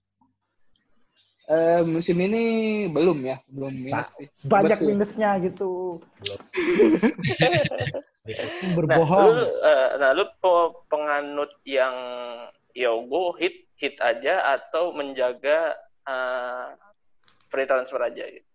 Eh, 1.46 1.82
musim 1.84 2.18
ini 2.18 2.44
belum 2.90 3.20
ya, 3.28 3.38
belum 3.52 3.74
minus 3.76 4.08
sih. 4.16 4.32
Banyak 4.48 4.80
Betul. 4.80 4.90
minusnya 4.96 5.30
gitu. 5.44 5.72
Nah, 8.26 8.74
Berbohong. 8.74 9.22
lu, 9.22 9.34
eh, 9.62 9.90
nah, 10.02 10.10
lu 10.18 10.26
pe- 10.42 10.74
penganut 10.90 11.54
yang 11.62 11.94
ya 12.74 12.90
gue 12.98 13.26
hit 13.38 13.65
hit 13.76 14.00
aja 14.00 14.56
atau 14.56 14.96
menjaga 14.96 15.76
uh, 16.08 16.72
free 17.52 17.68
transfer 17.68 18.00
aja 18.00 18.24
gitu. 18.28 18.50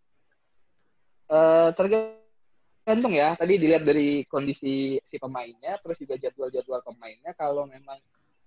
Uh, 1.31 1.71
tergantung 1.79 3.15
ya. 3.15 3.39
Tadi 3.39 3.55
dilihat 3.61 3.87
dari 3.87 4.27
kondisi 4.27 4.99
si 4.99 5.17
pemainnya, 5.21 5.79
terus 5.79 6.01
juga 6.01 6.19
jadwal-jadwal 6.19 6.83
pemainnya. 6.83 7.31
Kalau 7.39 7.69
memang 7.69 8.01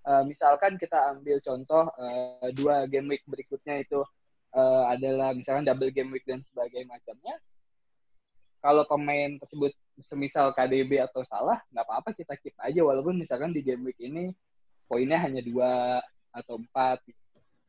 uh, 0.04 0.22
misalkan 0.26 0.76
kita 0.76 1.16
ambil 1.16 1.40
contoh 1.40 1.88
uh, 1.88 2.48
dua 2.52 2.84
game 2.90 3.08
week 3.08 3.24
berikutnya 3.24 3.80
itu 3.80 4.04
uh, 4.52 4.84
adalah 4.92 5.32
misalkan 5.32 5.64
double 5.64 5.90
game 5.90 6.12
week 6.12 6.26
dan 6.28 6.44
sebagainya 6.44 6.90
macamnya. 6.90 7.34
Kalau 8.64 8.88
pemain 8.88 9.36
tersebut 9.36 9.76
semisal 10.08 10.56
KDB 10.56 10.96
atau 10.96 11.20
salah, 11.20 11.60
nggak 11.68 11.84
apa-apa 11.84 12.10
kita 12.16 12.32
keep 12.40 12.56
aja 12.56 12.80
walaupun 12.80 13.20
misalkan 13.20 13.52
di 13.52 13.60
game 13.60 13.84
week 13.84 14.00
ini 14.00 14.32
poinnya 14.88 15.20
hanya 15.20 15.44
dua 15.44 16.00
atau 16.34 16.58
empat. 16.58 16.98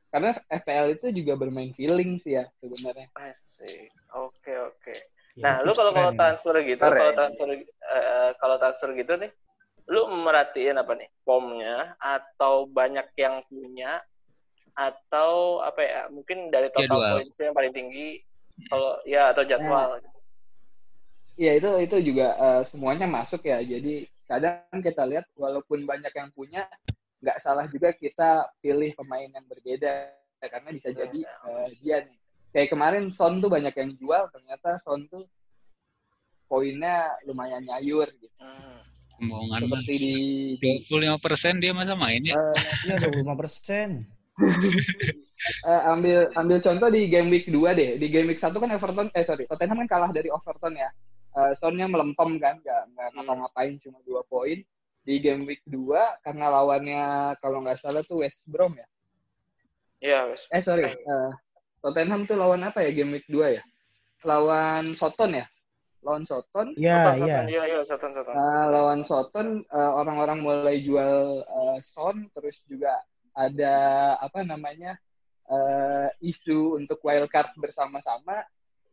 Karena 0.09 0.31
FPL 0.49 0.97
itu 0.97 1.11
juga 1.11 1.37
bermain 1.37 1.71
feeling 1.77 2.17
sih 2.17 2.39
ya 2.39 2.49
sebenarnya. 2.57 3.11
Asik. 3.13 3.93
Oke 4.15 4.53
oke. 4.57 4.95
Ya, 5.35 5.43
nah, 5.43 5.55
lu 5.67 5.75
kalau 5.75 5.91
kalau 5.91 6.15
transfer 6.15 6.55
gitu, 6.63 6.79
kalau 6.79 7.11
transfer 7.11 7.47
uh, 7.51 8.31
kalau 8.39 8.55
transfer 8.55 8.89
gitu 8.95 9.19
nih, 9.19 9.31
lu 9.91 10.07
merhatiin 10.07 10.79
apa 10.79 10.95
nih? 10.95 11.11
Pomnya 11.27 11.99
atau 11.99 12.63
banyak 12.71 13.11
yang 13.19 13.43
punya 13.51 13.99
atau 14.71 15.59
apa 15.59 15.81
ya? 15.83 16.01
Mungkin 16.07 16.47
dari 16.55 16.71
total 16.71 17.19
points 17.19 17.35
yang 17.35 17.51
paling 17.51 17.75
tinggi 17.75 18.23
kalau 18.71 18.95
ya 19.03 19.35
atau 19.35 19.43
jadwal. 19.43 19.99
Nah, 19.99 20.15
ya 21.35 21.51
itu 21.59 21.67
itu 21.83 22.15
juga 22.15 22.39
uh, 22.39 22.61
semuanya 22.63 23.03
masuk 23.03 23.43
ya. 23.43 23.59
Jadi 23.59 24.07
kadang 24.23 24.79
kita 24.79 25.03
lihat 25.03 25.27
walaupun 25.35 25.83
banyak 25.83 26.15
yang 26.15 26.31
punya, 26.31 26.63
nggak 27.23 27.37
salah 27.41 27.65
juga 27.71 27.95
kita 27.95 28.49
pilih 28.59 28.91
pemain 28.97 29.29
yang 29.29 29.45
berbeda 29.47 30.13
karena 30.45 30.69
bisa 30.71 30.89
iya, 30.91 30.97
jadi 31.05 31.19
uh, 31.47 31.67
dia 31.81 31.97
nih. 32.05 32.17
Kayak 32.55 32.69
kemarin 32.71 33.03
Son 33.11 33.43
tuh 33.43 33.51
banyak 33.51 33.75
yang 33.75 33.91
jual 33.99 34.23
ternyata 34.31 34.79
Son 34.79 35.03
tuh 35.11 35.27
poinnya 36.47 37.11
lumayan 37.25 37.65
nyayur 37.65 38.07
gitu. 38.21 38.37
Hmm. 38.39 38.79
seperti 39.63 39.93
di 39.95 40.15
dua 40.59 40.75
puluh 40.91 41.01
lima 41.07 41.15
persen 41.15 41.55
dia 41.63 41.71
masa 41.71 41.95
main 41.95 42.19
ya 42.19 42.35
uh, 42.35 42.51
iya 42.83 42.99
dua 42.99 43.09
puluh 43.15 43.23
lima 43.23 43.35
persen. 43.39 44.03
Uh, 45.63 45.81
ambil 45.95 46.27
ambil 46.35 46.57
contoh 46.59 46.91
di 46.91 47.07
game 47.07 47.31
week 47.31 47.47
2 47.47 47.55
deh. 47.79 47.89
Di 47.95 48.07
game 48.11 48.27
week 48.27 48.39
satu 48.43 48.59
kan 48.59 48.75
Everton 48.75 49.07
eh 49.15 49.23
sorry 49.23 49.47
Tottenham 49.47 49.79
kan 49.83 49.87
kalah 49.87 50.11
dari 50.11 50.27
Everton 50.27 50.75
ya. 50.75 50.91
Uh, 51.35 51.51
Sonnya 51.59 51.87
melempem 51.87 52.39
kan 52.39 52.59
nggak 52.59 52.81
nggak 52.91 53.07
hmm. 53.11 53.15
ngapa-ngapain 53.19 53.73
cuma 53.79 53.99
dua 54.03 54.23
poin 54.27 54.59
di 55.05 55.21
game 55.21 55.45
week 55.45 55.61
2 55.69 56.25
karena 56.25 56.49
lawannya 56.49 57.03
kalau 57.37 57.61
nggak 57.61 57.77
salah 57.77 58.01
tuh 58.01 58.25
West 58.25 58.41
Brom 58.49 58.73
ya. 58.73 58.87
Iya, 60.01 60.19
West. 60.33 60.49
Eh 60.49 60.61
sorry, 60.61 60.89
uh, 60.89 61.31
Tottenham 61.79 62.25
tuh 62.25 62.35
lawan 62.35 62.65
apa 62.65 62.81
ya 62.81 62.91
game 62.91 63.21
week 63.21 63.29
2 63.29 63.61
ya? 63.61 63.63
Lawan 64.25 64.97
Soton 64.97 65.37
ya? 65.37 65.45
Lawan 66.01 66.25
Soton. 66.25 66.73
Iya, 66.73 67.13
iya. 67.21 67.45
Iya, 67.45 67.61
iya, 67.69 67.79
Soton, 67.85 68.09
Soton. 68.13 68.33
Uh, 68.33 68.65
lawan 68.73 69.01
Soton 69.05 69.47
uh, 69.69 69.91
orang-orang 69.93 70.41
mulai 70.41 70.81
jual 70.81 71.45
uh, 71.45 71.77
Son 71.81 72.25
terus 72.33 72.57
juga 72.65 72.97
ada 73.37 74.17
apa 74.17 74.41
namanya? 74.41 74.97
Uh, 75.45 76.09
isu 76.25 76.73
untuk 76.81 76.97
wildcard 77.05 77.53
bersama-sama 77.61 78.41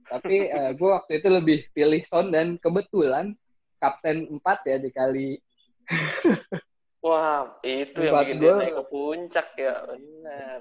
tapi 0.05 0.49
uh, 0.57 0.77
gue 0.77 0.91
waktu 0.91 1.13
itu 1.23 1.29
lebih 1.33 1.59
pilih 1.73 2.03
Son 2.05 2.29
dan 2.29 2.59
kebetulan 2.59 3.33
kapten 3.79 4.29
4 4.39 4.69
ya 4.69 4.77
dikali 4.79 5.41
Wah, 7.07 7.59
itu 7.67 7.99
yang 7.99 8.15
bikin 8.23 8.39
dia 8.39 8.53
naik 8.63 8.75
ke 8.79 8.85
puncak 8.87 9.49
ya, 9.59 9.75
benar. 9.91 10.59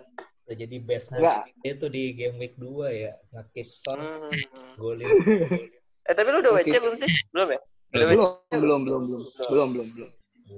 Udah 0.49 0.55
jadi 0.57 0.78
best 0.82 1.13
itu 1.61 1.86
di 1.86 2.03
game 2.17 2.41
week 2.41 2.57
2 2.57 2.89
ya, 2.89 3.13
nge-kick 3.38 3.69
son, 3.69 4.01
hmm. 4.01 4.82
golin. 4.82 5.05
Eh, 6.09 6.17
tapi 6.17 6.34
lu 6.34 6.41
udah 6.41 6.53
WC 6.57 6.82
belum 6.82 6.95
sih? 6.97 7.11
Belum 7.30 7.53
ya? 7.53 7.61
Belum, 7.93 8.07
belum, 8.09 8.34
belum, 8.49 8.82
belum, 8.82 9.01
belum, 9.53 9.69
belum, 9.69 9.88
belum. 9.93 10.09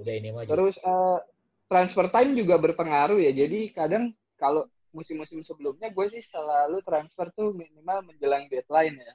Udah 0.02 0.14
ini 0.16 0.30
mah. 0.32 0.48
Terus 0.48 0.80
uh, 0.82 1.20
transfer 1.68 2.08
time 2.10 2.32
juga 2.38 2.56
berpengaruh 2.58 3.20
ya. 3.20 3.36
Jadi 3.36 3.74
kadang 3.76 4.14
kalau 4.40 4.66
musim-musim 4.94 5.42
sebelumnya 5.42 5.90
gue 5.90 6.06
sih 6.14 6.22
selalu 6.30 6.80
transfer 6.86 7.34
tuh 7.34 7.52
minimal 7.52 8.06
menjelang 8.06 8.46
deadline 8.48 8.98
ya. 8.98 9.14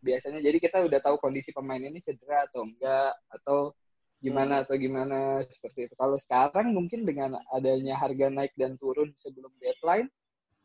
Biasanya 0.00 0.40
jadi 0.40 0.56
kita 0.56 0.80
udah 0.80 1.00
tahu 1.04 1.20
kondisi 1.20 1.52
pemain 1.52 1.80
ini 1.80 2.00
cedera 2.00 2.48
atau 2.48 2.64
enggak 2.64 3.12
atau 3.28 3.76
gimana 4.20 4.62
atau 4.62 4.76
gimana 4.76 5.40
seperti 5.48 5.88
itu. 5.88 5.94
Kalau 5.96 6.16
sekarang 6.20 6.76
mungkin 6.76 7.08
dengan 7.08 7.40
adanya 7.56 7.96
harga 7.96 8.28
naik 8.28 8.52
dan 8.54 8.76
turun 8.76 9.16
sebelum 9.24 9.48
deadline 9.58 10.06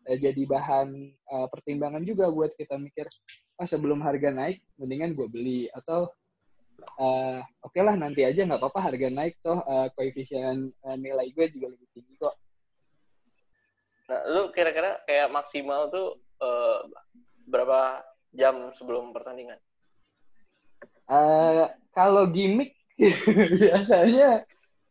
eh, 0.06 0.20
jadi 0.20 0.44
bahan 0.44 0.92
uh, 1.32 1.48
pertimbangan 1.50 2.04
juga 2.04 2.28
buat 2.30 2.52
kita 2.60 2.76
mikir, 2.76 3.08
ah 3.56 3.66
sebelum 3.66 4.04
harga 4.04 4.30
naik 4.30 4.60
mendingan 4.76 5.16
gue 5.16 5.28
beli 5.32 5.62
atau 5.72 6.12
uh, 7.00 7.40
oke 7.64 7.72
okay 7.72 7.82
lah 7.82 7.96
nanti 7.96 8.28
aja 8.28 8.44
nggak 8.44 8.60
apa-apa 8.60 8.92
harga 8.92 9.08
naik 9.08 9.40
toh 9.40 9.64
uh, 9.64 9.88
koefisien 9.96 10.70
uh, 10.84 10.98
nilai 11.00 11.32
gue 11.32 11.48
juga 11.56 11.72
lebih 11.72 11.88
tinggi 11.96 12.14
kok. 12.20 12.36
Nah, 14.06 14.22
lu 14.30 14.54
kira-kira 14.54 15.02
kayak 15.10 15.34
maksimal 15.34 15.90
tuh 15.90 16.22
uh, 16.44 16.86
berapa 17.50 18.06
jam 18.36 18.70
sebelum 18.76 19.16
pertandingan? 19.16 19.58
Uh, 21.10 21.72
kalau 21.96 22.30
gimmick 22.30 22.75
biasanya 23.62 24.44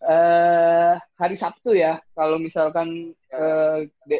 uh, 0.04 0.94
hari 1.16 1.36
Sabtu 1.36 1.72
ya. 1.76 2.00
Kalau 2.12 2.36
misalkan 2.36 3.12
uh, 3.32 3.80
de 4.04 4.18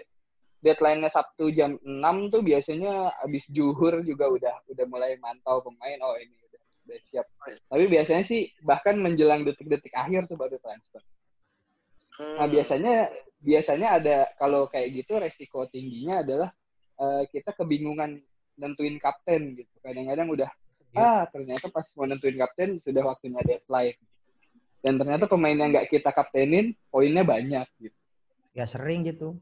deadline-nya 0.64 1.12
Sabtu 1.12 1.53
jam 1.53 1.76
6 1.85 2.32
tuh 2.32 2.41
biasanya 2.41 3.12
habis 3.20 3.45
juhur 3.53 4.01
juga 4.01 4.32
udah 4.32 4.55
udah 4.72 4.87
mulai 4.89 5.20
mantau 5.20 5.61
pemain. 5.61 6.01
Oh 6.01 6.16
ini 6.16 6.32
udah, 6.49 6.62
udah 6.89 6.99
siap. 7.12 7.26
Tapi 7.68 7.85
biasanya 7.85 8.24
sih 8.24 8.49
bahkan 8.64 8.97
menjelang 8.97 9.45
detik-detik 9.45 9.93
akhir 9.93 10.24
tuh 10.24 10.41
baru 10.41 10.57
transfer. 10.57 11.05
Hmm. 12.16 12.41
Nah 12.41 12.49
biasanya 12.49 13.12
biasanya 13.45 13.89
ada 14.01 14.16
kalau 14.41 14.64
kayak 14.72 15.05
gitu 15.05 15.20
resiko 15.20 15.68
tingginya 15.68 16.24
adalah 16.24 16.49
uh, 16.97 17.28
kita 17.28 17.53
kebingungan 17.53 18.24
nentuin 18.57 18.97
kapten 18.97 19.53
gitu. 19.53 19.74
Kadang-kadang 19.85 20.32
udah 20.32 20.49
ah 20.95 21.27
ternyata 21.29 21.67
pas 21.71 21.87
mau 21.99 22.07
nentuin 22.07 22.39
kapten 22.39 22.79
sudah 22.81 23.03
waktunya 23.05 23.43
deadline. 23.45 23.99
Dan 24.85 25.01
ternyata 25.01 25.25
pemain 25.25 25.57
yang 25.57 25.73
nggak 25.73 25.89
kita 25.89 26.13
kaptenin 26.13 26.77
poinnya 26.93 27.25
banyak 27.25 27.65
gitu. 27.81 27.99
Ya 28.53 28.69
sering 28.69 29.09
gitu. 29.09 29.37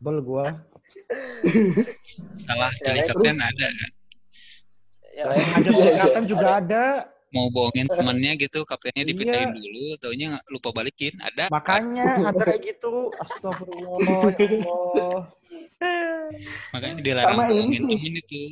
Bol 0.00 0.24
gua. 0.24 0.64
Salah 2.40 2.72
pilih 2.80 3.04
ya, 3.04 3.08
kapten 3.12 3.36
terus, 3.36 3.50
ada 3.52 3.66
kan? 3.68 3.90
Ya, 5.14 5.24
aja 5.30 5.70
ya, 5.70 5.92
kapten 6.00 6.24
juga 6.24 6.48
ada. 6.64 6.84
Mau 7.34 7.50
bohongin 7.50 7.90
temennya 7.90 8.38
gitu 8.38 8.62
kaptennya 8.62 9.10
dipindahin 9.10 9.52
iya. 9.52 9.58
dulu 9.58 9.84
taunya 9.98 10.28
lupa 10.48 10.70
balikin 10.70 11.18
ada. 11.18 11.50
Makanya 11.50 12.30
ada 12.30 12.42
kayak 12.46 12.62
gitu. 12.62 13.10
Astagfirullah 13.18 14.32
ya 14.38 15.28
makanya 16.72 17.00
dilarang 17.02 17.38
bohongin 17.50 17.82
temen 17.86 18.14
itu 18.18 18.42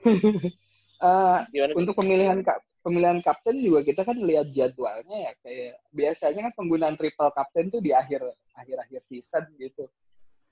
uh, 1.04 1.38
untuk 1.76 1.94
pemilihan 1.96 2.40
pemilihan 2.80 3.20
kapten 3.20 3.60
juga 3.60 3.84
kita 3.84 4.08
kan 4.08 4.16
lihat 4.16 4.48
jadwalnya 4.56 5.16
ya 5.28 5.32
kayak 5.44 5.74
biasanya 5.92 6.40
kan 6.48 6.52
penggunaan 6.56 6.96
triple 6.96 7.32
kapten 7.36 7.68
tuh 7.68 7.80
di 7.84 7.92
akhir 7.92 8.24
akhir 8.56 8.76
akhir 8.88 9.00
season 9.08 9.44
gitu. 9.60 9.84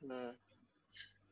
Hmm. 0.04 0.36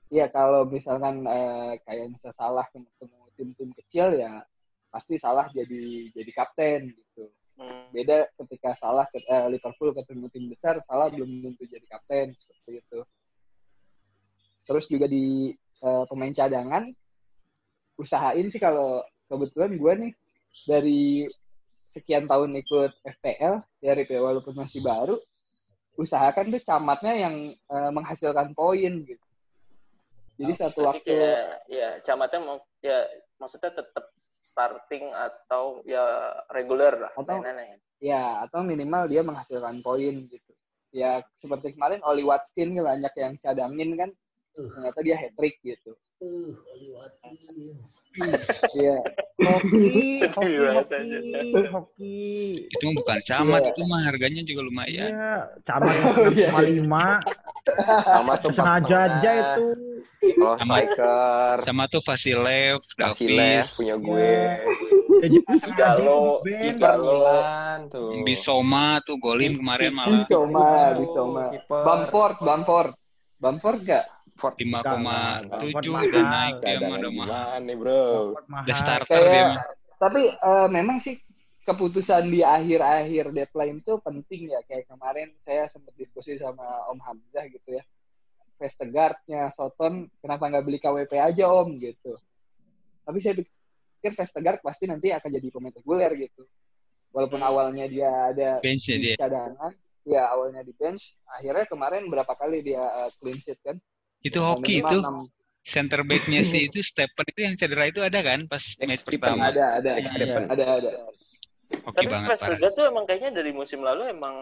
Ya 0.09 0.31
kalau 0.33 0.65
misalkan 0.65 1.27
uh, 1.27 1.77
kayak 1.85 2.17
misal 2.17 2.33
salah 2.33 2.65
ketemu 2.73 3.21
tim-tim 3.37 3.71
kecil 3.77 4.17
ya 4.17 4.41
pasti 4.89 5.21
salah 5.21 5.49
jadi 5.53 6.13
jadi 6.17 6.31
kapten 6.33 6.97
gitu. 6.97 7.29
Hmm. 7.57 7.89
Beda 7.93 8.29
ketika 8.37 8.77
salah 8.77 9.05
ke, 9.09 9.21
uh, 9.29 9.49
Liverpool 9.49 9.93
ketemu 9.93 10.29
tim 10.33 10.45
besar 10.49 10.81
salah 10.89 11.13
belum 11.13 11.45
tentu 11.45 11.65
jadi 11.69 11.85
kapten 11.89 12.33
seperti 12.37 12.81
itu. 12.81 13.01
Terus 14.67 14.85
juga 14.89 15.07
di 15.07 15.53
uh, 15.85 16.05
pemain 16.09 16.33
cadangan 16.33 16.89
usahain 17.97 18.47
sih 18.53 18.61
kalau 18.61 19.03
kebetulan 19.27 19.77
gue 19.77 19.93
nih 20.07 20.13
dari 20.65 21.03
sekian 21.97 22.29
tahun 22.29 22.53
ikut 22.61 22.93
FPL 23.03 23.65
dari 23.81 24.05
ya 24.05 24.21
walaupun 24.21 24.53
masih 24.53 24.85
baru 24.85 25.17
usahakan 25.97 26.53
tuh 26.53 26.61
camatnya 26.61 27.13
yang 27.17 27.35
uh, 27.73 27.89
menghasilkan 27.89 28.53
poin 28.53 29.01
gitu. 29.09 29.27
Jadi 30.37 30.53
oh, 30.53 30.59
satu 30.61 30.81
waktu 30.85 31.09
kayak, 31.09 31.65
ya 31.73 31.89
camatnya 32.05 32.41
mau 32.45 32.61
ya 32.85 33.09
maksudnya 33.41 33.73
tetap 33.73 34.13
starting 34.45 35.09
atau 35.17 35.81
ya 35.89 36.05
reguler 36.53 36.93
lah 37.01 37.13
atau 37.17 37.41
mainannya. 37.41 37.81
ya 37.97 38.45
atau 38.45 38.61
minimal 38.61 39.09
dia 39.09 39.25
menghasilkan 39.25 39.81
poin 39.81 40.29
gitu. 40.29 40.53
Ya 40.93 41.25
seperti 41.41 41.73
kemarin 41.73 42.05
Oli 42.05 42.29
Watkin 42.29 42.77
banyak 42.77 43.13
yang 43.17 43.33
cadangin 43.41 43.97
kan 43.97 44.11
uh. 44.61 44.69
ternyata 44.77 45.01
dia 45.01 45.17
hat 45.17 45.33
trick 45.33 45.57
gitu 45.65 45.97
Uh, 46.17 46.49
Watkins. 46.97 48.09
Iya. 48.73 48.97
Hoki, 49.37 50.25
hoki, 50.33 50.55
hoki, 50.57 51.01
hoki. 51.69 52.17
Itu 52.73 52.85
mah 52.89 52.95
bukan 52.97 53.19
camat, 53.21 53.61
Iya. 53.61 53.71
itu 53.77 53.83
mah 53.85 54.01
harganya 54.01 54.43
juga 54.43 54.61
lumayan. 54.65 55.13
Iya, 55.13 55.37
camat 55.69 55.93
Oh, 56.17 56.33
iya. 56.33 56.49
6,5. 56.57 57.21
Sama 58.09 58.33
tuh 58.41 58.49
empat 58.49 58.57
Sengaja 58.57 58.99
aja 59.13 59.31
itu. 59.37 59.67
Sama- 60.57 60.81
asiler, 60.81 61.57
Sama 61.69 61.85
tuh 61.87 62.01
Vasilev, 62.01 62.81
Davis, 62.97 63.71
punya 63.77 63.95
gue. 64.01 64.33
Galo, 65.77 66.41
Galo. 66.81 67.13
Milan 67.13 67.79
tuh. 67.93 68.25
Bisoma 68.25 69.05
tuh 69.05 69.21
golin 69.21 69.61
kemarin 69.61 69.93
malah 69.93 70.25
Bisoma, 70.25 70.65
Tuh, 70.97 71.01
Bisoma. 71.05 71.43
kiper. 71.53 71.83
Bamford, 71.85 72.37
Bamford. 72.41 72.91
Bamford 73.37 73.79
gak? 73.85 74.05
Ford 74.37 74.55
5,7 74.55 75.01
Mahal. 75.01 75.41
udah 75.49 76.25
naik 76.27 76.55
dia 76.55 76.67
cadangan 76.71 76.87
mah 76.87 76.99
udah 76.99 77.13
mahal. 77.13 77.59
nih, 77.59 77.77
Bro? 77.77 78.03
Udah 78.37 78.77
starter 78.77 79.09
Kayak- 79.11 79.33
dia 79.33 79.45
mah. 79.49 79.65
Tapi 79.97 80.23
eh, 80.29 80.69
memang 80.69 80.97
sih 80.99 81.17
keputusan 81.63 82.29
di 82.29 82.41
akhir-akhir 82.41 83.33
deadline 83.33 83.81
itu 83.81 83.97
penting 83.99 84.43
ya. 84.49 84.61
Kayak 84.63 84.87
kemarin 84.87 85.29
saya 85.41 85.67
sempat 85.67 85.93
diskusi 85.95 86.37
sama 86.37 86.63
Om 86.87 87.01
Hamzah 87.01 87.49
gitu 87.49 87.71
ya. 87.73 87.85
Vestergaardnya 88.57 89.53
Soton, 89.53 90.09
kenapa 90.19 90.49
nggak 90.49 90.65
beli 90.65 90.79
KWP 90.79 91.13
aja 91.15 91.45
Om 91.51 91.77
gitu. 91.77 92.17
Tapi 93.03 93.19
saya 93.19 93.35
pikir 93.35 94.13
Vestergaard 94.13 94.61
pasti 94.61 94.85
nanti 94.85 95.11
akan 95.11 95.29
jadi 95.31 95.49
pemain 95.51 95.73
reguler 95.73 96.13
gitu. 96.15 96.45
Walaupun 97.11 97.37
Hmm. 97.39 97.49
awalnya 97.49 97.85
dia 97.87 98.09
ada 98.31 98.61
Benchnya 98.61 98.97
di 98.97 99.05
dia. 99.07 99.17
cadangan, 99.19 99.73
ya 100.05 100.29
awalnya 100.29 100.61
di 100.61 100.73
bench, 100.73 101.01
akhirnya 101.27 101.65
kemarin 101.65 102.05
berapa 102.07 102.29
kali 102.31 102.61
dia 102.61 102.81
uh, 102.81 103.09
clean 103.17 103.37
sheet 103.37 103.57
kan? 103.61 103.77
Itu 104.23 104.39
Ya, 104.41 104.47
hoki 104.53 104.73
itu 104.81 104.99
center 105.67 106.01
back-nya 106.07 106.41
sih 106.47 106.61
itu 106.71 106.79
Stephen 106.85 107.27
itu 107.27 107.41
yang 107.43 107.55
cedera 107.59 107.85
itu 107.91 108.01
ada 108.01 108.21
kan 108.23 108.47
pas 108.47 108.63
Ex 108.79 108.87
match 108.87 109.03
Stephen. 109.03 109.35
pertama. 109.35 109.51
Ada, 109.51 109.65
ada, 109.83 109.91
Ex 109.99 110.07
ada, 110.07 110.15
Stephen. 110.15 110.43
ada, 110.47 110.65
ada. 110.79 110.91
Hoki 111.67 111.97
Tapi 111.99 112.07
banget 112.07 112.39
parah. 112.39 112.59
Tuh 112.73 112.85
emang 112.87 113.05
kayaknya 113.11 113.31
dari 113.35 113.51
musim 113.51 113.83
lalu 113.83 114.03
emang 114.15 114.35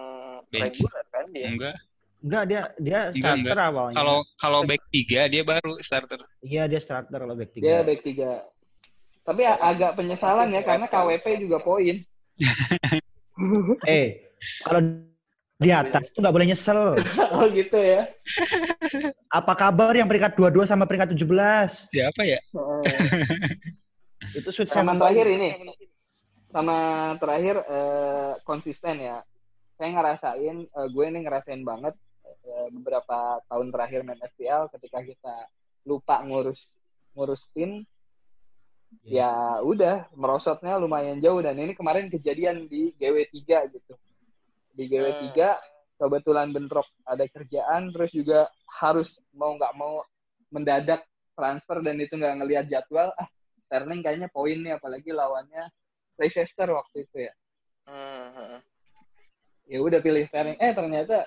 Bench. 0.53 0.77
reguler 0.77 1.05
kan 1.09 1.25
dia. 1.33 1.47
Enggak. 1.49 1.77
Enggak, 2.25 2.43
dia 2.49 2.61
dia 2.81 3.01
Enggak, 3.13 3.37
starter 3.41 3.59
awalnya. 3.61 3.95
Kalau 3.97 4.19
kalau 4.41 4.61
back 4.65 4.83
3 4.93 5.29
dia 5.29 5.43
baru 5.45 5.73
starter. 5.81 6.21
Iya, 6.41 6.63
dia 6.69 6.81
starter 6.81 7.21
kalau 7.21 7.37
back 7.37 7.51
Dia 7.57 7.81
3. 7.81 7.89
back 7.89 8.01
tiga. 8.05 8.31
Tapi 9.25 9.43
a- 9.49 9.61
agak 9.73 9.97
penyesalan 9.97 10.53
ya 10.53 10.61
karena 10.61 10.85
KWP 10.85 11.49
juga 11.49 11.61
poin. 11.65 11.97
Eh, 13.89 14.07
kalau 14.61 14.81
di 15.55 15.71
atas 15.71 16.11
tuh 16.11 16.19
nggak 16.19 16.35
boleh 16.35 16.47
nyesel. 16.51 16.99
oh 17.35 17.47
gitu 17.51 17.79
ya. 17.79 18.11
Apa 19.39 19.55
kabar 19.55 19.95
yang 19.95 20.11
peringkat 20.11 20.35
22 20.35 20.67
sama 20.67 20.85
peringkat 20.87 21.15
17? 21.15 21.95
Siapa 21.95 22.23
ya? 22.27 22.41
Itu 24.39 24.49
switch 24.51 24.75
Sama 24.75 24.99
terakhir 24.99 25.27
ini. 25.31 25.49
Sama 26.51 26.79
terakhir 27.23 27.63
eh, 27.67 28.33
konsisten 28.43 28.99
ya. 28.99 29.23
Saya 29.75 29.91
ngerasain, 29.95 30.57
eh, 30.67 30.89
gue 30.91 31.05
ini 31.07 31.19
ngerasain 31.23 31.63
banget 31.63 31.95
eh, 32.27 32.69
beberapa 32.75 33.39
tahun 33.47 33.71
terakhir 33.71 34.03
main 34.03 34.19
FPL 34.35 34.71
ketika 34.75 35.03
kita 35.07 35.37
lupa 35.85 36.25
ngurus 36.25 36.73
ngurus 37.15 37.47
tim 37.55 37.85
ya 39.03 39.59
udah 39.63 40.07
merosotnya 40.15 40.79
lumayan 40.79 41.19
jauh 41.19 41.43
dan 41.43 41.59
ini 41.59 41.75
kemarin 41.75 42.07
kejadian 42.11 42.67
di 42.71 42.95
GW3 42.99 43.71
gitu. 43.75 43.95
Di 44.75 44.91
GW3 44.91 45.31
kebetulan 45.95 46.51
bentrok 46.51 46.91
ada 47.07 47.23
kerjaan 47.31 47.95
terus 47.95 48.11
juga 48.11 48.51
harus 48.83 49.15
mau 49.31 49.55
nggak 49.55 49.75
mau 49.79 50.03
mendadak 50.51 51.07
transfer 51.39 51.79
dan 51.83 51.97
itu 52.03 52.19
nggak 52.19 52.43
ngelihat 52.43 52.67
jadwal 52.67 53.15
ah 53.15 53.29
Sterling 53.65 54.03
kayaknya 54.05 54.29
poin 54.31 54.59
nih 54.61 54.77
apalagi 54.77 55.11
lawannya 55.15 55.71
Leicester 56.15 56.69
waktu 56.71 57.11
itu 57.11 57.27
ya. 57.27 57.33
Hmm, 57.91 58.29
hmm. 58.31 58.59
Ya 59.67 59.79
udah 59.83 59.99
pilih 59.99 60.23
Sterling. 60.31 60.59
Eh 60.63 60.71
ternyata 60.71 61.27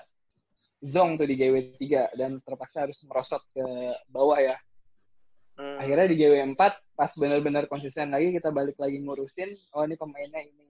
Zong 0.78 1.18
tuh 1.18 1.26
di 1.26 1.34
GW3 1.34 2.14
dan 2.14 2.38
terpaksa 2.40 2.86
harus 2.86 2.96
merosot 3.04 3.42
ke 3.50 3.64
bawah 4.08 4.38
ya. 4.38 4.56
Hmm. 5.58 5.76
Akhirnya 5.82 6.06
di 6.06 6.16
GW4 6.22 6.62
pas 6.94 7.10
benar-benar 7.14 7.66
konsisten 7.66 8.14
lagi 8.14 8.34
kita 8.34 8.50
balik 8.50 8.74
lagi 8.74 8.98
ngurusin 8.98 9.54
oh 9.78 9.86
ini 9.86 9.94
pemainnya 9.94 10.42
ini 10.42 10.67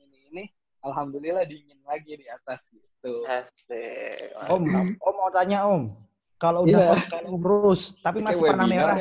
alhamdulillah 0.89 1.45
dingin 1.45 1.77
lagi 1.85 2.17
di 2.17 2.27
atas 2.27 2.59
gitu. 2.73 3.23
Asik. 3.25 4.33
Om, 4.49 4.63
Om 4.99 5.15
mau 5.15 5.31
tanya 5.31 5.69
Om. 5.69 5.93
Kalau 6.39 6.63
udah 6.65 6.79
Iya. 6.79 6.89
konsisten 6.89 7.25
kurus, 7.29 7.81
tapi 7.99 8.19
masih 8.23 8.39
warna 8.41 8.65
merah, 8.65 8.99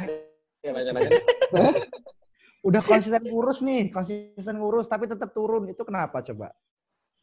ya, 0.59 0.69
nanya-nanya. 0.73 1.11
udah 2.67 2.81
konsisten 2.81 3.23
kurus 3.23 3.61
nih, 3.61 3.93
konsisten 3.93 4.57
kurus 4.57 4.85
tapi 4.85 5.05
tetap 5.05 5.29
turun, 5.31 5.69
itu 5.69 5.81
kenapa 5.81 6.25
coba? 6.25 6.49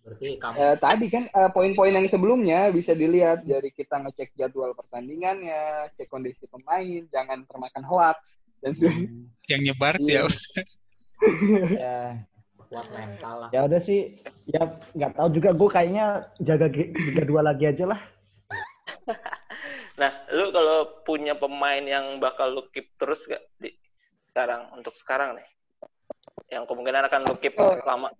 Berarti 0.04 0.36
kamu 0.36 0.54
Eh, 0.54 0.76
tadi 0.78 1.06
kan 1.08 1.24
eh, 1.26 1.50
poin-poin 1.50 1.90
yang 1.90 2.06
sebelumnya 2.06 2.68
bisa 2.70 2.92
dilihat 2.92 3.42
dari 3.42 3.72
kita 3.72 4.04
ngecek 4.04 4.36
jadwal 4.36 4.70
pertandingannya, 4.72 5.90
cek 5.96 6.06
kondisi 6.06 6.44
pemain, 6.46 7.02
jangan 7.10 7.42
termakan 7.42 7.82
hoax 7.82 8.18
dan 8.62 8.70
sebagainya. 8.76 9.10
Yang 9.50 9.60
nyebar 9.66 9.94
Iya. 9.98 10.06
dia. 10.06 10.22
ya, 11.74 11.98
kuat 12.68 12.86
mental 12.92 13.34
lah. 13.46 13.48
ya 13.52 13.66
udah 13.66 13.80
sih, 13.80 14.16
ya 14.48 14.62
nggak 14.94 15.16
tahu 15.16 15.28
juga 15.32 15.50
gue 15.52 15.68
kayaknya 15.70 16.06
jaga 16.40 16.66
Liga 16.72 17.24
2 17.26 17.48
lagi 17.48 17.64
aja 17.68 17.84
lah. 17.88 18.00
Nah, 19.94 20.10
lu 20.34 20.50
kalau 20.50 21.06
punya 21.06 21.38
pemain 21.38 21.78
yang 21.78 22.18
bakal 22.18 22.50
lu 22.50 22.66
keep 22.74 22.90
terus 22.98 23.30
gak 23.30 23.38
di 23.62 23.70
sekarang 24.26 24.66
untuk 24.74 24.90
sekarang 24.98 25.38
nih? 25.38 25.48
Yang 26.50 26.66
kemungkinan 26.66 27.06
akan 27.06 27.20
lu 27.30 27.34
keep 27.38 27.54
Oh. 27.54 27.78
lama. 27.86 28.10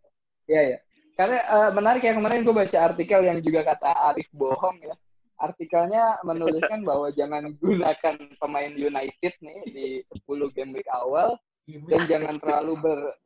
Iya 0.46 0.62
ya. 0.62 0.78
Karena 1.18 1.38
eh, 1.42 1.70
menarik 1.74 2.02
ya 2.06 2.14
kemarin 2.14 2.46
gue 2.46 2.54
baca 2.54 2.78
artikel 2.78 3.26
yang 3.26 3.42
juga 3.42 3.66
kata 3.66 3.90
Arif 4.14 4.30
bohong 4.30 4.86
ya. 4.86 4.94
Artikelnya 5.42 6.22
menuliskan 6.22 6.82
bahwa 6.88 7.10
jangan 7.10 7.50
gunakan 7.58 8.14
pemain 8.38 8.70
United 8.70 9.34
nih 9.42 9.58
di 9.66 9.86
10 10.30 10.54
game 10.54 10.78
week 10.78 10.86
awal 10.94 11.34
dan 11.66 12.00
jangan 12.06 12.38
terlalu 12.38 12.78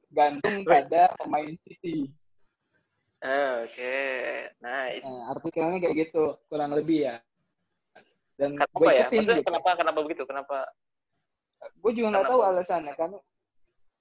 bergantung 0.08 0.64
pada 0.64 1.12
pemain 1.20 1.52
City. 1.64 2.08
Ah, 3.18 3.66
Oke, 3.66 3.98
nice. 4.62 5.04
Nah, 5.04 5.34
artikelnya 5.34 5.78
kayak 5.82 5.96
gitu 6.06 6.38
kurang 6.46 6.70
lebih 6.72 7.04
ya. 7.04 7.16
Dan 8.38 8.54
Kenapa 8.54 8.74
gue 8.78 8.86
ya? 8.88 8.98
ikutin 9.02 9.18
Maksudnya 9.18 9.38
gitu. 9.42 9.48
kenapa 9.50 9.68
kenapa 9.74 9.98
begitu? 10.06 10.22
Kenapa? 10.24 10.56
Gue 11.82 11.92
juga 11.92 12.06
nggak 12.14 12.26
tahu 12.30 12.40
alasannya 12.40 12.94
karena 12.94 13.18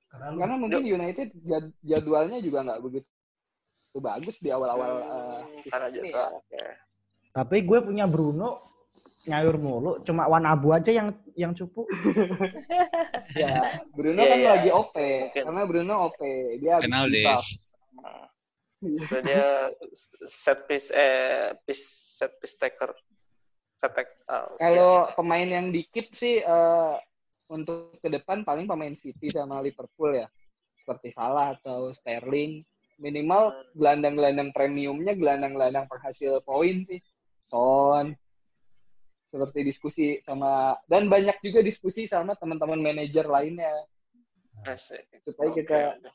Karena 0.07 0.27
karena 0.39 0.55
mungkin 0.55 0.83
United 0.85 1.27
jad- 1.43 1.75
jadwalnya 1.83 2.37
juga 2.39 2.59
nggak 2.63 2.81
begitu 2.85 3.09
bagus 3.97 4.37
di 4.37 4.53
awal-awal 4.53 5.01
Hmm, 5.01 5.41
season 5.65 5.73
karena 5.73 5.87
ini 5.89 5.97
jadwal. 6.13 6.21
ya. 6.21 6.37
Oke. 6.37 6.63
Tapi 7.33 7.57
gue 7.65 7.79
punya 7.81 8.05
Bruno 8.05 8.66
nyayur 9.27 9.59
mulu, 9.59 9.99
cuma 10.01 10.25
Wan 10.25 10.47
Abu 10.47 10.71
aja 10.71 10.89
yang 10.89 11.11
yang 11.35 11.51
cupu. 11.51 11.83
Ya, 13.35 13.59
Bruno 13.91 14.23
Iya, 14.23 14.31
kan 14.31 14.39
iya. 14.39 14.49
lagi 14.55 14.69
OP. 14.71 14.95
Mungkin. 14.95 15.43
Karena 15.45 15.63
Bruno 15.67 15.93
OP. 16.07 16.19
Dia 16.57 16.79
Fernaldes. 16.79 17.11
di-buff. 17.13 17.45
Itu 18.77 19.15
dia 19.25 19.47
set 20.25 20.63
piece 20.65 20.89
eh 20.93 21.51
piece 21.67 21.85
set 22.17 22.31
piece 22.39 22.55
taker. 22.55 22.95
Set 23.77 23.91
take. 23.93 24.13
ah. 24.25 24.47
Kalau 24.55 25.11
pemain 25.13 25.45
yang 25.45 25.69
dikit 25.69 26.09
sih 26.15 26.39
eh, 26.39 26.93
untuk 27.51 27.99
ke 27.99 28.07
depan 28.07 28.41
paling 28.41 28.65
pemain 28.65 28.95
City 28.95 29.27
sama 29.29 29.59
Liverpool 29.59 30.15
ya. 30.15 30.27
Seperti 30.81 31.11
Salah 31.11 31.51
atau 31.53 31.91
Sterling. 31.91 32.63
Minimal 32.97 33.53
gelandang-gelandang 33.77 34.49
premiumnya 34.55 35.13
gelandang-gelandang 35.13 35.85
penghasil 35.85 36.41
poin 36.41 36.81
sih. 36.87 37.03
Son. 37.45 38.15
Seperti 39.37 39.59
diskusi 39.61 40.05
sama 40.25 40.73
dan 40.89 41.05
banyak 41.05 41.37
juga 41.45 41.61
diskusi 41.61 42.09
sama 42.09 42.33
teman-teman 42.33 42.81
manajer 42.81 43.29
lainnya 43.29 43.69
Asik. 44.65 45.05
supaya 45.21 45.53
kita 45.53 45.77
oke. 45.93 46.09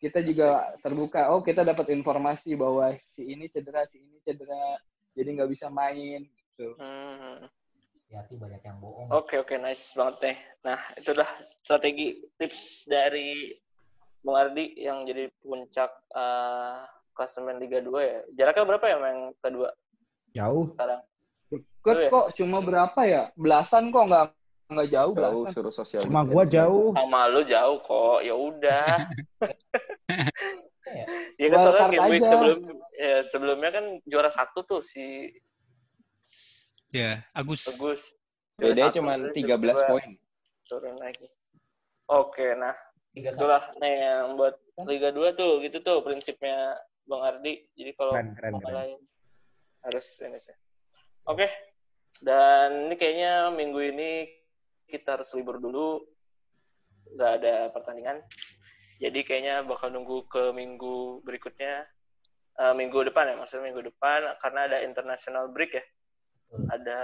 kita 0.00 0.18
juga 0.24 0.72
terbuka. 0.80 1.28
Oh, 1.28 1.44
kita 1.44 1.60
dapat 1.60 1.92
informasi 1.92 2.56
bahwa 2.56 2.96
si 3.12 3.36
ini 3.36 3.52
cedera, 3.52 3.84
si 3.92 4.00
ini 4.00 4.16
cedera, 4.24 4.80
jadi 5.12 5.28
nggak 5.36 5.50
bisa 5.52 5.68
main. 5.68 6.24
Gitu. 6.24 6.72
Hmm. 6.80 7.44
hati 8.12 8.36
banyak 8.36 8.60
yang 8.60 8.76
bohong. 8.80 9.08
Oke 9.12 9.40
oke 9.40 9.56
nice 9.60 9.92
banget 9.92 10.16
deh. 10.20 10.36
Nah 10.68 10.80
itu 10.96 11.12
udah 11.12 11.28
strategi 11.64 12.20
tips 12.40 12.84
dari 12.88 13.56
Bung 14.24 14.36
Ardi 14.36 14.76
yang 14.80 15.04
jadi 15.04 15.28
puncak 15.40 15.88
eh, 16.12 16.80
klasemen 17.12 17.60
Liga 17.60 17.80
2 17.80 17.88
ya. 18.00 18.20
Jaraknya 18.36 18.68
berapa 18.68 18.84
ya 18.88 18.96
yang 19.00 19.32
kedua 19.40 19.72
Jauh. 20.32 20.72
sekarang? 20.76 21.00
Deket 21.52 21.68
Oh, 21.84 21.98
ya. 21.98 22.08
kok, 22.08 22.26
cuma 22.34 22.58
berapa 22.58 23.00
ya? 23.04 23.22
Belasan 23.34 23.90
kok 23.90 24.04
nggak 24.06 24.24
nggak 24.72 24.88
jauh 24.88 25.12
Jauh 25.12 25.44
belasan. 25.44 25.52
suruh 25.52 25.74
sosial 25.74 26.02
Cuma 26.08 26.24
gue 26.24 26.32
distancing. 26.32 26.56
jauh. 26.56 26.88
Sama 26.96 27.20
lu 27.28 27.42
jauh 27.44 27.78
kok. 27.78 28.18
Ya 28.22 28.34
udah. 28.34 28.86
Ya. 31.38 31.48
kan 31.48 31.58
soalnya 31.62 31.88
game 31.94 32.10
week 32.10 32.22
sebelum 32.26 32.58
ya 32.92 33.16
sebelumnya 33.24 33.70
kan 33.70 33.84
juara 34.04 34.28
satu 34.28 34.60
tuh 34.62 34.82
si 34.82 35.30
Ya, 36.90 37.24
Agus. 37.32 37.64
Bagus. 37.64 38.02
Bedanya 38.58 38.92
cuma 38.92 39.16
satu, 39.16 39.32
13 39.32 39.40
kedua. 39.72 39.88
poin. 39.88 40.10
turun 40.62 40.96
lagi. 40.98 41.24
Oke, 42.06 42.52
nah 42.52 42.76
itulah 43.12 43.64
nih 43.78 43.94
yang 44.02 44.36
buat 44.36 44.56
Liga 44.84 45.08
2 45.08 45.32
tuh 45.32 45.60
gitu 45.60 45.80
tuh 45.80 46.04
prinsipnya 46.04 46.76
Bang 47.04 47.24
Ardi. 47.24 47.64
Jadi 47.72 47.90
kalau 47.94 48.12
mau 48.52 48.68
lain 48.68 49.00
harus 49.80 50.06
ini 50.20 50.36
sih. 50.36 50.52
Oke. 51.28 51.46
Dan 52.22 52.90
ini 52.90 52.94
kayaknya 52.98 53.50
minggu 53.54 53.80
ini 53.82 54.10
kita 54.86 55.18
harus 55.18 55.32
libur 55.34 55.58
dulu. 55.58 56.02
Nggak 57.12 57.32
ada 57.42 57.54
pertandingan. 57.74 58.22
Jadi 59.02 59.26
kayaknya 59.26 59.66
bakal 59.66 59.90
nunggu 59.90 60.30
ke 60.30 60.54
minggu 60.54 61.26
berikutnya. 61.26 61.86
Eh, 62.52 62.74
minggu 62.76 63.08
depan 63.08 63.32
ya, 63.32 63.34
maksudnya 63.40 63.72
minggu 63.72 63.80
depan 63.88 64.36
karena 64.44 64.68
ada 64.68 64.78
international 64.84 65.48
break 65.50 65.72
ya. 65.72 65.84
Ada 66.68 66.98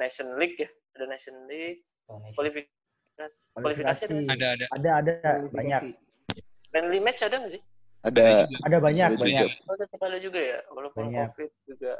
Nation 0.00 0.40
League 0.40 0.56
ya, 0.56 0.68
ada 0.96 1.04
Nation 1.12 1.44
League, 1.44 1.84
kualifikasi, 2.32 3.52
kualifikasi 3.52 4.02
ada? 4.08 4.16
Ada 4.32 4.46
ada. 4.48 4.66
Ada 4.72 4.90
ada 4.96 5.12
banyak. 5.52 5.92
Friendly 6.72 6.96
match 7.04 7.20
ada 7.20 7.36
nggak 7.36 7.52
sih? 7.52 7.62
Ada 8.00 8.48
Ada 8.64 8.76
banyak 8.80 9.08
Ada 9.12 9.20
banyak. 9.20 9.44
juga. 9.44 9.68
Oh, 9.68 9.76
tetap 9.76 10.00
ada 10.00 10.18
juga 10.24 10.40
ya, 10.40 10.58
walaupun 10.72 11.04
Banyak. 11.04 11.28
COVID 11.36 11.52
juga. 11.68 11.92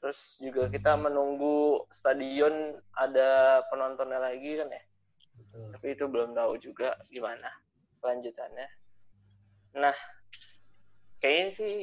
Terus 0.00 0.38
juga 0.38 0.68
kita 0.68 0.94
menunggu 0.94 1.88
stadion 1.88 2.76
ada 2.94 3.62
penontonnya 3.72 4.20
lagi 4.20 4.60
kan 4.60 4.68
ya. 4.68 4.82
Betul. 5.36 5.72
Tapi 5.76 5.86
itu 5.92 6.04
belum 6.08 6.30
tahu 6.36 6.52
juga 6.60 6.96
gimana 7.08 7.48
kelanjutannya. 8.00 8.68
Nah, 9.76 9.96
kayaknya 11.20 11.48
sih 11.52 11.74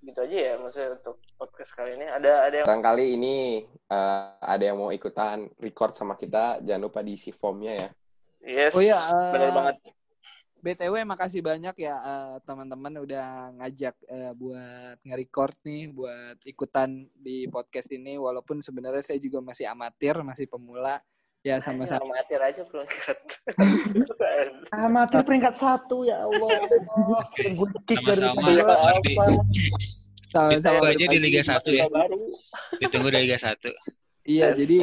gitu 0.00 0.16
aja 0.24 0.36
ya 0.40 0.54
maksudnya 0.56 0.96
untuk 0.96 1.20
podcast 1.36 1.72
kali 1.76 1.92
ini. 1.94 2.06
Ada 2.08 2.32
ada 2.48 2.54
yang 2.62 2.66
barangkali 2.66 3.06
ini 3.14 3.36
eh, 3.68 4.32
ada 4.40 4.64
yang 4.64 4.80
mau 4.80 4.90
ikutan 4.90 5.46
record 5.60 5.92
sama 5.92 6.16
kita, 6.16 6.64
jangan 6.64 6.88
lupa 6.88 7.04
diisi 7.04 7.30
formnya 7.30 7.72
ya. 7.76 7.88
yes, 8.40 8.72
Oh 8.72 8.82
iya, 8.82 8.96
eh, 8.96 9.30
benar 9.36 9.50
banget. 9.52 9.76
BTW 10.60 11.08
makasih 11.08 11.40
banyak 11.40 11.72
ya 11.80 11.96
eh, 11.96 12.36
teman-teman 12.44 13.00
udah 13.00 13.56
ngajak 13.56 13.96
eh, 14.06 14.32
buat 14.36 15.00
nge-record 15.00 15.56
nih 15.64 15.88
buat 15.88 16.36
ikutan 16.44 17.08
di 17.16 17.48
podcast 17.48 17.88
ini 17.92 18.20
walaupun 18.20 18.60
sebenarnya 18.60 19.00
saya 19.00 19.18
juga 19.18 19.40
masih 19.40 19.66
amatir, 19.68 20.20
masih 20.20 20.46
pemula. 20.46 21.00
Ya 21.40 21.56
sama-sama. 21.56 22.04
Amatir 22.04 22.36
aja 22.36 22.68
belum 22.68 22.84
Amatir 24.76 25.24
peringkat 25.24 25.56
satu 25.56 26.04
ya 26.04 26.28
Allah. 26.28 26.68
Sama-sama. 27.88 28.44
Ardi. 28.92 29.14
sama-sama 30.28 30.52
Ditunggu 30.52 30.84
aja 30.84 31.04
di. 31.08 31.18
Liga 31.18 31.42
1 31.42 31.80
ya. 31.80 31.84
baru. 31.88 32.20
Ditunggu 32.76 33.08
di 33.08 33.18
Liga 33.24 33.38
1. 33.40 33.56
Iya, 34.28 34.52
jadi 34.52 34.78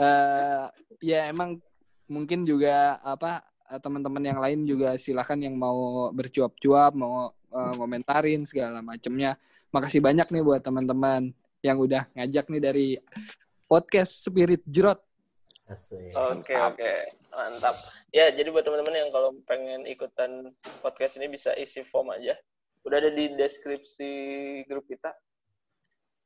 eh 0.00 0.64
ya 1.04 1.20
emang 1.28 1.60
mungkin 2.08 2.48
juga 2.48 2.96
apa 3.04 3.44
teman-teman 3.76 4.24
yang 4.24 4.40
lain 4.40 4.64
juga 4.64 4.96
silakan 4.96 5.44
yang 5.44 5.54
mau 5.60 6.08
bercuap-cuap, 6.16 6.96
mau 6.96 7.28
eh, 7.52 7.72
ngomentarin 7.76 8.48
segala 8.48 8.80
macamnya. 8.80 9.36
Makasih 9.68 10.00
banyak 10.00 10.32
nih 10.32 10.40
buat 10.40 10.64
teman-teman 10.64 11.36
yang 11.60 11.76
udah 11.76 12.08
ngajak 12.16 12.48
nih 12.48 12.62
dari 12.64 12.88
podcast 13.68 14.24
Spirit 14.24 14.64
Jerot. 14.64 15.04
Oke 16.32 16.56
oke 16.56 16.92
mantap. 17.28 17.76
Ya 18.08 18.32
jadi 18.32 18.48
buat 18.48 18.64
teman-teman 18.64 18.94
yang 18.96 19.10
kalau 19.12 19.36
pengen 19.44 19.84
ikutan 19.84 20.56
podcast 20.80 21.20
ini 21.20 21.28
bisa 21.28 21.52
isi 21.60 21.84
form 21.84 22.08
aja. 22.16 22.32
Udah 22.88 23.04
ada 23.04 23.12
di 23.12 23.36
deskripsi 23.36 24.12
grup 24.64 24.88
kita. 24.88 25.12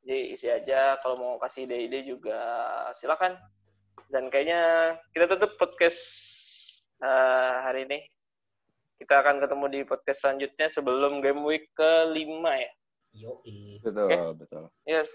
Jadi 0.07 0.39
isi 0.39 0.47
aja. 0.47 0.95
Kalau 1.03 1.19
mau 1.19 1.33
kasih 1.43 1.67
ide-ide 1.67 2.07
juga 2.07 2.39
silakan. 2.95 3.35
Dan 4.07 4.31
kayaknya 4.31 4.95
kita 5.11 5.27
tutup 5.35 5.59
podcast 5.59 5.99
eh, 7.01 7.53
hari 7.65 7.89
ini. 7.89 7.99
Kita 9.01 9.19
akan 9.19 9.41
ketemu 9.43 9.65
di 9.67 9.79
podcast 9.83 10.23
selanjutnya 10.23 10.67
sebelum 10.69 11.19
game 11.19 11.41
week 11.43 11.71
kelima 11.75 12.55
ya. 12.55 12.71
Yoi. 13.13 13.77
Betul, 13.83 14.33
betul. 14.37 14.63
Yes. 14.89 15.11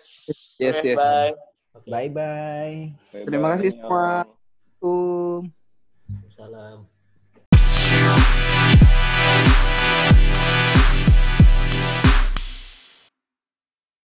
Yes, 0.62 0.78
Oke, 0.78 0.94
yes. 0.94 0.98
Bye. 0.98 1.34
Oke. 1.74 1.88
Bye 1.90 2.10
bye. 2.10 2.78
Terima 3.12 3.58
kasih 3.58 3.70
Bye-bye. 3.74 3.82
semua. 3.82 4.08
Um. 4.78 5.42
Salam. 6.34 6.97